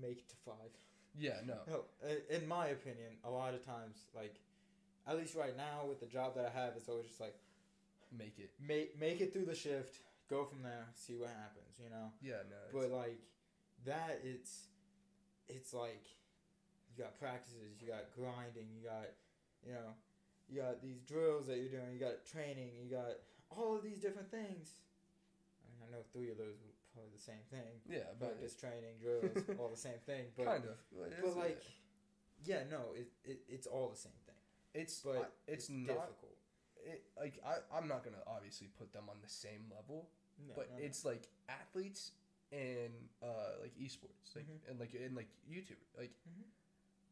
make 0.00 0.18
it 0.18 0.28
to 0.30 0.36
five. 0.46 0.70
Yeah, 1.18 1.40
no. 1.46 1.56
No, 1.68 1.84
in 2.30 2.46
my 2.48 2.68
opinion, 2.68 3.18
a 3.24 3.30
lot 3.30 3.52
of 3.54 3.64
times 3.66 4.06
like 4.14 4.36
at 5.06 5.16
least 5.18 5.34
right 5.34 5.56
now 5.56 5.84
with 5.88 6.00
the 6.00 6.06
job 6.06 6.34
that 6.36 6.46
I 6.46 6.58
have, 6.60 6.74
it's 6.76 6.88
always 6.88 7.06
just 7.08 7.20
like 7.20 7.34
Make 8.16 8.38
it. 8.38 8.50
make 8.60 8.98
make 9.00 9.20
it 9.22 9.32
through 9.32 9.46
the 9.46 9.54
shift, 9.54 10.00
go 10.32 10.44
from 10.48 10.62
there, 10.64 10.88
see 10.96 11.14
what 11.20 11.28
happens. 11.28 11.76
You 11.76 11.90
know. 11.92 12.08
Yeah, 12.24 12.40
no. 12.48 12.56
it's- 12.56 12.72
But 12.72 12.88
like 12.90 13.20
that, 13.84 14.20
it's 14.24 14.68
it's 15.48 15.74
like 15.74 16.04
you 16.88 17.04
got 17.04 17.18
practices, 17.20 17.76
you 17.80 17.88
got 17.88 18.08
grinding, 18.16 18.68
you 18.72 18.80
got 18.88 19.12
you 19.66 19.72
know, 19.76 19.92
you 20.48 20.60
got 20.60 20.80
these 20.82 21.00
drills 21.04 21.46
that 21.46 21.58
you're 21.58 21.70
doing, 21.70 21.92
you 21.92 22.00
got 22.00 22.24
training, 22.26 22.72
you 22.82 22.90
got 22.90 23.20
all 23.50 23.76
of 23.76 23.82
these 23.84 24.00
different 24.00 24.30
things. 24.30 24.80
I 25.62 25.70
mean, 25.70 25.80
I 25.86 25.92
know 25.92 26.02
three 26.12 26.30
of 26.30 26.38
those 26.38 26.56
were 26.58 26.74
probably 26.92 27.12
the 27.14 27.22
same 27.22 27.44
thing. 27.50 27.78
yeah, 27.88 28.10
but 28.18 28.34
Practice, 28.40 28.54
training, 28.56 28.96
drills, 29.00 29.38
all 29.60 29.68
the 29.68 29.76
same 29.76 30.00
thing. 30.04 30.24
But 30.36 30.46
kind 30.46 30.64
of. 30.64 30.76
But, 30.90 31.12
but 31.22 31.36
like, 31.36 31.62
yeah, 32.44 32.64
no, 32.70 32.90
it, 32.96 33.08
it 33.24 33.38
it's 33.48 33.66
all 33.68 33.88
the 33.88 33.96
same 33.96 34.18
thing. 34.26 34.40
it's 34.74 34.98
But 35.00 35.30
I- 35.30 35.52
it's, 35.52 35.68
not. 35.70 35.86
difficult. 35.86 36.36
It, 36.84 37.02
like 37.16 37.38
I, 37.46 37.62
I'm 37.76 37.86
not 37.86 38.02
gonna 38.02 38.24
obviously 38.26 38.66
put 38.76 38.92
them 38.92 39.04
on 39.08 39.16
the 39.22 39.28
same 39.30 39.70
level, 39.70 40.08
No, 40.38 40.54
but 40.54 40.70
no, 40.70 40.78
no. 40.78 40.84
it's 40.84 41.04
like 41.04 41.28
athletes 41.48 42.12
and 42.52 42.92
uh 43.22 43.60
like 43.60 43.74
esports, 43.76 44.34
like 44.36 44.46
Mhm. 44.46 44.70
and 44.70 44.80
like 44.80 44.94
and 44.94 45.14
like 45.16 45.28
YouTube, 45.48 45.80
like 45.96 46.12
Mhm. 46.28 46.44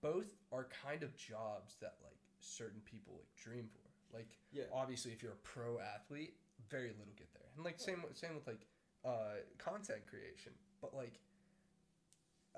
both 0.01 0.35
are 0.53 0.65
kind 0.65 1.03
of 1.03 1.17
jobs 1.17 1.77
that 1.81 1.97
like 2.03 2.19
certain 2.41 2.81
people 2.83 3.15
like 3.17 3.35
dream 3.37 3.69
for. 3.69 4.17
Like 4.17 4.39
yeah, 4.51 4.65
obviously, 4.73 5.13
if 5.13 5.23
you're 5.23 5.33
a 5.33 5.37
pro 5.45 5.79
athlete, 5.79 6.35
very 6.69 6.91
little 6.91 7.15
get 7.17 7.33
there, 7.35 7.49
and 7.55 7.65
like 7.65 7.79
same 7.81 8.03
with- 8.03 8.17
same 8.17 8.35
with 8.35 8.47
like 8.47 8.67
uh 9.05 9.37
content 9.59 10.07
creation, 10.07 10.53
but 10.81 10.95
like. 10.95 11.21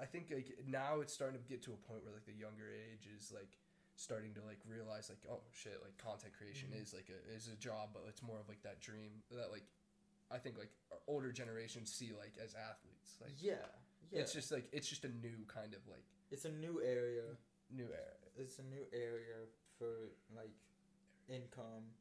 I 0.00 0.06
think 0.06 0.30
like 0.32 0.56
now 0.66 1.00
it's 1.00 1.12
starting 1.12 1.38
to 1.38 1.46
get 1.48 1.60
to 1.64 1.72
a 1.74 1.76
point 1.76 2.02
where 2.02 2.12
like 2.14 2.24
the 2.24 2.32
younger 2.32 2.64
age 2.72 3.06
is 3.14 3.30
like 3.30 3.58
starting 3.94 4.32
to 4.34 4.40
like 4.42 4.58
realize 4.66 5.10
like 5.10 5.20
oh 5.30 5.42
shit 5.52 5.78
like 5.84 5.96
content 5.98 6.32
creation 6.32 6.70
Mhm. 6.72 6.80
is 6.80 6.94
like 6.94 7.10
a 7.10 7.20
is 7.36 7.48
a 7.48 7.56
job 7.56 7.90
but 7.92 8.02
it's 8.08 8.22
more 8.22 8.40
of 8.40 8.48
like 8.48 8.62
that 8.62 8.80
dream 8.80 9.22
that 9.30 9.50
like 9.52 9.64
I 10.32 10.38
think 10.38 10.58
like 10.58 10.70
older 11.06 11.32
generations 11.32 11.92
see 11.92 12.12
like 12.16 12.34
as 12.42 12.54
athletes 12.54 13.18
like 13.20 13.32
yeah, 13.40 13.54
yeah. 14.10 14.20
it's 14.20 14.32
just 14.32 14.50
like 14.52 14.68
it's 14.72 14.88
just 14.88 15.04
a 15.04 15.08
new 15.08 15.44
kind 15.48 15.74
of 15.74 15.80
like 15.88 16.04
it's 16.30 16.44
a 16.46 16.50
new 16.50 16.80
area. 16.84 17.22
new 17.70 17.84
area. 17.84 18.16
It's 18.36 18.58
a 18.58 18.62
new 18.62 18.84
area 18.92 19.44
for 19.78 20.10
like 20.34 20.52
income 21.28 21.92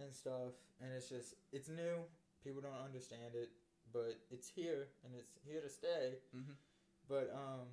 and 0.00 0.14
stuff, 0.14 0.54
and 0.80 0.92
it's 0.92 1.08
just 1.08 1.34
it's 1.52 1.68
new. 1.68 2.06
People 2.44 2.62
don't 2.62 2.78
understand 2.84 3.34
it, 3.34 3.50
but 3.92 4.20
it's 4.30 4.48
here 4.48 4.86
and 5.04 5.12
it's 5.18 5.32
here 5.44 5.60
to 5.60 5.68
stay. 5.68 6.22
mm-hmm. 6.34 6.52
But 7.08 7.34
um, 7.34 7.66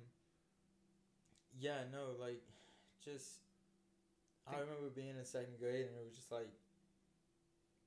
yeah, 1.58 1.86
no, 1.92 2.18
like 2.18 2.42
just 3.04 3.38
I 4.46 4.50
Think- 4.56 4.66
remember 4.66 4.90
being 4.90 5.16
in 5.16 5.24
second 5.24 5.58
grade 5.58 5.86
and 5.86 5.94
it 5.96 6.04
was 6.04 6.16
just 6.16 6.32
like 6.32 6.50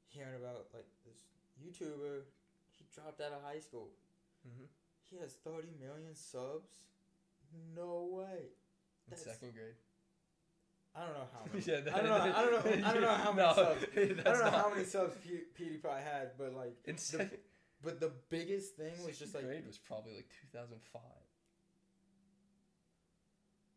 hearing 0.08 0.36
about 0.40 0.72
like 0.74 0.88
this 1.06 1.28
YouTuber. 1.62 2.22
He 2.78 2.86
dropped 2.94 3.22
out 3.22 3.32
of 3.34 3.42
high 3.44 3.60
school. 3.60 3.90
Mm-hmm. 4.48 4.66
He 5.10 5.18
has 5.18 5.34
thirty 5.34 5.70
million 5.80 6.14
subs. 6.16 6.74
No 7.76 8.10
way. 8.12 8.52
in 9.12 9.18
second 9.18 9.54
grade 9.54 9.76
I 10.96 11.02
don't 11.06 11.14
know 11.14 11.28
how 11.32 11.46
many. 11.54 11.64
yeah 11.66 11.94
I 11.96 12.02
don't 12.02 12.10
know. 12.10 12.16
I 12.36 12.42
don't 12.42 12.82
know. 12.82 12.88
I 12.88 12.94
don't 12.94 13.02
know 13.02 13.10
how 13.26 13.32
many 13.38 13.48
No, 13.48 13.54
subs. 13.56 13.86
I 13.96 14.06
don't 14.06 14.26
know 14.26 14.44
not- 14.44 14.54
how 14.54 14.70
many 14.74 14.84
subs 14.86 15.16
P- 15.24 15.48
PewDiePie 15.58 16.04
had, 16.04 16.32
but 16.38 16.54
like, 16.54 16.76
in 16.86 16.98
second, 16.98 17.38
but 17.84 18.00
the 18.02 18.12
biggest 18.30 18.76
thing 18.76 18.94
was 19.06 19.18
just 19.18 19.34
like, 19.36 19.46
grade 19.46 19.66
was 19.66 19.78
probably 19.78 20.14
like 20.16 20.28
2005 20.52 21.02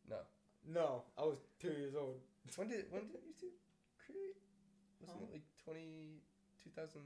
no 0.08 0.16
no, 0.68 1.02
I 1.18 1.22
was 1.22 1.38
two 1.60 1.68
years 1.68 1.94
old. 1.94 2.16
when 2.56 2.68
did 2.68 2.86
when 2.90 3.02
did 3.02 3.16
YouTube 3.22 3.54
create 4.04 4.36
wasn't 5.00 5.22
it 5.22 5.32
like 5.32 5.42
20 5.64 6.20
2000 6.64 7.00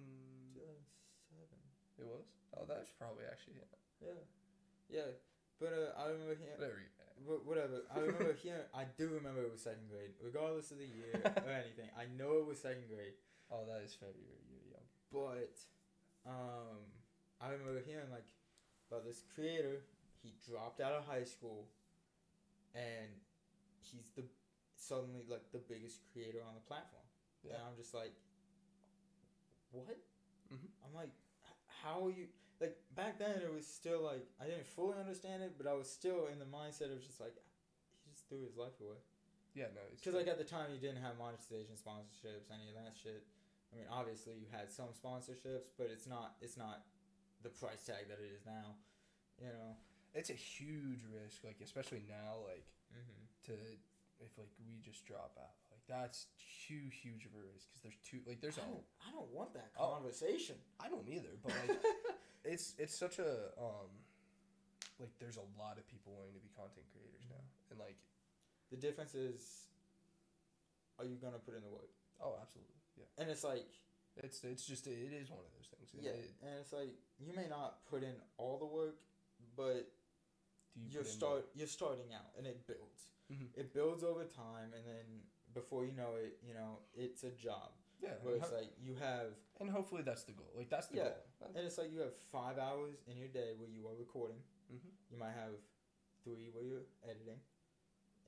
2007. 0.55 2.01
it 2.01 2.07
was 2.07 2.25
oh 2.57 2.64
that's 2.69 2.90
probably 2.95 3.27
actually 3.27 3.59
yeah 3.59 3.75
Yeah, 4.03 4.23
yeah. 4.90 5.11
But 5.62 5.71
uh, 5.75 5.90
I 6.01 6.11
remember 6.11 6.35
hearing, 6.35 6.59
whatever 6.59 6.79
you- 6.83 6.95
wh- 7.25 7.45
whatever. 7.47 7.77
I 7.95 7.99
remember 8.03 8.35
hearing. 8.35 8.67
I 8.75 8.85
do 8.99 9.07
remember 9.14 9.43
it 9.47 9.53
was 9.55 9.62
second 9.62 9.87
grade, 9.88 10.12
regardless 10.19 10.71
of 10.75 10.79
the 10.83 10.90
year 10.90 11.14
or 11.14 11.51
anything. 11.62 11.87
I 11.95 12.11
know 12.19 12.43
it 12.43 12.47
was 12.47 12.59
second 12.59 12.90
grade, 12.90 13.14
oh 13.55 13.62
that 13.71 13.81
is 13.87 13.95
February 13.95 14.43
you're 14.51 14.67
young 14.75 14.87
but 15.14 15.55
um, 16.27 16.83
I 17.40 17.55
remember 17.55 17.79
hearing 17.87 18.11
like 18.11 18.27
about 18.90 19.07
this 19.07 19.23
creator. 19.35 19.87
He 20.27 20.35
dropped 20.43 20.81
out 20.81 20.93
of 20.93 21.05
high 21.07 21.23
school, 21.25 21.69
and 22.75 23.12
he's 23.81 24.11
the 24.17 24.25
suddenly 24.77 25.23
like 25.31 25.45
the 25.53 25.62
biggest 25.62 26.01
creator 26.12 26.43
on 26.43 26.55
the 26.59 26.64
platform. 26.67 27.05
Yeah. 27.47 27.55
And 27.55 27.62
I'm 27.62 27.77
just 27.79 27.95
like, 27.95 28.12
what? 29.71 29.99
Mhm. 30.55 30.69
I'm 30.85 30.95
like, 30.95 31.11
how 31.83 32.07
are 32.07 32.11
you? 32.11 32.29
Like 32.61 32.77
back 32.95 33.19
then, 33.19 33.40
it 33.43 33.53
was 33.53 33.67
still 33.67 34.03
like 34.03 34.27
I 34.40 34.47
didn't 34.47 34.67
fully 34.67 34.99
understand 34.99 35.43
it, 35.43 35.55
but 35.59 35.67
I 35.67 35.75
was 35.75 35.90
still 35.90 36.27
in 36.33 36.38
the 36.38 36.45
mindset 36.47 36.93
of 36.93 37.03
just 37.03 37.21
like 37.21 37.35
he 38.05 38.11
just 38.11 38.29
threw 38.29 38.43
his 38.45 38.57
life 38.57 38.79
away. 38.81 38.99
yeah 39.55 39.71
no 39.75 39.81
it's 39.93 40.03
Because 40.03 40.14
like 40.14 40.29
at 40.29 40.38
the 40.38 40.45
time, 40.45 40.71
you 40.73 40.79
didn't 40.81 41.03
have 41.03 41.19
monetization, 41.19 41.75
sponsorships, 41.77 42.51
any 42.53 42.69
of 42.69 42.75
that 42.75 42.95
shit. 43.01 43.25
I 43.73 43.77
mean, 43.77 43.87
obviously 43.90 44.35
you 44.35 44.47
had 44.51 44.71
some 44.71 44.90
sponsorships, 44.95 45.71
but 45.77 45.88
it's 45.90 46.07
not 46.07 46.37
it's 46.40 46.57
not 46.57 46.85
the 47.43 47.51
price 47.51 47.85
tag 47.85 48.09
that 48.09 48.19
it 48.21 48.31
is 48.35 48.47
now. 48.47 48.77
You 49.40 49.49
know. 49.49 49.77
it's 50.14 50.31
a 50.31 50.35
huge 50.35 51.01
risk 51.11 51.43
like 51.45 51.59
especially 51.62 52.03
now 52.09 52.38
like 52.47 52.64
Mm-hmm. 52.95 53.25
to 53.47 53.53
if 54.21 54.31
like 54.38 54.51
we 54.67 54.79
just 54.81 55.05
drop 55.05 55.37
out 55.40 55.55
that's 55.88 56.27
too 56.66 56.88
huge 56.90 57.27
of 57.27 57.33
a 57.37 57.42
risk 57.44 57.68
because 57.68 57.83
there's 57.83 58.01
two 58.05 58.20
like 58.27 58.40
there's 58.40 58.59
I 58.59 58.62
a 58.62 58.70
don't, 58.73 58.85
I 59.05 59.09
don't 59.12 59.31
want 59.33 59.53
that 59.55 59.70
Oh. 59.79 59.94
conversation. 60.01 60.57
I 60.81 60.88
don't 60.88 61.07
either 61.09 61.37
but 61.42 61.53
like 61.66 61.77
it's 62.44 62.75
it's 62.79 62.94
such 62.97 63.18
a 63.18 63.53
um 63.61 63.90
like 65.01 65.11
there's 65.18 65.37
a 65.37 65.47
lot 65.61 65.77
of 65.77 65.85
people 65.88 66.14
wanting 66.16 66.35
to 66.35 66.40
be 66.40 66.49
content 66.57 66.87
creators 66.92 67.27
now 67.29 67.42
and 67.70 67.79
like 67.79 67.97
the 68.70 68.77
difference 68.81 69.14
is, 69.14 69.68
are 70.99 71.05
you 71.05 71.16
gonna 71.20 71.38
put 71.38 71.55
in 71.55 71.62
the 71.62 71.68
work? 71.68 71.90
oh 72.23 72.35
absolutely 72.40 72.79
yeah 72.97 73.05
And 73.18 73.29
it's 73.31 73.44
like, 73.44 73.66
it's 74.23 74.42
it's 74.44 74.64
just 74.66 74.87
it 74.87 75.12
is 75.12 75.29
one 75.31 75.40
of 75.44 75.51
those 75.59 75.68
things 75.75 75.90
and 75.94 76.03
yeah, 76.03 76.11
it- 76.16 76.35
and 76.42 76.53
it's 76.61 76.73
like 76.73 76.94
you 77.18 77.33
may 77.35 77.49
not 77.49 77.85
put 77.90 78.03
in 78.03 78.14
all 78.38 78.59
the 78.59 78.66
work, 78.66 78.97
but 79.57 79.90
you 80.90 81.01
are 81.01 81.05
start 81.05 81.47
you're 81.55 81.66
starting 81.70 82.11
out, 82.14 82.31
and 82.38 82.47
it 82.47 82.66
builds. 82.66 83.07
Mhm. 83.33 83.49
It 83.57 83.73
builds 83.73 84.03
over 84.05 84.25
time, 84.25 84.75
and 84.75 84.85
then 84.87 85.07
before 85.55 85.85
you 85.85 85.93
know 85.93 86.12
it, 86.21 86.38
you 86.47 86.55
know 86.55 86.79
it's 86.95 87.23
a 87.25 87.31
job. 87.31 87.71
yeah 88.03 88.11
Where 88.23 88.37
it's 88.37 88.51
ho- 88.51 88.57
like 88.61 88.73
you 88.87 88.95
have, 89.01 89.31
and 89.61 89.71
hopefully 89.71 90.03
that's 90.03 90.25
the 90.25 90.33
goal 90.33 90.51
like 90.57 90.69
that's 90.69 90.88
the 90.88 90.97
Yeah. 90.99 91.14
goal 91.40 91.53
and 91.57 91.62
it's 91.67 91.79
like 91.79 91.90
you 91.93 92.01
have 92.01 92.14
five 92.33 92.59
hours 92.59 92.97
in 93.07 93.17
your 93.17 93.29
day 93.29 93.51
where 93.59 93.69
you 93.69 93.87
are 93.88 93.95
recording. 93.97 94.40
Mm-hmm. 94.73 94.93
You 95.11 95.19
might 95.19 95.37
have 95.43 95.55
three 96.25 96.49
where 96.53 96.64
you're 96.64 96.87
editing, 97.05 97.38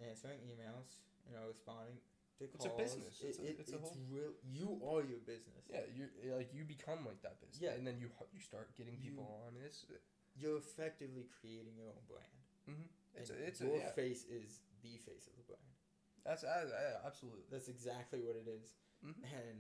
answering 0.01 0.39
emails, 0.53 1.01
you 1.27 1.33
know, 1.35 1.45
responding 1.49 1.97
to 2.39 2.45
It's 2.45 2.65
a 2.67 2.69
calls. 2.69 2.83
business. 2.83 3.15
It, 3.23 3.27
It's 3.29 3.39
a- 3.39 3.43
it- 3.49 3.57
it's 3.61 3.73
it's 3.73 3.73
a 3.73 3.79
whole- 3.81 3.97
real. 4.13 4.33
You 4.45 4.69
are 4.85 5.03
your 5.03 5.21
business. 5.33 5.65
yeah 5.69 5.85
you 5.97 6.05
like 6.37 6.53
you 6.53 6.63
become 6.65 7.01
like 7.11 7.21
that 7.23 7.41
business 7.41 7.61
Yeah. 7.61 7.73
and 7.77 7.87
then 7.87 7.97
you 7.99 8.09
you 8.35 8.41
start 8.41 8.75
getting 8.77 8.97
people 9.07 9.25
You- 9.25 9.45
on 9.47 9.65
it's 9.67 9.87
You're 10.39 10.59
effectively 10.59 11.25
creating 11.41 11.75
your 11.81 11.89
own 11.89 12.05
brand. 12.13 12.37
mm-hmm. 12.69 12.89
it's 13.19 13.31
a, 13.31 13.35
And 13.35 13.43
it's 13.49 13.61
a, 13.63 13.65
your 13.65 13.77
yeah 13.79 13.91
face 14.03 14.23
is 14.29 14.61
the 14.85 14.95
face 15.09 15.27
of 15.27 15.35
the 15.41 15.45
brand. 15.49 15.65
That's 16.27 16.45
I, 16.45 17.07
absolutely 17.07 17.43
That's 17.51 17.69
exactly 17.69 18.21
what 18.21 18.37
it 18.37 18.49
is. 18.49 18.75
Mhm. 19.05 19.15
And 19.25 19.59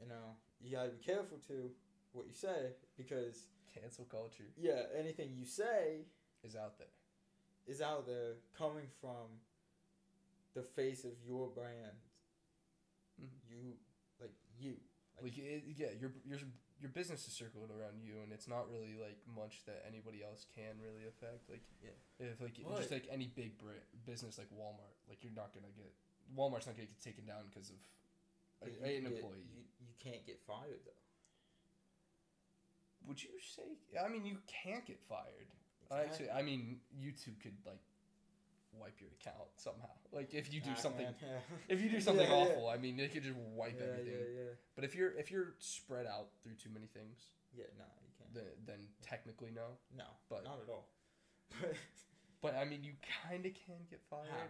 you 0.00 0.08
know, 0.08 0.36
you 0.60 0.70
gotta 0.70 0.90
be 0.90 0.98
careful 1.04 1.38
to 1.48 1.70
what 2.12 2.26
you 2.26 2.32
say 2.32 2.72
because 2.96 3.46
cancel 3.74 4.04
culture 4.06 4.44
yeah, 4.56 4.82
anything 4.96 5.30
you 5.34 5.44
say 5.44 6.06
is 6.42 6.56
out 6.56 6.78
there 6.78 6.88
is 7.66 7.82
out 7.82 8.06
there 8.06 8.36
coming 8.56 8.86
from 9.00 9.26
the 10.54 10.62
face 10.62 11.04
of 11.04 11.12
your 11.26 11.48
brand. 11.48 11.96
Mhm. 13.20 13.28
You 13.50 13.76
like 14.20 14.34
you. 14.58 14.76
like 15.22 15.36
it, 15.36 15.64
yeah 15.76 15.90
your 16.00 16.12
your 16.24 16.38
your 16.80 16.90
business 16.90 17.26
is 17.26 17.32
circled 17.34 17.70
around 17.74 17.98
you 18.02 18.22
and 18.22 18.32
it's 18.32 18.46
not 18.46 18.70
really 18.70 18.94
like 18.94 19.18
much 19.26 19.64
that 19.66 19.82
anybody 19.86 20.22
else 20.22 20.46
can 20.54 20.78
really 20.82 21.06
affect 21.08 21.48
like 21.50 21.62
Yeah. 21.82 21.90
if 22.20 22.40
like 22.40 22.54
But- 22.62 22.76
just 22.78 22.90
like 22.90 23.06
any 23.10 23.26
big 23.26 23.58
business 24.06 24.38
like 24.38 24.50
walmart 24.50 24.94
like 25.08 25.22
you're 25.24 25.34
not 25.34 25.52
gonna 25.54 25.72
get 25.74 25.92
walmart's 26.36 26.66
not 26.66 26.76
gonna 26.76 26.86
get 26.86 27.00
taken 27.02 27.26
down 27.26 27.46
because 27.50 27.70
of 27.70 27.76
But 28.60 28.72
you 28.72 28.78
an 28.84 29.06
employee 29.06 29.46
you, 29.50 29.64
you 29.80 29.92
can't 29.98 30.24
get 30.26 30.40
fired 30.46 30.80
though. 30.86 31.02
would 33.06 33.22
you 33.22 33.30
say 33.40 33.62
i 34.02 34.08
mean 34.08 34.24
you 34.24 34.38
can't 34.46 34.84
get 34.86 35.00
fired 35.08 35.48
actually 35.90 36.30
i 36.30 36.42
mean 36.42 36.80
youtube 36.94 37.40
could 37.40 37.56
like 37.66 37.80
wipe 38.72 39.00
your 39.00 39.10
account 39.20 39.48
somehow 39.56 39.88
like 40.12 40.34
if 40.34 40.52
you 40.52 40.60
do 40.60 40.70
Ah, 40.72 40.78
something 40.78 41.06
yeah. 41.22 41.38
if 41.68 41.80
you 41.82 41.88
do 41.90 42.00
something 42.00 42.28
Yeah, 42.28 42.36
yeah. 42.36 42.42
awful 42.42 42.68
i 42.68 42.76
mean 42.76 42.96
they 42.96 43.08
could 43.08 43.22
just 43.22 43.36
wipe 43.54 43.76
yeah, 43.78 43.86
everything 43.86 44.12
Yeah, 44.12 44.42
yeah, 44.44 44.50
but 44.74 44.84
if 44.84 44.94
you're 44.94 45.12
if 45.18 45.30
you're 45.30 45.54
spread 45.58 46.06
out 46.06 46.28
through 46.42 46.54
too 46.54 46.70
many 46.72 46.86
things 46.86 47.18
yeah. 47.56 47.64
No, 47.78 47.84
you 48.04 48.12
can't. 48.18 48.34
then, 48.34 48.44
then 48.66 48.80
technically 49.02 49.50
no 49.54 49.78
no, 49.96 50.04
but- 50.28 50.44
not 50.44 50.58
at 50.62 50.68
all. 50.68 50.88
But 51.60 51.74
But 52.42 52.54
I 52.54 52.64
mean, 52.66 52.84
you 52.84 52.92
kind 53.26 53.44
of 53.46 53.52
can 53.54 53.82
get 53.90 54.00
fired. 54.08 54.28
how? 54.30 54.46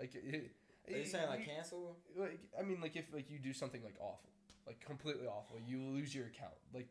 Like, 0.00 0.14
it, 0.14 0.52
Are 0.88 0.96
you 0.96 1.04
saying 1.04 1.28
like 1.28 1.44
cancel? 1.44 1.98
like 2.16 2.40
I 2.58 2.62
mean 2.62 2.80
like 2.80 2.96
if 2.96 3.12
like 3.12 3.28
you 3.30 3.38
do 3.38 3.52
something 3.52 3.82
like 3.84 3.96
awful, 4.00 4.30
like 4.66 4.80
completely 4.80 5.26
awful, 5.26 5.58
you 5.66 5.82
lose 5.82 6.14
your 6.14 6.26
account. 6.28 6.54
Like 6.72 6.88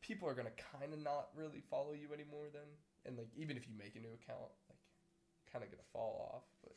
people 0.00 0.26
are 0.28 0.32
gonna 0.34 0.54
kind 0.72 0.92
of 0.94 1.00
not 1.02 1.28
really 1.36 1.60
follow 1.70 1.92
you 1.92 2.14
anymore 2.14 2.46
then, 2.52 2.70
and 3.04 3.18
like 3.18 3.28
even 3.36 3.56
if 3.58 3.68
you 3.68 3.74
make 3.76 3.96
a 3.96 4.00
new 4.00 4.14
account, 4.14 4.48
kind 5.52 5.62
of 5.64 5.70
gonna 5.70 5.90
fall 5.92 6.30
off. 6.34 6.46
But 6.62 6.74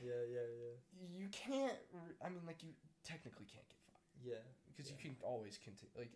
Yeah, 0.00 0.22
yeah, 0.28 0.46
yeah. 0.46 0.76
you 1.18 1.28
can't. 1.32 1.78
re- 1.92 2.18
I 2.20 2.28
mean 2.28 2.44
like 2.46 2.62
you 2.62 2.72
technically 3.04 3.48
can't 3.48 3.66
get 3.68 3.80
fired 3.88 4.12
Yeah. 4.22 4.44
because 4.68 4.90
you 4.92 4.96
can 5.00 5.16
always 5.24 5.58
continue 5.58 5.92
like. 5.96 6.12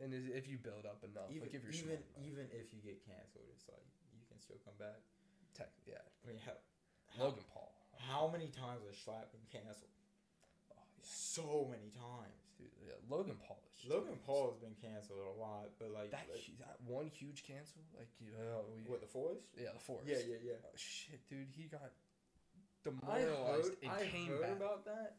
And 0.00 0.14
if 0.16 0.48
you 0.48 0.56
build 0.56 0.88
up 0.88 1.04
enough, 1.04 1.28
Even 1.28 1.44
like 1.44 1.52
if 1.52 1.60
you're 1.60 1.76
even 1.76 2.00
smart 2.00 2.24
even 2.24 2.44
if 2.56 2.72
you 2.72 2.80
get 2.80 3.04
canceled, 3.04 3.44
it's 3.52 3.68
like 3.68 3.84
you 4.16 4.24
can 4.32 4.40
still 4.40 4.56
come 4.64 4.72
back. 4.80 4.96
tech, 5.52 5.68
yeah, 5.84 6.00
I 6.24 6.24
mean, 6.30 6.40
how, 6.40 6.56
how, 7.12 7.24
Logan 7.28 7.44
Paul. 7.52 7.68
how 8.08 8.24
many 8.32 8.48
times 8.48 8.80
has 8.88 8.96
Schlatt 8.96 9.28
been 9.28 9.44
canceled? 9.52 9.92
Oh, 10.72 10.80
yeah. 10.96 11.04
So 11.04 11.68
many 11.68 11.92
times. 11.92 12.39
Dude, 12.60 12.68
yeah, 12.84 13.00
Logan 13.08 13.40
Paul 13.40 13.56
is 13.80 13.88
Logan 13.88 14.18
Paul 14.26 14.52
has 14.52 14.58
been 14.60 14.76
canceled 14.76 15.18
a 15.24 15.40
lot, 15.40 15.72
but 15.80 15.88
like, 15.96 16.10
that 16.12 16.28
like 16.28 16.44
that 16.60 16.76
one 16.84 17.08
huge 17.08 17.42
cancel, 17.48 17.80
like 17.96 18.12
you 18.20 18.32
know, 18.36 18.68
we, 18.68 18.84
what 18.84 19.00
the 19.00 19.08
forest? 19.08 19.48
yeah, 19.56 19.72
the 19.72 19.80
forest. 19.80 20.04
Yeah, 20.06 20.20
yeah, 20.28 20.52
yeah. 20.52 20.60
Oh, 20.64 20.68
shit, 20.76 21.24
dude, 21.28 21.48
he 21.56 21.64
got 21.64 21.80
I 21.88 22.84
demoralized 22.84 23.72
heard, 23.72 23.76
and 23.82 23.90
I 23.92 24.04
came 24.06 24.28
heard 24.28 24.40
back. 24.42 24.56
about 24.56 24.84
that. 24.84 25.16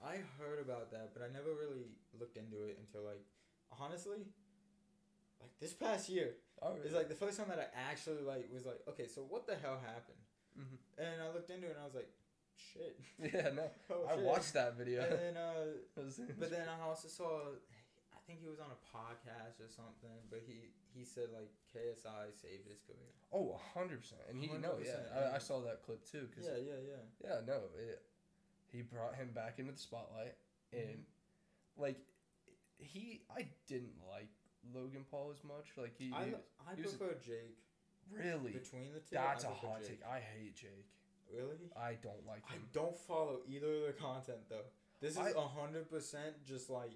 I 0.00 0.16
heard 0.40 0.60
about 0.64 0.90
that, 0.92 1.12
but 1.12 1.22
I 1.22 1.28
never 1.32 1.52
really 1.54 1.92
looked 2.18 2.36
into 2.36 2.64
it 2.64 2.78
until 2.80 3.04
like 3.04 3.24
honestly, 3.80 4.24
like 5.40 5.52
this 5.60 5.72
past 5.74 6.08
year. 6.08 6.36
oh, 6.62 6.76
It's 6.84 6.94
like 6.94 7.08
the 7.08 7.14
first 7.18 7.36
time 7.38 7.48
that 7.48 7.58
I 7.58 7.68
actually 7.90 8.22
like 8.22 8.48
was 8.52 8.64
like, 8.64 8.80
okay, 8.88 9.06
so 9.08 9.22
what 9.28 9.46
the 9.46 9.56
hell 9.56 9.78
happened? 9.84 10.22
Mhm. 10.58 10.78
And 10.98 11.22
I 11.22 11.28
looked 11.32 11.50
into 11.50 11.66
it 11.66 11.70
and 11.76 11.80
I 11.80 11.84
was 11.84 11.94
like, 11.94 12.08
shit. 12.58 12.98
yeah, 13.34 13.50
no, 13.54 13.70
Oh, 13.90 14.06
I 14.10 14.14
shit. 14.16 14.24
watched 14.24 14.52
that 14.54 14.76
video. 14.76 15.02
And 15.02 15.12
then 15.18 15.36
uh, 15.36 15.78
but 16.38 16.50
then 16.50 16.66
I 16.68 16.86
also 16.86 17.08
saw, 17.08 17.54
I 18.12 18.20
think 18.26 18.40
he 18.40 18.48
was 18.48 18.58
on 18.60 18.70
a 18.70 18.80
podcast 18.96 19.60
or 19.64 19.68
something, 19.68 20.18
but 20.30 20.42
he 20.46 20.70
he 20.92 21.04
said 21.04 21.28
like 21.32 21.50
KSI 21.74 22.34
saved 22.34 22.66
his 22.68 22.80
career. 22.82 23.12
Oh, 23.32 23.58
100%. 23.76 24.12
and 24.28 24.38
he 24.40 24.48
no, 24.58 24.78
yeah, 24.82 24.92
100%, 25.14 25.32
I, 25.32 25.36
I 25.36 25.38
saw 25.38 25.60
that 25.62 25.82
clip 25.84 26.04
too, 26.04 26.26
cause 26.34 26.44
Yeah, 26.46 26.58
yeah, 26.58 26.80
yeah. 26.82 27.04
yeah, 27.24 27.40
no, 27.46 27.60
it, 27.78 28.02
he 28.72 28.82
brought 28.82 29.14
him 29.14 29.30
back 29.34 29.58
into 29.58 29.72
the 29.72 29.78
spotlight, 29.78 30.34
and 30.72 30.82
Mm-hmm. 31.78 31.82
like 31.82 31.96
he, 32.78 33.22
I 33.34 33.46
didn't 33.66 33.96
like 34.10 34.28
Logan 34.74 35.04
Paul 35.10 35.32
as 35.32 35.42
much, 35.44 35.68
like 35.76 35.94
he, 35.96 36.12
I 36.14 36.24
he 36.24 36.34
I 36.66 36.74
he 36.76 36.82
prefer 36.82 37.14
Jake 37.24 37.58
really. 38.10 38.52
between 38.52 38.92
the 38.92 39.00
two. 39.00 39.12
That's 39.12 39.44
I 39.44 39.48
a 39.48 39.52
hot 39.52 39.80
Jake. 39.80 40.00
take. 40.00 40.00
I 40.08 40.20
hate 40.20 40.54
Jake. 40.56 40.86
Really? 41.34 41.70
I 41.76 41.94
don't 42.02 42.26
like 42.26 42.42
I 42.50 42.54
don't 42.72 42.96
follow 42.96 43.40
either 43.48 43.74
of 43.74 43.82
their 43.82 43.92
content 43.92 44.38
though. 44.48 44.64
This 45.00 45.12
is 45.12 45.18
I- 45.18 45.30
a 45.30 45.40
hundred 45.40 45.90
percent 45.90 46.44
just 46.46 46.70
like 46.70 46.92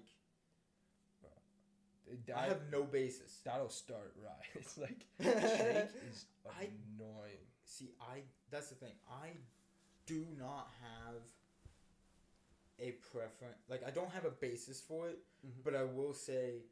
It- 2.05 2.33
I 2.35 2.47
have 2.47 2.69
no 2.71 2.83
basis. 2.83 3.39
that'll 3.45 3.69
start 3.69 4.13
right. 4.21 4.45
It's 4.55 4.77
like 4.77 5.05
I 5.19 5.23
Jake 5.23 5.89
is 6.11 6.25
I- 6.45 6.69
annoying. 6.97 7.47
see. 7.65 7.91
I 8.01 8.23
that's 8.51 8.69
the 8.69 8.75
thing. 8.75 8.93
I 9.09 9.29
do 10.05 10.25
not 10.37 10.67
have 10.81 11.21
a 12.79 12.91
preference. 13.11 13.63
Like 13.69 13.83
I 13.87 13.91
don't 13.91 14.09
have 14.11 14.25
a 14.25 14.31
basis 14.31 14.81
for 14.81 15.07
it, 15.09 15.19
Mhm. 15.45 15.63
but 15.63 15.75
I 15.75 15.83
will 15.83 16.13
say 16.13 16.63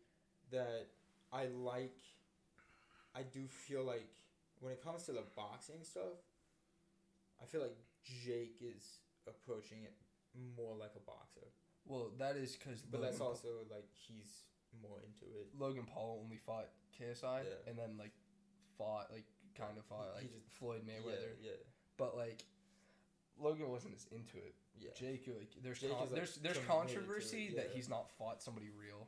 that 0.51 0.87
I 1.31 1.45
like. 1.45 1.97
I 3.15 3.23
do 3.23 3.47
feel 3.47 3.83
like 3.83 4.07
when 4.59 4.73
it 4.73 4.81
comes 4.83 5.03
to 5.03 5.11
the 5.13 5.23
boxing 5.35 5.83
stuff, 5.83 6.17
I 7.41 7.45
feel 7.45 7.61
like 7.61 7.75
Jake 8.03 8.57
is 8.61 8.99
approaching 9.27 9.79
it 9.83 9.93
more 10.57 10.75
like 10.75 10.91
a 10.95 10.99
boxer. 10.99 11.47
Well, 11.85 12.11
that 12.19 12.35
is 12.37 12.55
because 12.55 12.81
But 12.81 13.01
that's 13.01 13.19
also 13.19 13.47
like 13.69 13.87
he's 13.95 14.45
more 14.81 14.99
into 15.05 15.25
it. 15.35 15.49
Logan 15.57 15.85
Paul 15.85 16.21
only 16.23 16.37
fought 16.37 16.69
KSI 16.97 17.43
Yeah. 17.43 17.69
and 17.69 17.77
then 17.77 17.97
like 17.97 18.11
fought 18.77 19.11
like 19.11 19.25
kind 19.55 19.77
of 19.77 19.85
fought 19.85 20.07
He 20.19 20.27
like 20.27 20.33
just- 20.33 20.55
Floyd 20.57 20.81
Mayweather, 20.87 21.35
Yeah, 21.41 21.51
but 21.97 22.15
like 22.15 22.45
Logan 23.39 23.69
wasn't 23.69 23.95
as 23.95 24.05
into 24.11 24.37
it. 24.37 24.55
yeah, 24.79 24.89
yeah. 24.89 24.99
Jake 24.99 25.27
like 25.27 25.49
there's 25.61 25.79
Jake 25.79 25.91
con- 25.91 26.03
is, 26.05 26.11
like, 26.11 26.15
there's 26.19 26.35
there's 26.37 26.57
committed 26.57 26.57
to 26.57 26.61
it, 26.61 26.67
controversy 26.95 27.53
that 27.55 27.69
yeah. 27.69 27.75
he's 27.75 27.89
not 27.89 28.09
fought 28.17 28.41
somebody 28.41 28.69
real, 28.69 29.07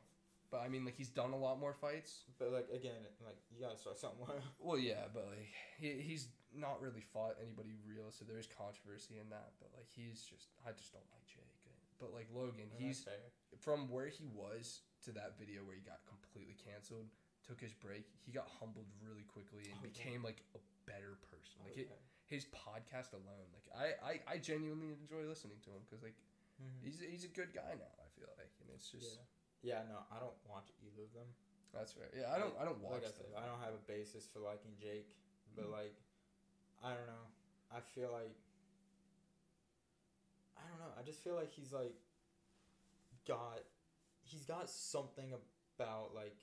but 0.54 0.62
I 0.62 0.70
mean 0.70 0.86
like 0.86 0.94
he's 0.94 1.10
done 1.10 1.34
a 1.34 1.36
lot 1.36 1.58
more 1.58 1.74
fights. 1.74 2.30
But 2.38 2.54
like 2.54 2.70
again, 2.70 3.02
like 3.26 3.42
you 3.50 3.58
gotta 3.58 3.74
start 3.74 3.98
somewhere. 3.98 4.38
Well, 4.62 4.78
yeah, 4.78 5.10
but 5.10 5.26
like 5.34 5.50
he 5.82 5.98
he's 5.98 6.30
not 6.54 6.78
really 6.78 7.02
fought 7.02 7.34
anybody 7.42 7.74
real, 7.82 8.14
so 8.14 8.22
there's 8.22 8.46
controversy 8.46 9.18
in 9.18 9.26
that. 9.34 9.58
But 9.58 9.74
like 9.74 9.90
he's 9.90 10.22
just 10.22 10.54
I 10.62 10.70
just 10.70 10.94
don't 10.94 11.10
like 11.10 11.26
Jake. 11.26 11.50
But 11.98 12.14
like 12.14 12.30
Logan, 12.30 12.70
And 12.70 12.78
he's 12.78 13.02
from 13.58 13.90
where 13.90 14.06
he 14.06 14.30
was 14.30 14.86
to 15.06 15.10
that 15.18 15.34
video 15.38 15.66
where 15.66 15.74
he 15.74 15.82
got 15.82 16.06
completely 16.06 16.54
canceled, 16.54 17.10
took 17.42 17.58
his 17.58 17.74
break, 17.74 18.06
he 18.22 18.30
got 18.30 18.46
humbled 18.62 18.86
really 19.02 19.26
quickly 19.26 19.66
and 19.66 19.78
Oh, 19.78 19.82
yeah. 19.82 19.90
became 19.90 20.20
like 20.22 20.42
a 20.54 20.62
better 20.86 21.18
person. 21.30 21.58
Like 21.66 21.78
it, 21.78 21.90
his 22.30 22.46
podcast 22.54 23.10
alone, 23.14 23.46
like 23.54 23.66
I, 23.74 23.86
I, 24.02 24.14
I 24.26 24.36
genuinely 24.38 24.94
enjoy 24.94 25.26
listening 25.26 25.58
to 25.66 25.70
him 25.74 25.82
because 25.86 26.02
like 26.06 26.14
Mhm. 26.62 26.86
he's 26.86 27.02
he's 27.02 27.24
a 27.26 27.32
good 27.34 27.50
guy 27.54 27.74
now. 27.74 27.94
I 27.98 28.06
feel 28.14 28.30
like, 28.38 28.54
and 28.62 28.70
it's 28.70 28.86
just 28.90 29.18
yeah. 29.18 29.26
Yeah, 29.64 29.80
no, 29.88 30.04
I 30.12 30.20
don't 30.20 30.36
watch 30.46 30.68
either 30.84 31.08
of 31.08 31.12
them. 31.16 31.26
that's 31.72 31.92
fair. 31.96 32.06
Yeah, 32.14 32.28
I 32.30 32.38
don't 32.38 32.52
I 32.60 32.64
don't 32.68 32.78
watch 32.84 33.02
Like 33.02 33.16
I 33.16 33.16
them. 33.16 33.32
I 33.40 33.46
don't 33.48 33.60
have 33.64 33.72
a 33.74 33.82
basis 33.88 34.28
for 34.28 34.38
liking 34.44 34.76
Jake, 34.78 35.08
but 35.56 35.64
Mhm. 35.66 35.72
like, 35.72 35.94
I 36.84 36.92
don't 36.92 37.08
know. 37.08 37.24
I 37.72 37.80
feel 37.80 38.12
like. 38.12 38.36
I 40.56 40.62
don't 40.68 40.78
know. 40.78 40.92
I 40.98 41.02
just 41.02 41.24
feel 41.24 41.34
like 41.34 41.50
he's 41.50 41.72
like. 41.72 41.94
Got, 43.26 43.64
he's 44.22 44.44
got 44.44 44.68
something 44.68 45.32
about 45.32 46.14
like. 46.14 46.36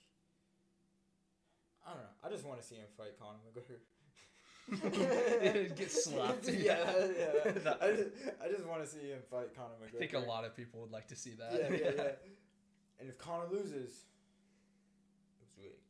I 1.86 1.94
don't 1.94 2.02
know. 2.02 2.10
I 2.24 2.30
just 2.30 2.44
want 2.44 2.60
to 2.60 2.66
see 2.68 2.76
him 2.76 2.88
fight 2.98 3.18
Conor 3.20 3.38
McGregor. 3.46 3.82
Get 5.76 5.92
slapped. 5.92 6.48
yeah, 6.50 6.78
yeah. 7.18 7.74
I 7.82 7.92
just, 7.92 8.10
I 8.44 8.48
just 8.50 8.66
want 8.66 8.82
to 8.84 8.88
see 8.90 9.10
him 9.10 9.22
fight 9.30 9.56
Conor 9.56 9.76
McGregor. 9.82 9.96
I 9.96 10.00
think 10.00 10.14
a 10.14 10.20
lot 10.20 10.44
of 10.46 10.56
people 10.56 10.82
would 10.82 10.92
like 10.92 11.08
to 11.10 11.16
see 11.16 11.36
that. 11.40 11.54
Yeah, 11.54 11.70
yeah, 11.78 11.92
yeah. 11.96 12.12
And 13.02 13.10
if 13.10 13.18
Conor 13.18 13.46
loses, 13.52 14.06
it 15.34 15.42
was 15.42 15.50
rigged. 15.58 15.90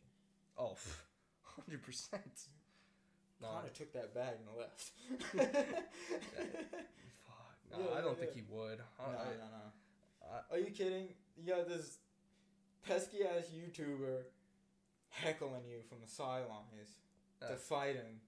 Oh, 0.58 0.78
hundred 1.44 1.84
percent. 1.84 2.48
No, 3.42 3.50
Conor 3.50 3.70
took 3.74 3.92
that 3.94 4.14
bag 4.16 4.36
and 4.40 4.58
left. 4.58 4.92
fuck. 7.28 7.56
No, 7.72 7.78
Yeah, 7.80 7.98
I 7.98 8.02
don't 8.02 8.18
think 8.18 8.32
yeah. 8.36 8.42
he 8.48 8.56
would. 8.56 8.78
no, 8.80 9.06
I, 9.06 9.12
no, 9.12 9.18
I, 9.20 9.24
no. 9.26 10.32
I- 10.52 10.56
Are 10.56 10.60
you 10.60 10.72
kidding? 10.72 11.10
You 11.38 11.54
got 11.54 11.68
this 11.68 11.98
pesky 12.88 13.24
ass 13.26 13.46
YouTuber 13.54 14.24
heckling 15.10 15.66
you 15.70 15.82
from 15.90 15.98
the 16.02 16.08
sidelines 16.08 17.00
to 17.42 17.48
Uh. 17.54 17.56
fight 17.58 17.96
him. 17.96 18.22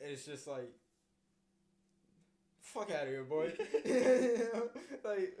It's 0.00 0.26
just 0.26 0.46
like, 0.46 0.70
fuck 2.60 2.90
out 2.90 3.04
of 3.04 3.08
here, 3.08 3.24
boy. 3.24 3.52
like, 5.04 5.38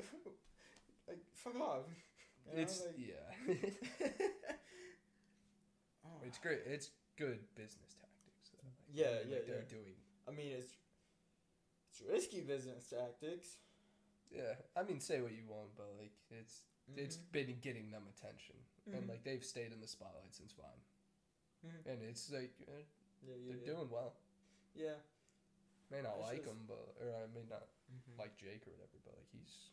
like 1.06 1.18
fuck 1.32 1.60
off. 1.60 1.82
You 2.46 2.56
know, 2.56 2.62
it's 2.62 2.80
like- 2.84 2.98
yeah. 2.98 3.54
Oh. 6.04 6.20
it's 6.26 6.38
great. 6.38 6.60
It's 6.66 6.90
good 7.16 7.38
business 7.56 7.94
tactics. 7.96 8.50
though. 8.52 8.68
Like, 8.68 8.76
Yeah, 8.92 9.04
yeah, 9.26 9.36
like, 9.36 9.46
They're 9.46 9.64
yeah. 9.64 9.76
doing. 9.76 9.94
I 10.28 10.30
mean, 10.32 10.52
it's 10.52 10.72
it's 11.90 12.02
risky 12.10 12.40
business 12.40 12.88
tactics. 12.88 13.56
Yeah, 14.30 14.54
I 14.76 14.82
mean, 14.82 15.00
say 15.00 15.20
what 15.20 15.32
you 15.32 15.44
want, 15.48 15.74
but 15.76 15.86
like 16.00 16.12
it's 16.30 16.64
it's 16.96 17.16
Mhm. 17.16 17.32
been 17.32 17.58
getting 17.60 17.90
them 17.90 18.04
attention, 18.08 18.56
and 18.86 19.04
Mhm. 19.04 19.08
like 19.08 19.24
they've 19.24 19.44
stayed 19.44 19.72
in 19.72 19.80
the 19.80 19.86
spotlight 19.88 20.34
since 20.34 20.52
Vine, 20.52 20.84
Mhm. 21.64 21.86
and 21.86 22.02
it's 22.02 22.30
like 22.30 22.52
uh, 22.68 22.72
yeah, 23.22 23.34
yeah, 23.36 23.54
they're 23.56 23.74
doing 23.74 23.88
well. 23.90 24.16
Yeah. 24.74 24.96
May 25.90 26.02
not 26.02 26.16
It's 26.18 26.22
like 26.28 26.36
just- 26.44 26.48
him, 26.50 26.66
but 26.66 26.96
or 27.00 27.14
I 27.14 27.26
may 27.28 27.44
not 27.48 27.68
Mhm. 27.92 28.18
like 28.18 28.36
Jake 28.36 28.66
or 28.66 28.72
whatever, 28.72 28.98
but 29.04 29.14
like 29.16 29.28
he's 29.32 29.70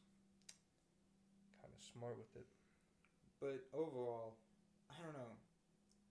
kind 1.60 1.74
of 1.74 1.82
smart 1.84 2.18
with 2.18 2.36
it. 2.36 2.48
But 3.42 3.66
overall, 3.74 4.38
I 4.88 5.02
don't 5.02 5.18
know. 5.18 5.34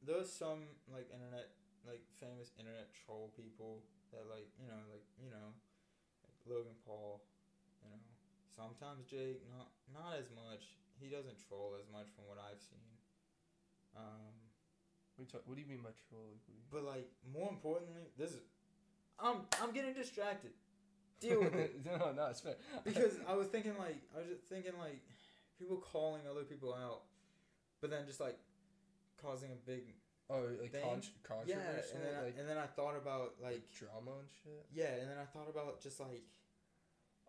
There's 0.02 0.26
some 0.26 0.66
like 0.90 1.06
internet, 1.14 1.54
like 1.86 2.02
famous 2.18 2.50
internet 2.58 2.90
troll 2.92 3.30
people 3.38 3.86
that 4.10 4.26
like 4.26 4.50
you 4.58 4.66
know 4.66 4.80
like 4.90 5.06
you 5.22 5.30
know, 5.30 5.54
like 6.26 6.36
Logan 6.44 6.74
Paul, 6.82 7.22
you 7.80 7.88
know. 7.88 8.00
Sometimes 8.50 9.06
Jake, 9.06 9.46
not 9.54 9.70
not 9.94 10.18
as 10.18 10.26
much. 10.34 10.74
He 10.98 11.06
doesn't 11.08 11.38
troll 11.48 11.78
as 11.78 11.86
much 11.88 12.10
from 12.12 12.26
what 12.28 12.36
I've 12.36 12.60
seen. 12.60 12.84
Um, 13.96 14.34
What, 15.16 15.28
talk, 15.30 15.42
what 15.46 15.56
do 15.56 15.62
you 15.62 15.68
mean 15.68 15.80
by 15.86 15.94
troll? 16.08 16.28
Like, 16.34 16.42
what 16.44 16.54
do 16.56 16.60
you- 16.60 16.68
but 16.72 16.82
like 16.84 17.08
more 17.32 17.48
importantly, 17.48 18.10
this 18.18 18.32
is. 18.34 18.42
I'm 19.22 19.46
I'm 19.62 19.70
getting 19.72 19.94
distracted. 19.94 20.52
Deal 21.20 21.40
with 21.44 21.54
it. 21.54 21.78
no, 21.84 22.12
no, 22.16 22.26
it's 22.32 22.40
fair. 22.40 22.56
because 22.84 23.20
I 23.28 23.34
was 23.36 23.48
thinking 23.48 23.76
like 23.78 24.00
I 24.16 24.18
was 24.24 24.28
just 24.28 24.48
thinking 24.48 24.72
like 24.80 25.00
people 25.58 25.76
calling 25.76 26.22
other 26.30 26.44
people 26.44 26.72
out, 26.74 27.02
but 27.80 27.90
then 27.90 28.06
just 28.06 28.20
like 28.20 28.38
causing 29.20 29.50
a 29.52 29.60
big 29.66 29.94
oh, 30.28 30.42
like 30.60 30.72
thing. 30.72 30.82
con- 31.22 31.44
yeah, 31.46 31.56
and 31.94 32.02
then 32.04 32.14
I, 32.14 32.26
and 32.38 32.48
then 32.48 32.58
I 32.58 32.66
thought 32.66 32.96
about 32.96 33.34
like 33.42 33.62
drama 33.72 34.20
and 34.20 34.28
shit. 34.42 34.66
yeah, 34.72 35.00
and 35.00 35.08
then 35.10 35.18
I 35.20 35.24
thought 35.24 35.48
about 35.48 35.80
just 35.80 36.00
like 36.00 36.24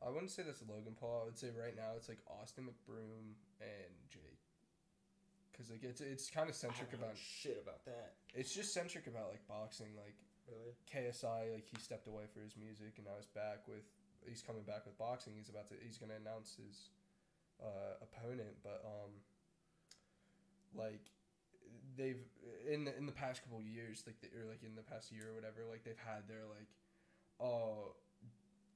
I 0.05 0.09
wouldn't 0.09 0.31
say 0.31 0.43
that's 0.43 0.63
Logan 0.67 0.95
Paul. 0.99 1.21
I 1.21 1.25
would 1.25 1.37
say 1.37 1.49
right 1.53 1.75
now 1.75 1.93
it's 1.95 2.09
like 2.09 2.19
Austin 2.27 2.65
McBroom 2.65 3.37
and 3.61 3.93
Jake. 4.09 4.41
Cause 5.55 5.69
like 5.69 5.83
it's 5.83 6.01
it's 6.01 6.29
kind 6.29 6.49
of 6.49 6.55
centric 6.55 6.93
about 6.93 7.13
shit 7.13 7.61
about 7.61 7.85
that. 7.85 8.17
it's 8.33 8.49
just 8.49 8.73
centric 8.73 9.05
about 9.05 9.29
like 9.29 9.45
boxing. 9.47 9.93
Like 9.93 10.17
Really? 10.49 10.73
KSI, 10.89 11.53
like 11.53 11.67
he 11.69 11.77
stepped 11.79 12.07
away 12.07 12.25
for 12.33 12.41
his 12.41 12.57
music 12.57 12.97
and 12.97 13.05
now 13.05 13.15
he's 13.15 13.29
back 13.29 13.63
with 13.67 13.85
he's 14.25 14.41
coming 14.41 14.63
back 14.63 14.85
with 14.85 14.97
boxing. 14.97 15.33
He's 15.37 15.49
about 15.49 15.69
to 15.69 15.75
he's 15.79 15.97
gonna 15.97 16.17
announce 16.17 16.57
his 16.57 16.89
uh, 17.61 18.01
opponent, 18.01 18.57
but 18.63 18.81
um 18.83 19.21
like 20.75 21.01
they've 21.97 22.21
in 22.69 22.85
the, 22.85 22.95
in 22.97 23.05
the 23.05 23.11
past 23.11 23.43
couple 23.43 23.59
of 23.59 23.65
years, 23.65 24.03
like 24.05 24.19
the, 24.21 24.27
or 24.37 24.45
like 24.47 24.63
in 24.63 24.75
the 24.75 24.83
past 24.83 25.11
year 25.11 25.29
or 25.31 25.35
whatever, 25.35 25.65
like 25.69 25.83
they've 25.83 25.99
had 25.99 26.27
their 26.27 26.45
like 26.47 26.69
oh 27.39 27.95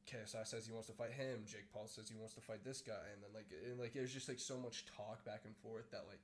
KSI 0.06 0.46
says 0.46 0.66
he 0.66 0.74
wants 0.74 0.88
to 0.88 0.94
fight 0.94 1.12
him, 1.12 1.42
Jake 1.50 1.72
Paul 1.74 1.88
says 1.88 2.10
he 2.10 2.16
wants 2.16 2.34
to 2.38 2.42
fight 2.42 2.64
this 2.64 2.82
guy, 2.82 3.10
and 3.14 3.24
then 3.24 3.32
like 3.34 3.50
and, 3.50 3.80
like 3.80 3.94
there's 3.94 4.14
just 4.14 4.30
like 4.30 4.40
so 4.40 4.58
much 4.58 4.86
talk 4.86 5.26
back 5.26 5.42
and 5.46 5.56
forth 5.66 5.90
that 5.92 6.06
like 6.06 6.22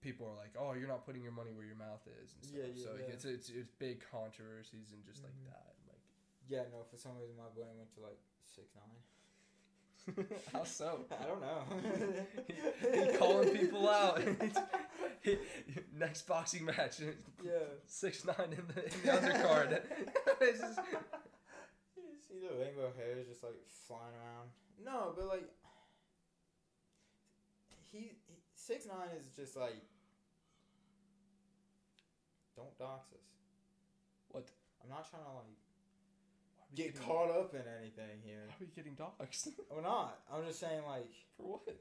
people 0.00 0.26
are 0.26 0.34
like, 0.34 0.56
oh, 0.58 0.74
you're 0.74 0.90
not 0.90 1.04
putting 1.06 1.22
your 1.22 1.32
money 1.36 1.52
where 1.54 1.66
your 1.68 1.78
mouth 1.78 2.02
is, 2.24 2.34
and 2.34 2.40
stuff. 2.42 2.58
Yeah, 2.58 2.72
yeah, 2.74 2.82
so 2.82 2.88
like, 2.96 3.06
yeah. 3.06 3.14
it's 3.14 3.24
it's 3.28 3.48
it's 3.52 3.70
big 3.76 4.00
controversies 4.10 4.90
and 4.96 5.04
just 5.04 5.22
like 5.22 5.36
Mhm. 5.44 5.52
that, 5.52 5.76
and, 5.78 5.84
like 5.92 6.04
Yeah, 6.48 6.64
no. 6.72 6.82
For 6.88 6.96
some 6.96 7.14
reason, 7.20 7.36
my 7.36 7.52
brain 7.54 7.76
went 7.76 7.92
to 7.94 8.00
like 8.02 8.18
six 8.42 8.72
nine. 8.74 9.00
how 10.52 10.64
so? 10.64 11.04
I 11.20 11.24
don't 11.26 11.40
know. 11.40 11.62
he 13.12 13.16
calling 13.16 13.48
people 13.50 13.88
out. 13.88 14.20
He- 15.22 15.38
Next 15.96 16.26
boxing 16.26 16.64
match, 16.64 16.98
Yeah. 17.44 17.52
six 17.86 18.24
nine 18.24 18.50
in 18.50 18.66
the 18.74 18.84
in 18.84 18.90
the 19.04 19.08
undercard. 19.12 19.80
It's 20.40 20.58
just- 20.60 20.80
You 21.96 22.02
just 22.10 22.28
see 22.28 22.40
the 22.40 22.52
rainbow 22.58 22.90
hairs 22.96 23.28
just 23.28 23.44
like 23.44 23.54
flying 23.86 24.14
around. 24.18 24.50
No, 24.84 25.12
but 25.16 25.28
like 25.28 25.48
he, 27.92 27.98
he 28.26 28.34
six 28.56 28.86
nine 28.86 29.10
is 29.16 29.26
just 29.36 29.56
like 29.56 29.76
don't 32.56 32.76
dox 32.78 33.12
us. 33.12 33.20
What? 34.28 34.48
I'm 34.82 34.88
not 34.90 35.08
trying 35.08 35.22
to 35.22 35.28
like 35.28 35.36
Why 35.36 35.44
are 35.44 35.46
we 35.46 35.61
get 36.74 36.92
getting- 36.94 37.00
caught 37.06 37.30
up 37.30 37.54
in 37.54 37.62
anything 37.80 38.20
here. 38.24 38.44
Why 38.48 38.54
are 38.54 38.56
we 38.60 38.66
getting 38.74 38.96
doxxed? 38.96 39.48
I'm 39.76 39.82
not. 39.82 40.20
I'm 40.32 40.44
just 40.46 40.60
saying 40.60 40.82
like 40.86 41.10
For 41.36 41.42
what? 41.58 41.76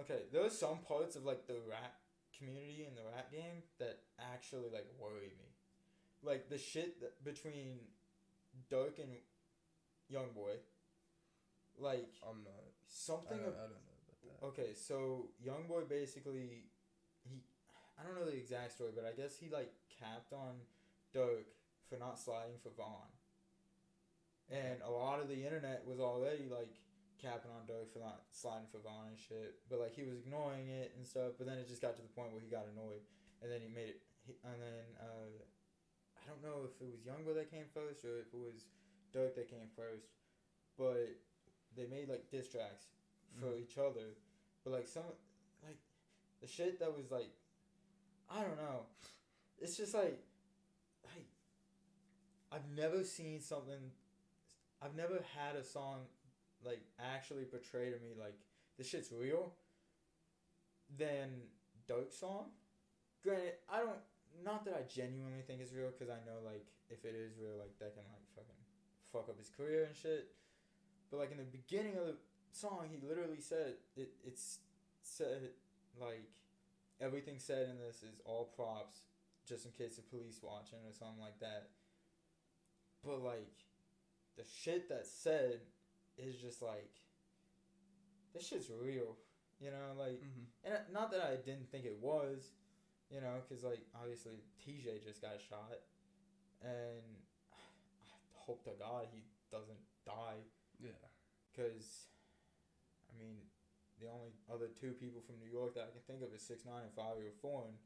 okay, 0.00 0.22
there's 0.32 0.56
some 0.56 0.78
parts 0.86 1.16
of 1.16 1.24
like 1.24 1.46
the 1.46 1.56
rap 1.68 1.94
community 2.36 2.84
and 2.86 2.96
the 2.96 3.02
rap 3.14 3.30
game 3.32 3.62
that 3.78 3.98
actually 4.34 4.68
like 4.72 4.86
worry 4.98 5.32
me. 5.38 5.48
Like 6.22 6.48
the 6.48 6.58
shit 6.58 7.00
that 7.00 7.22
between 7.24 7.78
Durk 8.70 8.98
and 8.98 9.10
Young 10.08 10.32
Boy. 10.34 10.52
Like 11.78 12.08
I'm 12.26 12.42
not. 12.44 12.52
I 12.56 12.88
something 12.88 13.36
don't, 13.38 13.48
ab- 13.48 13.54
I 13.58 13.62
don't 13.68 13.84
know 13.84 13.96
about 14.08 14.40
that. 14.40 14.46
Okay, 14.62 14.72
so 14.74 15.28
young 15.42 15.66
boy 15.68 15.82
basically 15.88 16.64
he 17.28 17.40
I 17.98 18.02
don't 18.06 18.14
know 18.18 18.24
the 18.24 18.36
exact 18.36 18.72
story, 18.72 18.90
but 18.94 19.04
I 19.04 19.12
guess 19.20 19.36
he 19.38 19.48
like 19.50 19.72
capped 20.00 20.32
on 20.32 20.60
Durk 21.14 21.44
for 21.88 21.98
not 21.98 22.18
sliding 22.18 22.56
for 22.62 22.70
Von. 22.76 23.08
And 24.50 24.78
a 24.86 24.90
lot 24.90 25.18
of 25.20 25.28
the 25.28 25.42
internet 25.44 25.82
was 25.86 25.98
already 25.98 26.46
like 26.50 26.78
capping 27.20 27.50
on 27.50 27.66
Durk 27.66 27.90
for 27.92 27.98
not 27.98 28.22
sliding 28.30 28.68
for 28.70 28.78
Von 28.78 29.08
and 29.10 29.18
shit. 29.18 29.58
But 29.68 29.80
like 29.80 29.94
he 29.94 30.02
was 30.04 30.18
ignoring 30.22 30.68
it 30.68 30.92
and 30.96 31.06
stuff, 31.06 31.34
but 31.38 31.46
then 31.46 31.58
it 31.58 31.66
just 31.66 31.82
got 31.82 31.96
to 31.96 32.02
the 32.02 32.12
point 32.14 32.30
where 32.32 32.40
he 32.40 32.48
got 32.48 32.66
annoyed 32.70 33.02
and 33.42 33.50
then 33.50 33.60
he 33.60 33.68
made 33.68 33.88
it 33.96 34.00
he, 34.26 34.34
and 34.44 34.58
then 34.62 34.86
uh 35.02 35.30
I 36.14 36.22
don't 36.28 36.42
know 36.42 36.62
if 36.66 36.74
it 36.80 36.86
was 36.86 37.02
young 37.04 37.22
boy 37.24 37.34
that 37.34 37.50
came 37.50 37.66
first 37.74 38.04
or 38.04 38.20
if 38.22 38.30
it 38.32 38.38
was 38.38 38.66
Durk 39.14 39.34
that 39.34 39.50
came 39.50 39.66
first. 39.74 40.06
But 40.78 41.18
they 41.74 41.86
made 41.90 42.08
like 42.08 42.30
diss 42.30 42.48
tracks 42.48 42.86
for 43.40 43.46
Mhm. 43.50 43.60
each 43.62 43.78
other. 43.78 44.14
But 44.62 44.72
like 44.72 44.86
some 44.86 45.04
like 45.66 45.78
the 46.40 46.46
shit 46.46 46.78
that 46.78 46.94
was 46.96 47.10
like 47.10 47.34
I 48.30 48.42
don't 48.42 48.56
know. 48.58 48.86
It's 49.58 49.76
just 49.76 49.94
like 49.94 50.22
like 51.04 51.26
I've 52.52 52.68
never 52.76 53.02
seen 53.02 53.40
something 53.40 53.90
I've 54.82 54.94
never 54.94 55.24
had 55.36 55.56
a 55.56 55.64
song 55.64 56.06
like 56.64 56.80
actually 57.00 57.44
portray 57.44 57.86
to 57.86 57.96
me 57.96 58.12
like 58.18 58.38
this 58.78 58.88
shit's 58.88 59.12
real 59.12 59.52
than 60.98 61.30
Dope 61.86 62.12
song. 62.12 62.46
Granted, 63.22 63.54
I 63.68 63.78
don't 63.80 64.02
not 64.44 64.64
that 64.64 64.74
I 64.74 64.82
genuinely 64.88 65.40
think 65.46 65.60
it's 65.60 65.72
real 65.72 65.90
because 65.90 66.12
I 66.12 66.20
know 66.26 66.44
like 66.44 66.66
if 66.90 67.04
it 67.04 67.14
is 67.14 67.38
real 67.40 67.56
like 67.58 67.78
that 67.78 67.94
can 67.94 68.04
like 68.12 68.26
fucking 68.34 68.60
fuck 69.12 69.28
up 69.28 69.38
his 69.38 69.48
career 69.48 69.84
and 69.84 69.96
shit. 69.96 70.28
But 71.10 71.18
like 71.18 71.30
in 71.30 71.38
the 71.38 71.44
beginning 71.44 71.96
of 71.96 72.06
the 72.06 72.16
song, 72.52 72.88
he 72.90 72.98
literally 73.06 73.40
said 73.40 73.74
it. 73.96 74.10
It's 74.24 74.58
said 75.02 75.50
like 76.00 76.28
everything 77.00 77.38
said 77.38 77.68
in 77.68 77.78
this 77.78 78.02
is 78.02 78.20
all 78.24 78.52
props, 78.56 79.00
just 79.46 79.64
in 79.64 79.72
case 79.72 79.96
the 79.96 80.02
police 80.02 80.40
watching 80.42 80.78
or 80.86 80.92
something 80.92 81.20
like 81.20 81.38
that. 81.40 81.68
But 83.04 83.22
like, 83.22 83.54
the 84.36 84.44
shit 84.44 84.88
that's 84.88 85.10
said 85.10 85.60
is 86.18 86.36
just 86.36 86.62
like, 86.62 86.90
this 88.34 88.46
shit's 88.48 88.70
real, 88.70 89.16
you 89.60 89.70
know. 89.70 89.94
Like, 89.98 90.20
Mm-hmm. 90.20 90.72
and 90.72 90.78
not 90.92 91.10
that 91.12 91.20
I 91.22 91.36
didn't 91.36 91.70
think 91.70 91.84
it 91.84 91.96
was, 92.00 92.50
you 93.10 93.20
know, 93.20 93.40
because 93.46 93.64
like 93.64 93.80
obviously 93.94 94.42
Tjay 94.60 95.02
just 95.04 95.22
got 95.22 95.40
shot, 95.48 95.78
and 96.62 97.00
I 97.52 97.58
hope 98.34 98.64
to 98.64 98.70
God 98.78 99.06
he 99.12 99.22
doesn't 99.50 99.80
die. 100.04 100.44
Yeah. 100.78 100.90
Because, 101.52 102.08
I 103.08 103.16
mean, 103.18 103.36
the 104.00 104.08
only 104.12 104.32
other 104.52 104.68
two 104.78 104.92
people 104.92 105.22
from 105.24 105.36
New 105.40 105.50
York 105.50 105.74
that 105.74 105.88
I 105.88 105.92
can 105.92 106.04
think 106.06 106.20
of 106.22 106.34
is 106.36 106.42
six 106.42 106.64
nine 106.66 106.84
and 106.84 106.92
Fivio 106.92 107.32
Foreign, 107.40 107.80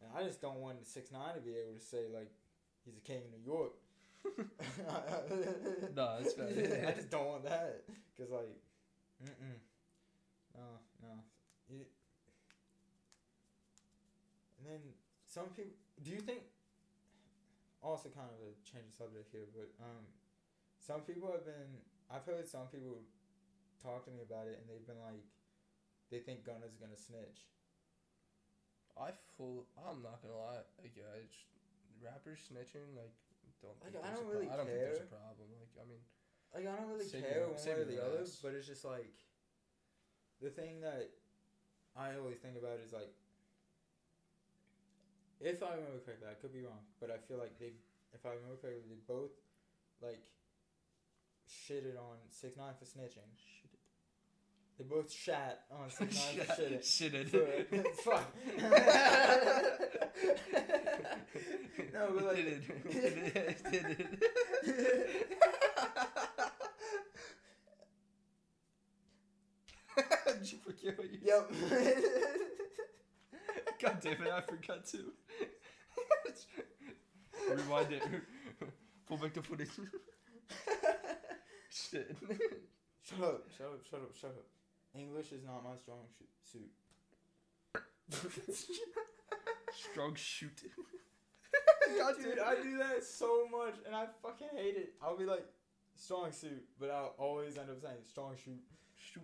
and 0.00 0.10
I 0.14 0.22
just 0.22 0.40
don't 0.40 0.60
want 0.60 0.86
six 0.86 1.10
nine 1.10 1.34
to 1.34 1.40
be 1.40 1.56
able 1.58 1.74
to 1.74 1.82
say 1.84 2.06
like 2.12 2.30
he's 2.84 2.96
a 2.96 3.00
king 3.00 3.22
of 3.26 3.30
New 3.34 3.44
York. 3.44 3.72
No, 5.94 6.18
that's 6.18 6.32
fair. 6.34 6.84
I 6.88 6.92
just 6.92 7.10
don't 7.10 7.26
want 7.26 7.44
that 7.44 7.82
because 8.16 8.30
like, 8.30 8.56
mm 9.24 9.28
mm, 9.30 9.58
no 10.54 10.80
no. 11.02 11.14
It, 11.70 11.88
and 14.58 14.66
then 14.66 14.80
some 15.26 15.46
people. 15.56 15.72
Do 16.02 16.10
you 16.10 16.20
think? 16.20 16.40
Also, 17.82 18.08
kind 18.10 18.26
of 18.30 18.38
a 18.42 18.50
change 18.66 18.90
of 18.90 18.94
subject 18.98 19.30
here, 19.30 19.46
but 19.54 19.70
um, 19.82 20.02
some 20.78 21.02
people 21.02 21.30
have 21.32 21.44
been. 21.46 21.82
I've 22.10 22.24
heard 22.26 22.48
some 22.48 22.68
people 22.72 23.02
talk 23.82 24.04
to 24.06 24.12
me 24.12 24.22
about 24.22 24.48
it, 24.48 24.58
and 24.60 24.66
they've 24.68 24.86
been 24.86 25.00
like, 25.02 25.24
they 26.10 26.20
think 26.20 26.44
Gunna's 26.44 26.76
gonna 26.80 26.98
snitch. 26.98 27.46
I 28.98 29.10
full. 29.36 29.66
I'm 29.78 30.02
not 30.02 30.20
gonna 30.22 30.36
lie. 30.36 30.64
Like, 30.80 30.94
just, 30.94 31.46
rappers 32.02 32.40
snitching. 32.50 32.96
Like, 32.96 33.14
don't. 33.62 33.76
Like, 33.82 33.94
I 34.04 34.10
don't 34.14 34.22
a 34.22 34.24
pro- 34.24 34.32
really 34.34 34.48
I 34.50 34.56
don't 34.56 34.66
think 34.66 34.78
there's 34.80 35.04
a 35.04 35.10
problem. 35.10 35.48
Like, 35.58 35.74
I 35.80 35.84
mean, 35.88 36.02
Like 36.54 36.66
I 36.66 36.74
don't 36.80 36.90
really 36.90 37.04
Save 37.08 37.22
care 37.24 37.38
your- 37.44 37.52
one 37.52 37.64
way 37.64 37.72
or 37.72 37.84
the 37.84 38.00
other, 38.04 38.20
ass. 38.22 38.38
but 38.42 38.54
it's 38.54 38.66
just 38.66 38.84
like 38.84 39.14
the 40.40 40.50
thing 40.50 40.80
that 40.80 41.10
I 41.96 42.14
always 42.16 42.38
think 42.38 42.56
about 42.56 42.78
is 42.80 42.92
like 42.92 43.10
if 45.40 45.62
I 45.62 45.74
remember 45.74 46.00
correctly, 46.04 46.26
I 46.30 46.34
could 46.34 46.52
be 46.52 46.62
wrong, 46.62 46.82
but 47.00 47.10
I 47.10 47.18
feel 47.18 47.38
like 47.38 47.58
they 47.58 47.72
if 48.14 48.24
I 48.26 48.30
remember 48.34 48.56
correctly, 48.56 48.86
they 48.88 49.02
both 49.06 49.30
like 50.00 50.24
shitted 51.48 51.96
on 51.98 52.16
six 52.30 52.56
nine 52.56 52.74
for 52.78 52.84
snitching. 52.86 53.28
They 54.78 54.84
both 54.84 55.10
shat 55.12 55.64
on 55.72 55.88
for 55.90 56.06
shitting. 56.06 56.78
Shitted. 56.80 57.30
For, 57.30 57.46
fuck. 58.04 58.32
no, 61.92 62.10
but 62.14 62.24
like 62.26 62.36
Did 62.36 62.46
it. 62.46 62.62
Did 62.92 63.18
it. 63.34 63.58
Did 63.70 63.86
it. 63.98 64.06
Did 70.40 70.52
you 70.52 70.58
forget 70.64 70.96
what 70.96 71.10
you 71.10 71.18
Yep. 71.24 71.50
God 73.82 73.96
damn 74.00 74.22
it, 74.22 74.32
I 74.32 74.40
forgot 74.42 74.86
to. 74.86 74.98
Rewind 77.50 77.92
it. 77.92 78.02
Pull 79.08 79.16
back 79.16 79.34
the 79.34 79.42
footage. 79.42 79.70
Shit. 81.70 82.16
Shut 83.02 83.20
up, 83.22 83.48
shut 83.56 83.66
up, 83.66 83.80
shut 83.90 84.00
up, 84.00 84.14
shut 84.14 84.30
up. 84.30 84.44
English 84.94 85.32
is 85.32 85.44
not 85.44 85.64
my 85.64 85.76
strong 85.76 86.06
sh- 86.18 86.50
suit. 86.50 86.70
Strong 89.72 90.14
shoot. 90.14 90.62
Dude, 92.22 92.38
I 92.38 92.54
do 92.62 92.78
that 92.78 93.04
so 93.04 93.46
much 93.50 93.76
and 93.86 93.94
I 93.94 94.06
fucking 94.22 94.48
hate 94.54 94.76
it. 94.76 94.94
I'll 95.02 95.16
be 95.16 95.24
like, 95.24 95.46
strong 95.96 96.32
suit, 96.32 96.64
but 96.78 96.90
I'll 96.90 97.14
always 97.18 97.58
end 97.58 97.70
up 97.70 97.80
saying 97.80 97.96
strong 98.08 98.34
shoot. 98.42 98.60
Shoot. 98.94 99.22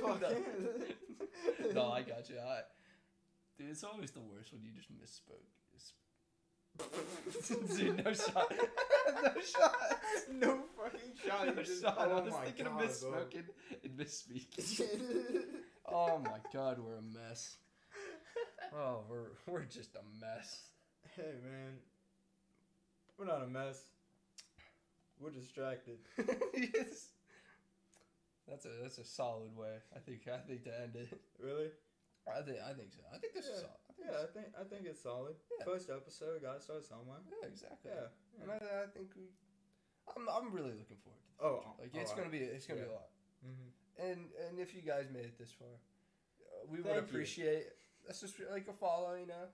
Fuck. 0.00 0.22
no, 1.74 1.92
I 1.92 2.02
got 2.02 2.28
you. 2.28 2.38
I, 2.38 2.60
dude, 3.58 3.70
it's 3.70 3.84
always 3.84 4.10
the 4.10 4.20
worst 4.20 4.52
when 4.52 4.62
you 4.62 4.70
just 4.74 4.90
misspoke. 4.92 5.48
Dude, 7.76 8.04
no 8.04 8.12
shot. 8.14 8.52
no 9.22 9.40
shot. 9.40 9.76
no 10.32 10.58
fucking 10.76 11.00
shot. 11.26 11.46
No 11.56 11.62
just- 11.62 11.82
shot. 11.82 11.98
I 12.00 12.04
oh 12.06 12.20
was 12.22 12.32
my 12.32 12.44
thinking 12.44 12.64
god, 12.66 12.80
of 12.82 12.88
miss 12.88 13.00
bro. 13.02 13.10
smoking 13.12 13.44
and 13.84 13.96
miss 13.96 14.18
speaking. 14.18 14.88
Oh 15.86 16.18
my 16.18 16.38
god, 16.52 16.78
we're 16.78 16.96
a 16.96 17.02
mess. 17.02 17.56
Oh, 18.74 19.00
we're 19.08 19.26
we're 19.46 19.64
just 19.64 19.94
a 19.96 20.02
mess. 20.18 20.62
hey 21.14 21.34
man, 21.44 21.74
we're 23.18 23.26
not 23.26 23.42
a 23.42 23.46
mess. 23.46 23.78
We're 25.20 25.30
distracted. 25.30 25.98
yes. 26.56 27.08
That's 28.48 28.64
a 28.64 28.70
that's 28.82 28.96
a 28.98 29.04
solid 29.04 29.54
way. 29.56 29.74
I 29.94 29.98
think 29.98 30.22
I 30.26 30.38
think 30.38 30.64
to 30.64 30.80
end 30.82 30.96
it. 30.96 31.20
Really? 31.38 31.68
I 32.26 32.40
think 32.40 32.56
I 32.66 32.72
think 32.72 32.90
so. 32.92 33.00
I 33.14 33.18
think 33.18 33.34
this 33.34 33.44
is 33.44 33.50
Yeah. 33.56 33.68
solid. 33.68 33.83
Think 33.96 34.10
Yeah, 34.10 34.18
I 34.22 34.26
think 34.32 34.46
I 34.58 34.64
think 34.64 34.82
it's 34.86 35.02
solid. 35.02 35.36
Yeah. 35.58 35.64
First 35.64 35.90
episode, 35.90 36.42
gotta 36.42 36.60
start 36.60 36.84
somewhere. 36.84 37.18
yeah, 37.30 37.48
exactly. 37.48 37.90
Yeah. 37.94 38.08
And 38.42 38.50
I, 38.50 38.56
I 38.56 38.86
think 38.92 39.08
we. 39.16 39.30
I'm 40.16 40.28
I'm 40.28 40.52
really 40.52 40.74
looking 40.76 40.98
forward 41.02 41.22
to 41.22 41.32
the 41.38 41.44
Oh, 41.44 41.64
like 41.80 41.90
oh, 41.94 42.00
it's 42.00 42.12
gonna 42.12 42.28
be 42.30 42.38
it's 42.38 42.66
gonna 42.66 42.80
be 42.82 42.86
a 42.88 42.92
lot. 42.92 43.10
Mm-hmm. 43.46 43.70
And 44.10 44.20
and 44.48 44.58
if 44.58 44.74
you 44.74 44.82
guys 44.82 45.06
made 45.12 45.24
it 45.24 45.38
this 45.38 45.52
far, 45.52 45.68
uh, 45.70 46.66
we 46.68 46.78
would 46.78 46.86
Thank 46.86 46.96
you. 46.96 47.02
appreciate 47.08 47.64
that's 48.06 48.20
just 48.20 48.34
like 48.50 48.66
a 48.68 48.72
follow. 48.76 49.14
You 49.14 49.26
know, 49.26 49.46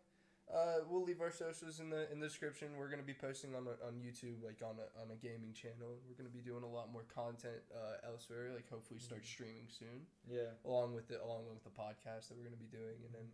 uh, 0.52 0.82
we'll 0.88 1.04
leave 1.04 1.20
our 1.20 1.30
socials 1.30 1.78
in 1.78 1.90
the 1.90 2.10
in 2.10 2.18
the 2.18 2.26
description. 2.26 2.74
We're 2.76 2.88
gonna 2.90 3.06
be 3.06 3.14
posting 3.14 3.54
on 3.54 3.68
a, 3.68 3.76
on 3.86 4.00
YouTube, 4.02 4.42
like 4.42 4.58
on 4.64 4.76
a 4.80 4.88
on 5.00 5.10
a 5.12 5.16
gaming 5.16 5.52
channel. 5.54 6.00
We're 6.08 6.16
gonna 6.18 6.34
be 6.34 6.42
doing 6.42 6.64
a 6.64 6.68
lot 6.68 6.90
more 6.90 7.04
content 7.14 7.62
uh, 7.70 8.02
elsewhere. 8.10 8.50
Like 8.54 8.68
hopefully 8.68 8.98
start 8.98 9.22
Mhm. 9.22 9.26
streaming 9.26 9.68
soon, 9.70 10.06
Yeah. 10.26 10.50
along 10.64 10.94
with 10.94 11.06
the 11.06 11.22
along 11.22 11.46
with 11.48 11.62
the 11.62 11.70
podcast 11.70 12.28
that 12.28 12.36
we're 12.36 12.44
gonna 12.50 12.58
be 12.58 12.72
doing, 12.72 12.98
and 13.06 13.14
then 13.14 13.28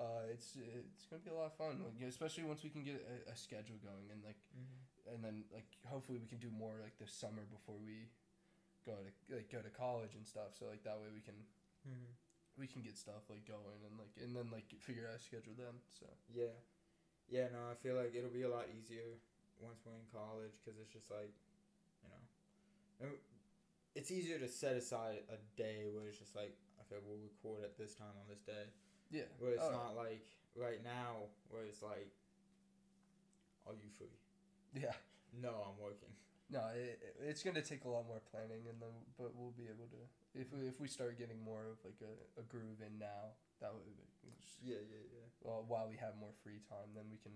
uh, 0.00 0.24
it's 0.32 0.56
it's 0.56 1.04
gonna 1.06 1.20
be 1.22 1.30
a 1.30 1.36
lot 1.36 1.52
of 1.52 1.56
fun. 1.60 1.84
Like, 1.84 2.00
especially 2.08 2.44
once 2.48 2.64
we 2.64 2.70
can 2.72 2.82
get 2.82 3.04
a, 3.04 3.30
a 3.30 3.36
schedule 3.36 3.76
going, 3.84 4.08
and 4.10 4.24
like 4.24 4.40
Mm-hmm. 4.56 5.14
and 5.14 5.20
then 5.24 5.36
like 5.52 5.68
hopefully 5.86 6.18
we 6.18 6.26
can 6.26 6.38
do 6.40 6.48
more 6.50 6.74
like 6.82 6.96
this 6.98 7.12
summer 7.12 7.44
before 7.52 7.76
we 7.78 8.08
go 8.88 8.96
to 8.96 9.12
like 9.36 9.52
go 9.52 9.60
to 9.60 9.70
college 9.70 10.16
and 10.16 10.24
stuff. 10.26 10.56
So 10.58 10.66
like 10.66 10.82
that 10.88 10.96
way 10.98 11.12
we 11.12 11.20
can 11.20 11.36
Mm-hmm. 11.86 12.12
we 12.60 12.66
can 12.66 12.80
get 12.82 12.96
stuff 12.96 13.28
like 13.28 13.44
going 13.48 13.80
and 13.84 13.94
like 14.00 14.12
and 14.20 14.32
then 14.36 14.48
like 14.52 14.68
figure 14.80 15.04
out 15.08 15.16
a 15.16 15.22
schedule 15.22 15.54
then. 15.56 15.80
So 15.92 16.06
Yeah. 16.32 16.56
Yeah, 17.28 17.46
no, 17.54 17.70
I 17.70 17.76
feel 17.78 17.94
like 17.94 18.10
it'll 18.16 18.34
be 18.34 18.42
a 18.42 18.50
lot 18.50 18.66
easier 18.74 19.20
once 19.62 19.84
we're 19.86 19.94
in 19.94 20.08
college 20.10 20.56
because 20.58 20.80
it's 20.82 20.90
just 20.90 21.12
like, 21.14 21.30
you 22.02 22.08
know, 23.06 23.14
it's 23.94 24.10
easier 24.10 24.38
to 24.38 24.48
set 24.48 24.74
aside 24.74 25.22
a 25.30 25.38
day 25.56 25.86
where 25.94 26.08
it's 26.10 26.18
just 26.18 26.34
like, 26.34 26.56
okay, 26.82 26.98
we'll 27.06 27.22
record 27.22 27.62
at 27.62 27.78
this 27.78 27.94
time 27.94 28.12
on 28.18 28.26
this 28.28 28.42
day. 28.42 28.66
Yeah, 29.10 29.26
Where 29.38 29.52
it's 29.52 29.62
Oh, 29.62 29.70
not 29.72 29.96
like 29.96 30.26
right 30.54 30.82
now 30.82 31.28
where 31.50 31.64
it's 31.64 31.82
like, 31.82 32.10
are 33.66 33.74
you 33.74 33.90
free? 33.98 34.14
yeah. 34.74 34.94
No, 35.34 35.50
I'm 35.62 35.78
working. 35.78 36.10
No, 36.50 36.66
it, 36.74 36.98
it- 36.98 37.16
it's 37.30 37.42
gonna 37.46 37.62
take 37.62 37.84
a 37.84 37.90
lot 37.90 38.06
more 38.10 38.18
planning, 38.30 38.66
and 38.66 38.82
then 38.82 38.90
but 39.18 39.30
we'll 39.38 39.54
be 39.54 39.70
able 39.70 39.86
to 39.94 40.00
if 40.34 40.50
we 40.52 40.66
if 40.66 40.80
we 40.80 40.88
start 40.88 41.18
getting 41.18 41.38
more 41.42 41.70
of 41.70 41.78
like 41.86 41.98
a, 42.02 42.10
a 42.40 42.44
groove 42.50 42.82
in 42.82 42.98
now. 42.98 43.38
That 43.62 43.70
we- 43.76 43.86
it's- 44.26 44.56
Yeah, 44.62 44.80
yeah, 44.82 45.04
yeah. 45.14 45.26
well, 45.44 45.62
while 45.68 45.86
we 45.86 45.96
have 46.00 46.16
more 46.18 46.32
free 46.42 46.58
time, 46.66 46.90
then 46.96 47.06
we 47.12 47.18
can 47.22 47.32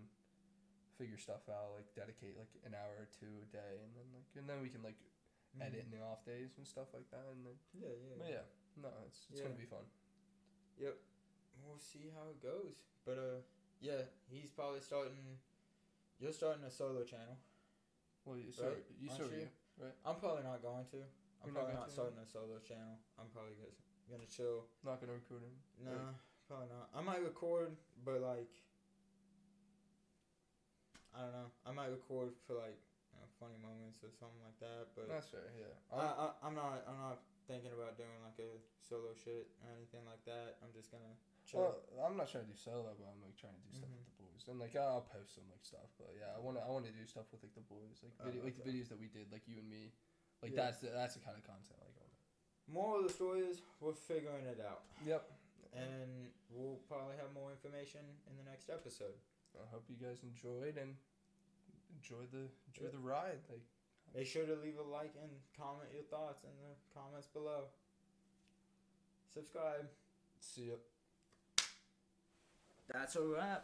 figure 0.98 1.18
stuff 1.18 1.46
out. 1.50 1.74
Like 1.78 1.94
dedicate 1.94 2.34
like 2.38 2.50
an 2.66 2.74
hour 2.74 2.98
or 2.98 3.08
two 3.14 3.30
a 3.42 3.46
day, 3.54 3.78
and 3.82 3.92
then 3.94 4.06
like 4.14 4.26
and 4.34 4.46
then 4.50 4.58
we 4.58 4.70
can 4.72 4.82
like 4.82 4.98
mm-hmm. 4.98 5.62
edit 5.62 5.86
in 5.86 5.90
the 5.94 6.02
off 6.02 6.26
days 6.26 6.58
and 6.58 6.66
stuff 6.66 6.90
like 6.90 7.06
that. 7.14 7.26
And 7.30 7.46
then 7.46 7.56
Yeah, 7.78 7.94
yeah. 7.94 8.16
but 8.18 8.26
yeah, 8.26 8.46
no, 8.82 8.90
it's 9.06 9.26
it's 9.30 9.38
gonna 9.42 9.54
be 9.54 9.68
fun. 9.70 9.86
Yep. 10.82 10.98
We'll 11.66 11.80
see 11.80 12.12
how 12.12 12.28
it 12.30 12.40
goes. 12.42 12.76
But 13.04 13.18
uh 13.18 13.40
yeah, 13.80 14.08
he's 14.30 14.50
probably 14.50 14.80
starting 14.80 15.40
you're 16.20 16.32
starting 16.32 16.64
a 16.64 16.70
solo 16.70 17.02
channel. 17.02 17.36
Well, 18.24 18.38
you, 18.38 18.48
so 18.48 18.70
Right, 18.72 18.84
you 18.96 19.08
so 19.10 19.28
you? 19.28 19.44
you. 19.44 19.90
I'm 20.06 20.16
probably 20.16 20.46
not 20.46 20.62
going 20.62 20.86
to. 20.94 21.02
I'm 21.42 21.52
You're 21.52 21.60
probably 21.60 21.76
going 21.76 21.84
not 21.84 21.92
starting 21.92 22.16
a 22.16 22.24
solo 22.24 22.56
channel. 22.64 22.96
I'm 23.20 23.28
probably 23.34 23.58
just 23.60 23.84
gonna 24.08 24.28
chill. 24.30 24.64
Not 24.80 25.00
gonna 25.04 25.18
record 25.18 25.44
him. 25.44 25.56
Nah, 25.84 26.16
probably 26.48 26.72
not. 26.72 26.88
I 26.96 27.04
might 27.04 27.20
record, 27.20 27.76
but 28.06 28.24
like 28.24 28.48
I 31.12 31.28
don't 31.28 31.36
know. 31.36 31.50
I 31.62 31.70
might 31.70 31.92
record 31.92 32.34
for 32.48 32.58
like 32.58 32.80
you 33.12 33.18
know, 33.20 33.28
funny 33.38 33.58
moments 33.60 34.02
or 34.02 34.10
something 34.16 34.40
like 34.42 34.58
that. 34.64 34.90
But 34.96 35.12
That's 35.12 35.28
fair. 35.28 35.52
Yeah. 35.54 35.76
I, 35.92 36.02
I 36.02 36.26
I'm 36.42 36.56
not 36.56 36.80
I'm 36.88 36.98
not 36.98 37.20
thinking 37.44 37.70
about 37.76 38.00
doing 38.00 38.16
like 38.24 38.40
a 38.40 38.56
solo 38.80 39.12
shit 39.12 39.52
or 39.62 39.68
anything 39.76 40.02
like 40.08 40.24
that. 40.24 40.56
I'm 40.64 40.72
just 40.72 40.88
gonna. 40.88 41.14
Well, 41.52 41.76
I'm 42.02 42.16
not 42.16 42.30
trying 42.30 42.44
to 42.46 42.50
do 42.50 42.56
solo, 42.56 42.94
but 42.96 43.04
I'm 43.06 43.20
like 43.22 43.36
trying 43.36 43.54
to 43.54 43.64
do 43.68 43.72
stuff 43.76 43.90
Mhm. 43.92 43.98
with 44.00 44.08
the 44.16 44.22
boys, 44.24 44.42
and 44.48 44.58
like 44.58 44.74
I'll 44.76 45.02
post 45.02 45.34
some 45.36 45.44
like 45.50 45.62
stuff. 45.64 45.92
But 45.98 46.14
yeah, 46.16 46.32
I 46.34 46.38
want 46.40 46.56
to 46.56 46.62
I 46.64 46.70
want 46.70 46.86
to 46.86 46.92
do 46.92 47.04
stuff 47.06 47.30
with 47.32 47.42
like 47.44 47.54
the 47.54 47.60
boys, 47.68 48.00
like 48.02 48.12
Oh, 48.20 48.24
video, 48.24 48.42
like 48.44 48.56
the 48.56 48.64
videos 48.64 48.88
that 48.88 48.98
we 48.98 49.06
did, 49.08 49.30
like 49.30 49.46
you 49.46 49.58
and 49.58 49.68
me. 49.68 49.92
Like 50.42 50.52
Yeah. 50.52 50.64
that's 50.66 50.80
the, 50.80 50.88
that's 50.90 51.14
the 51.14 51.20
kind 51.20 51.36
of 51.36 51.44
content 51.44 51.78
like 51.80 51.94
I. 52.00 52.08
Moral 52.72 53.00
of 53.00 53.08
the 53.08 53.12
story 53.12 53.40
is 53.44 53.60
we're 53.80 53.92
figuring 53.92 54.46
it 54.46 54.58
out, 54.60 54.84
Yep. 55.04 55.30
and 55.74 56.32
we'll 56.50 56.78
probably 56.88 57.16
have 57.16 57.32
more 57.32 57.52
information 57.52 58.00
in 58.26 58.36
the 58.36 58.42
next 58.44 58.70
episode. 58.70 59.14
I 59.54 59.66
hope 59.66 59.84
you 59.88 59.96
guys 59.96 60.22
enjoyed 60.24 60.76
and 60.78 60.96
enjoy 61.94 62.26
the 62.26 62.48
enjoy 62.72 62.84
Yeah. 62.86 62.90
the 62.90 62.98
ride. 62.98 63.40
Like 63.50 63.62
Make 64.14 64.26
sure 64.28 64.46
to 64.46 64.54
leave 64.56 64.78
a 64.78 64.82
like 64.82 65.14
and 65.16 65.42
comment 65.56 65.92
your 65.92 66.04
thoughts 66.04 66.44
in 66.44 66.56
the 66.62 66.74
comments 66.94 67.26
below. 67.28 67.68
Subscribe. 69.32 69.90
see 70.40 70.68
ya. 70.70 70.76
That's 72.94 73.16
a 73.16 73.22
wrap. 73.22 73.62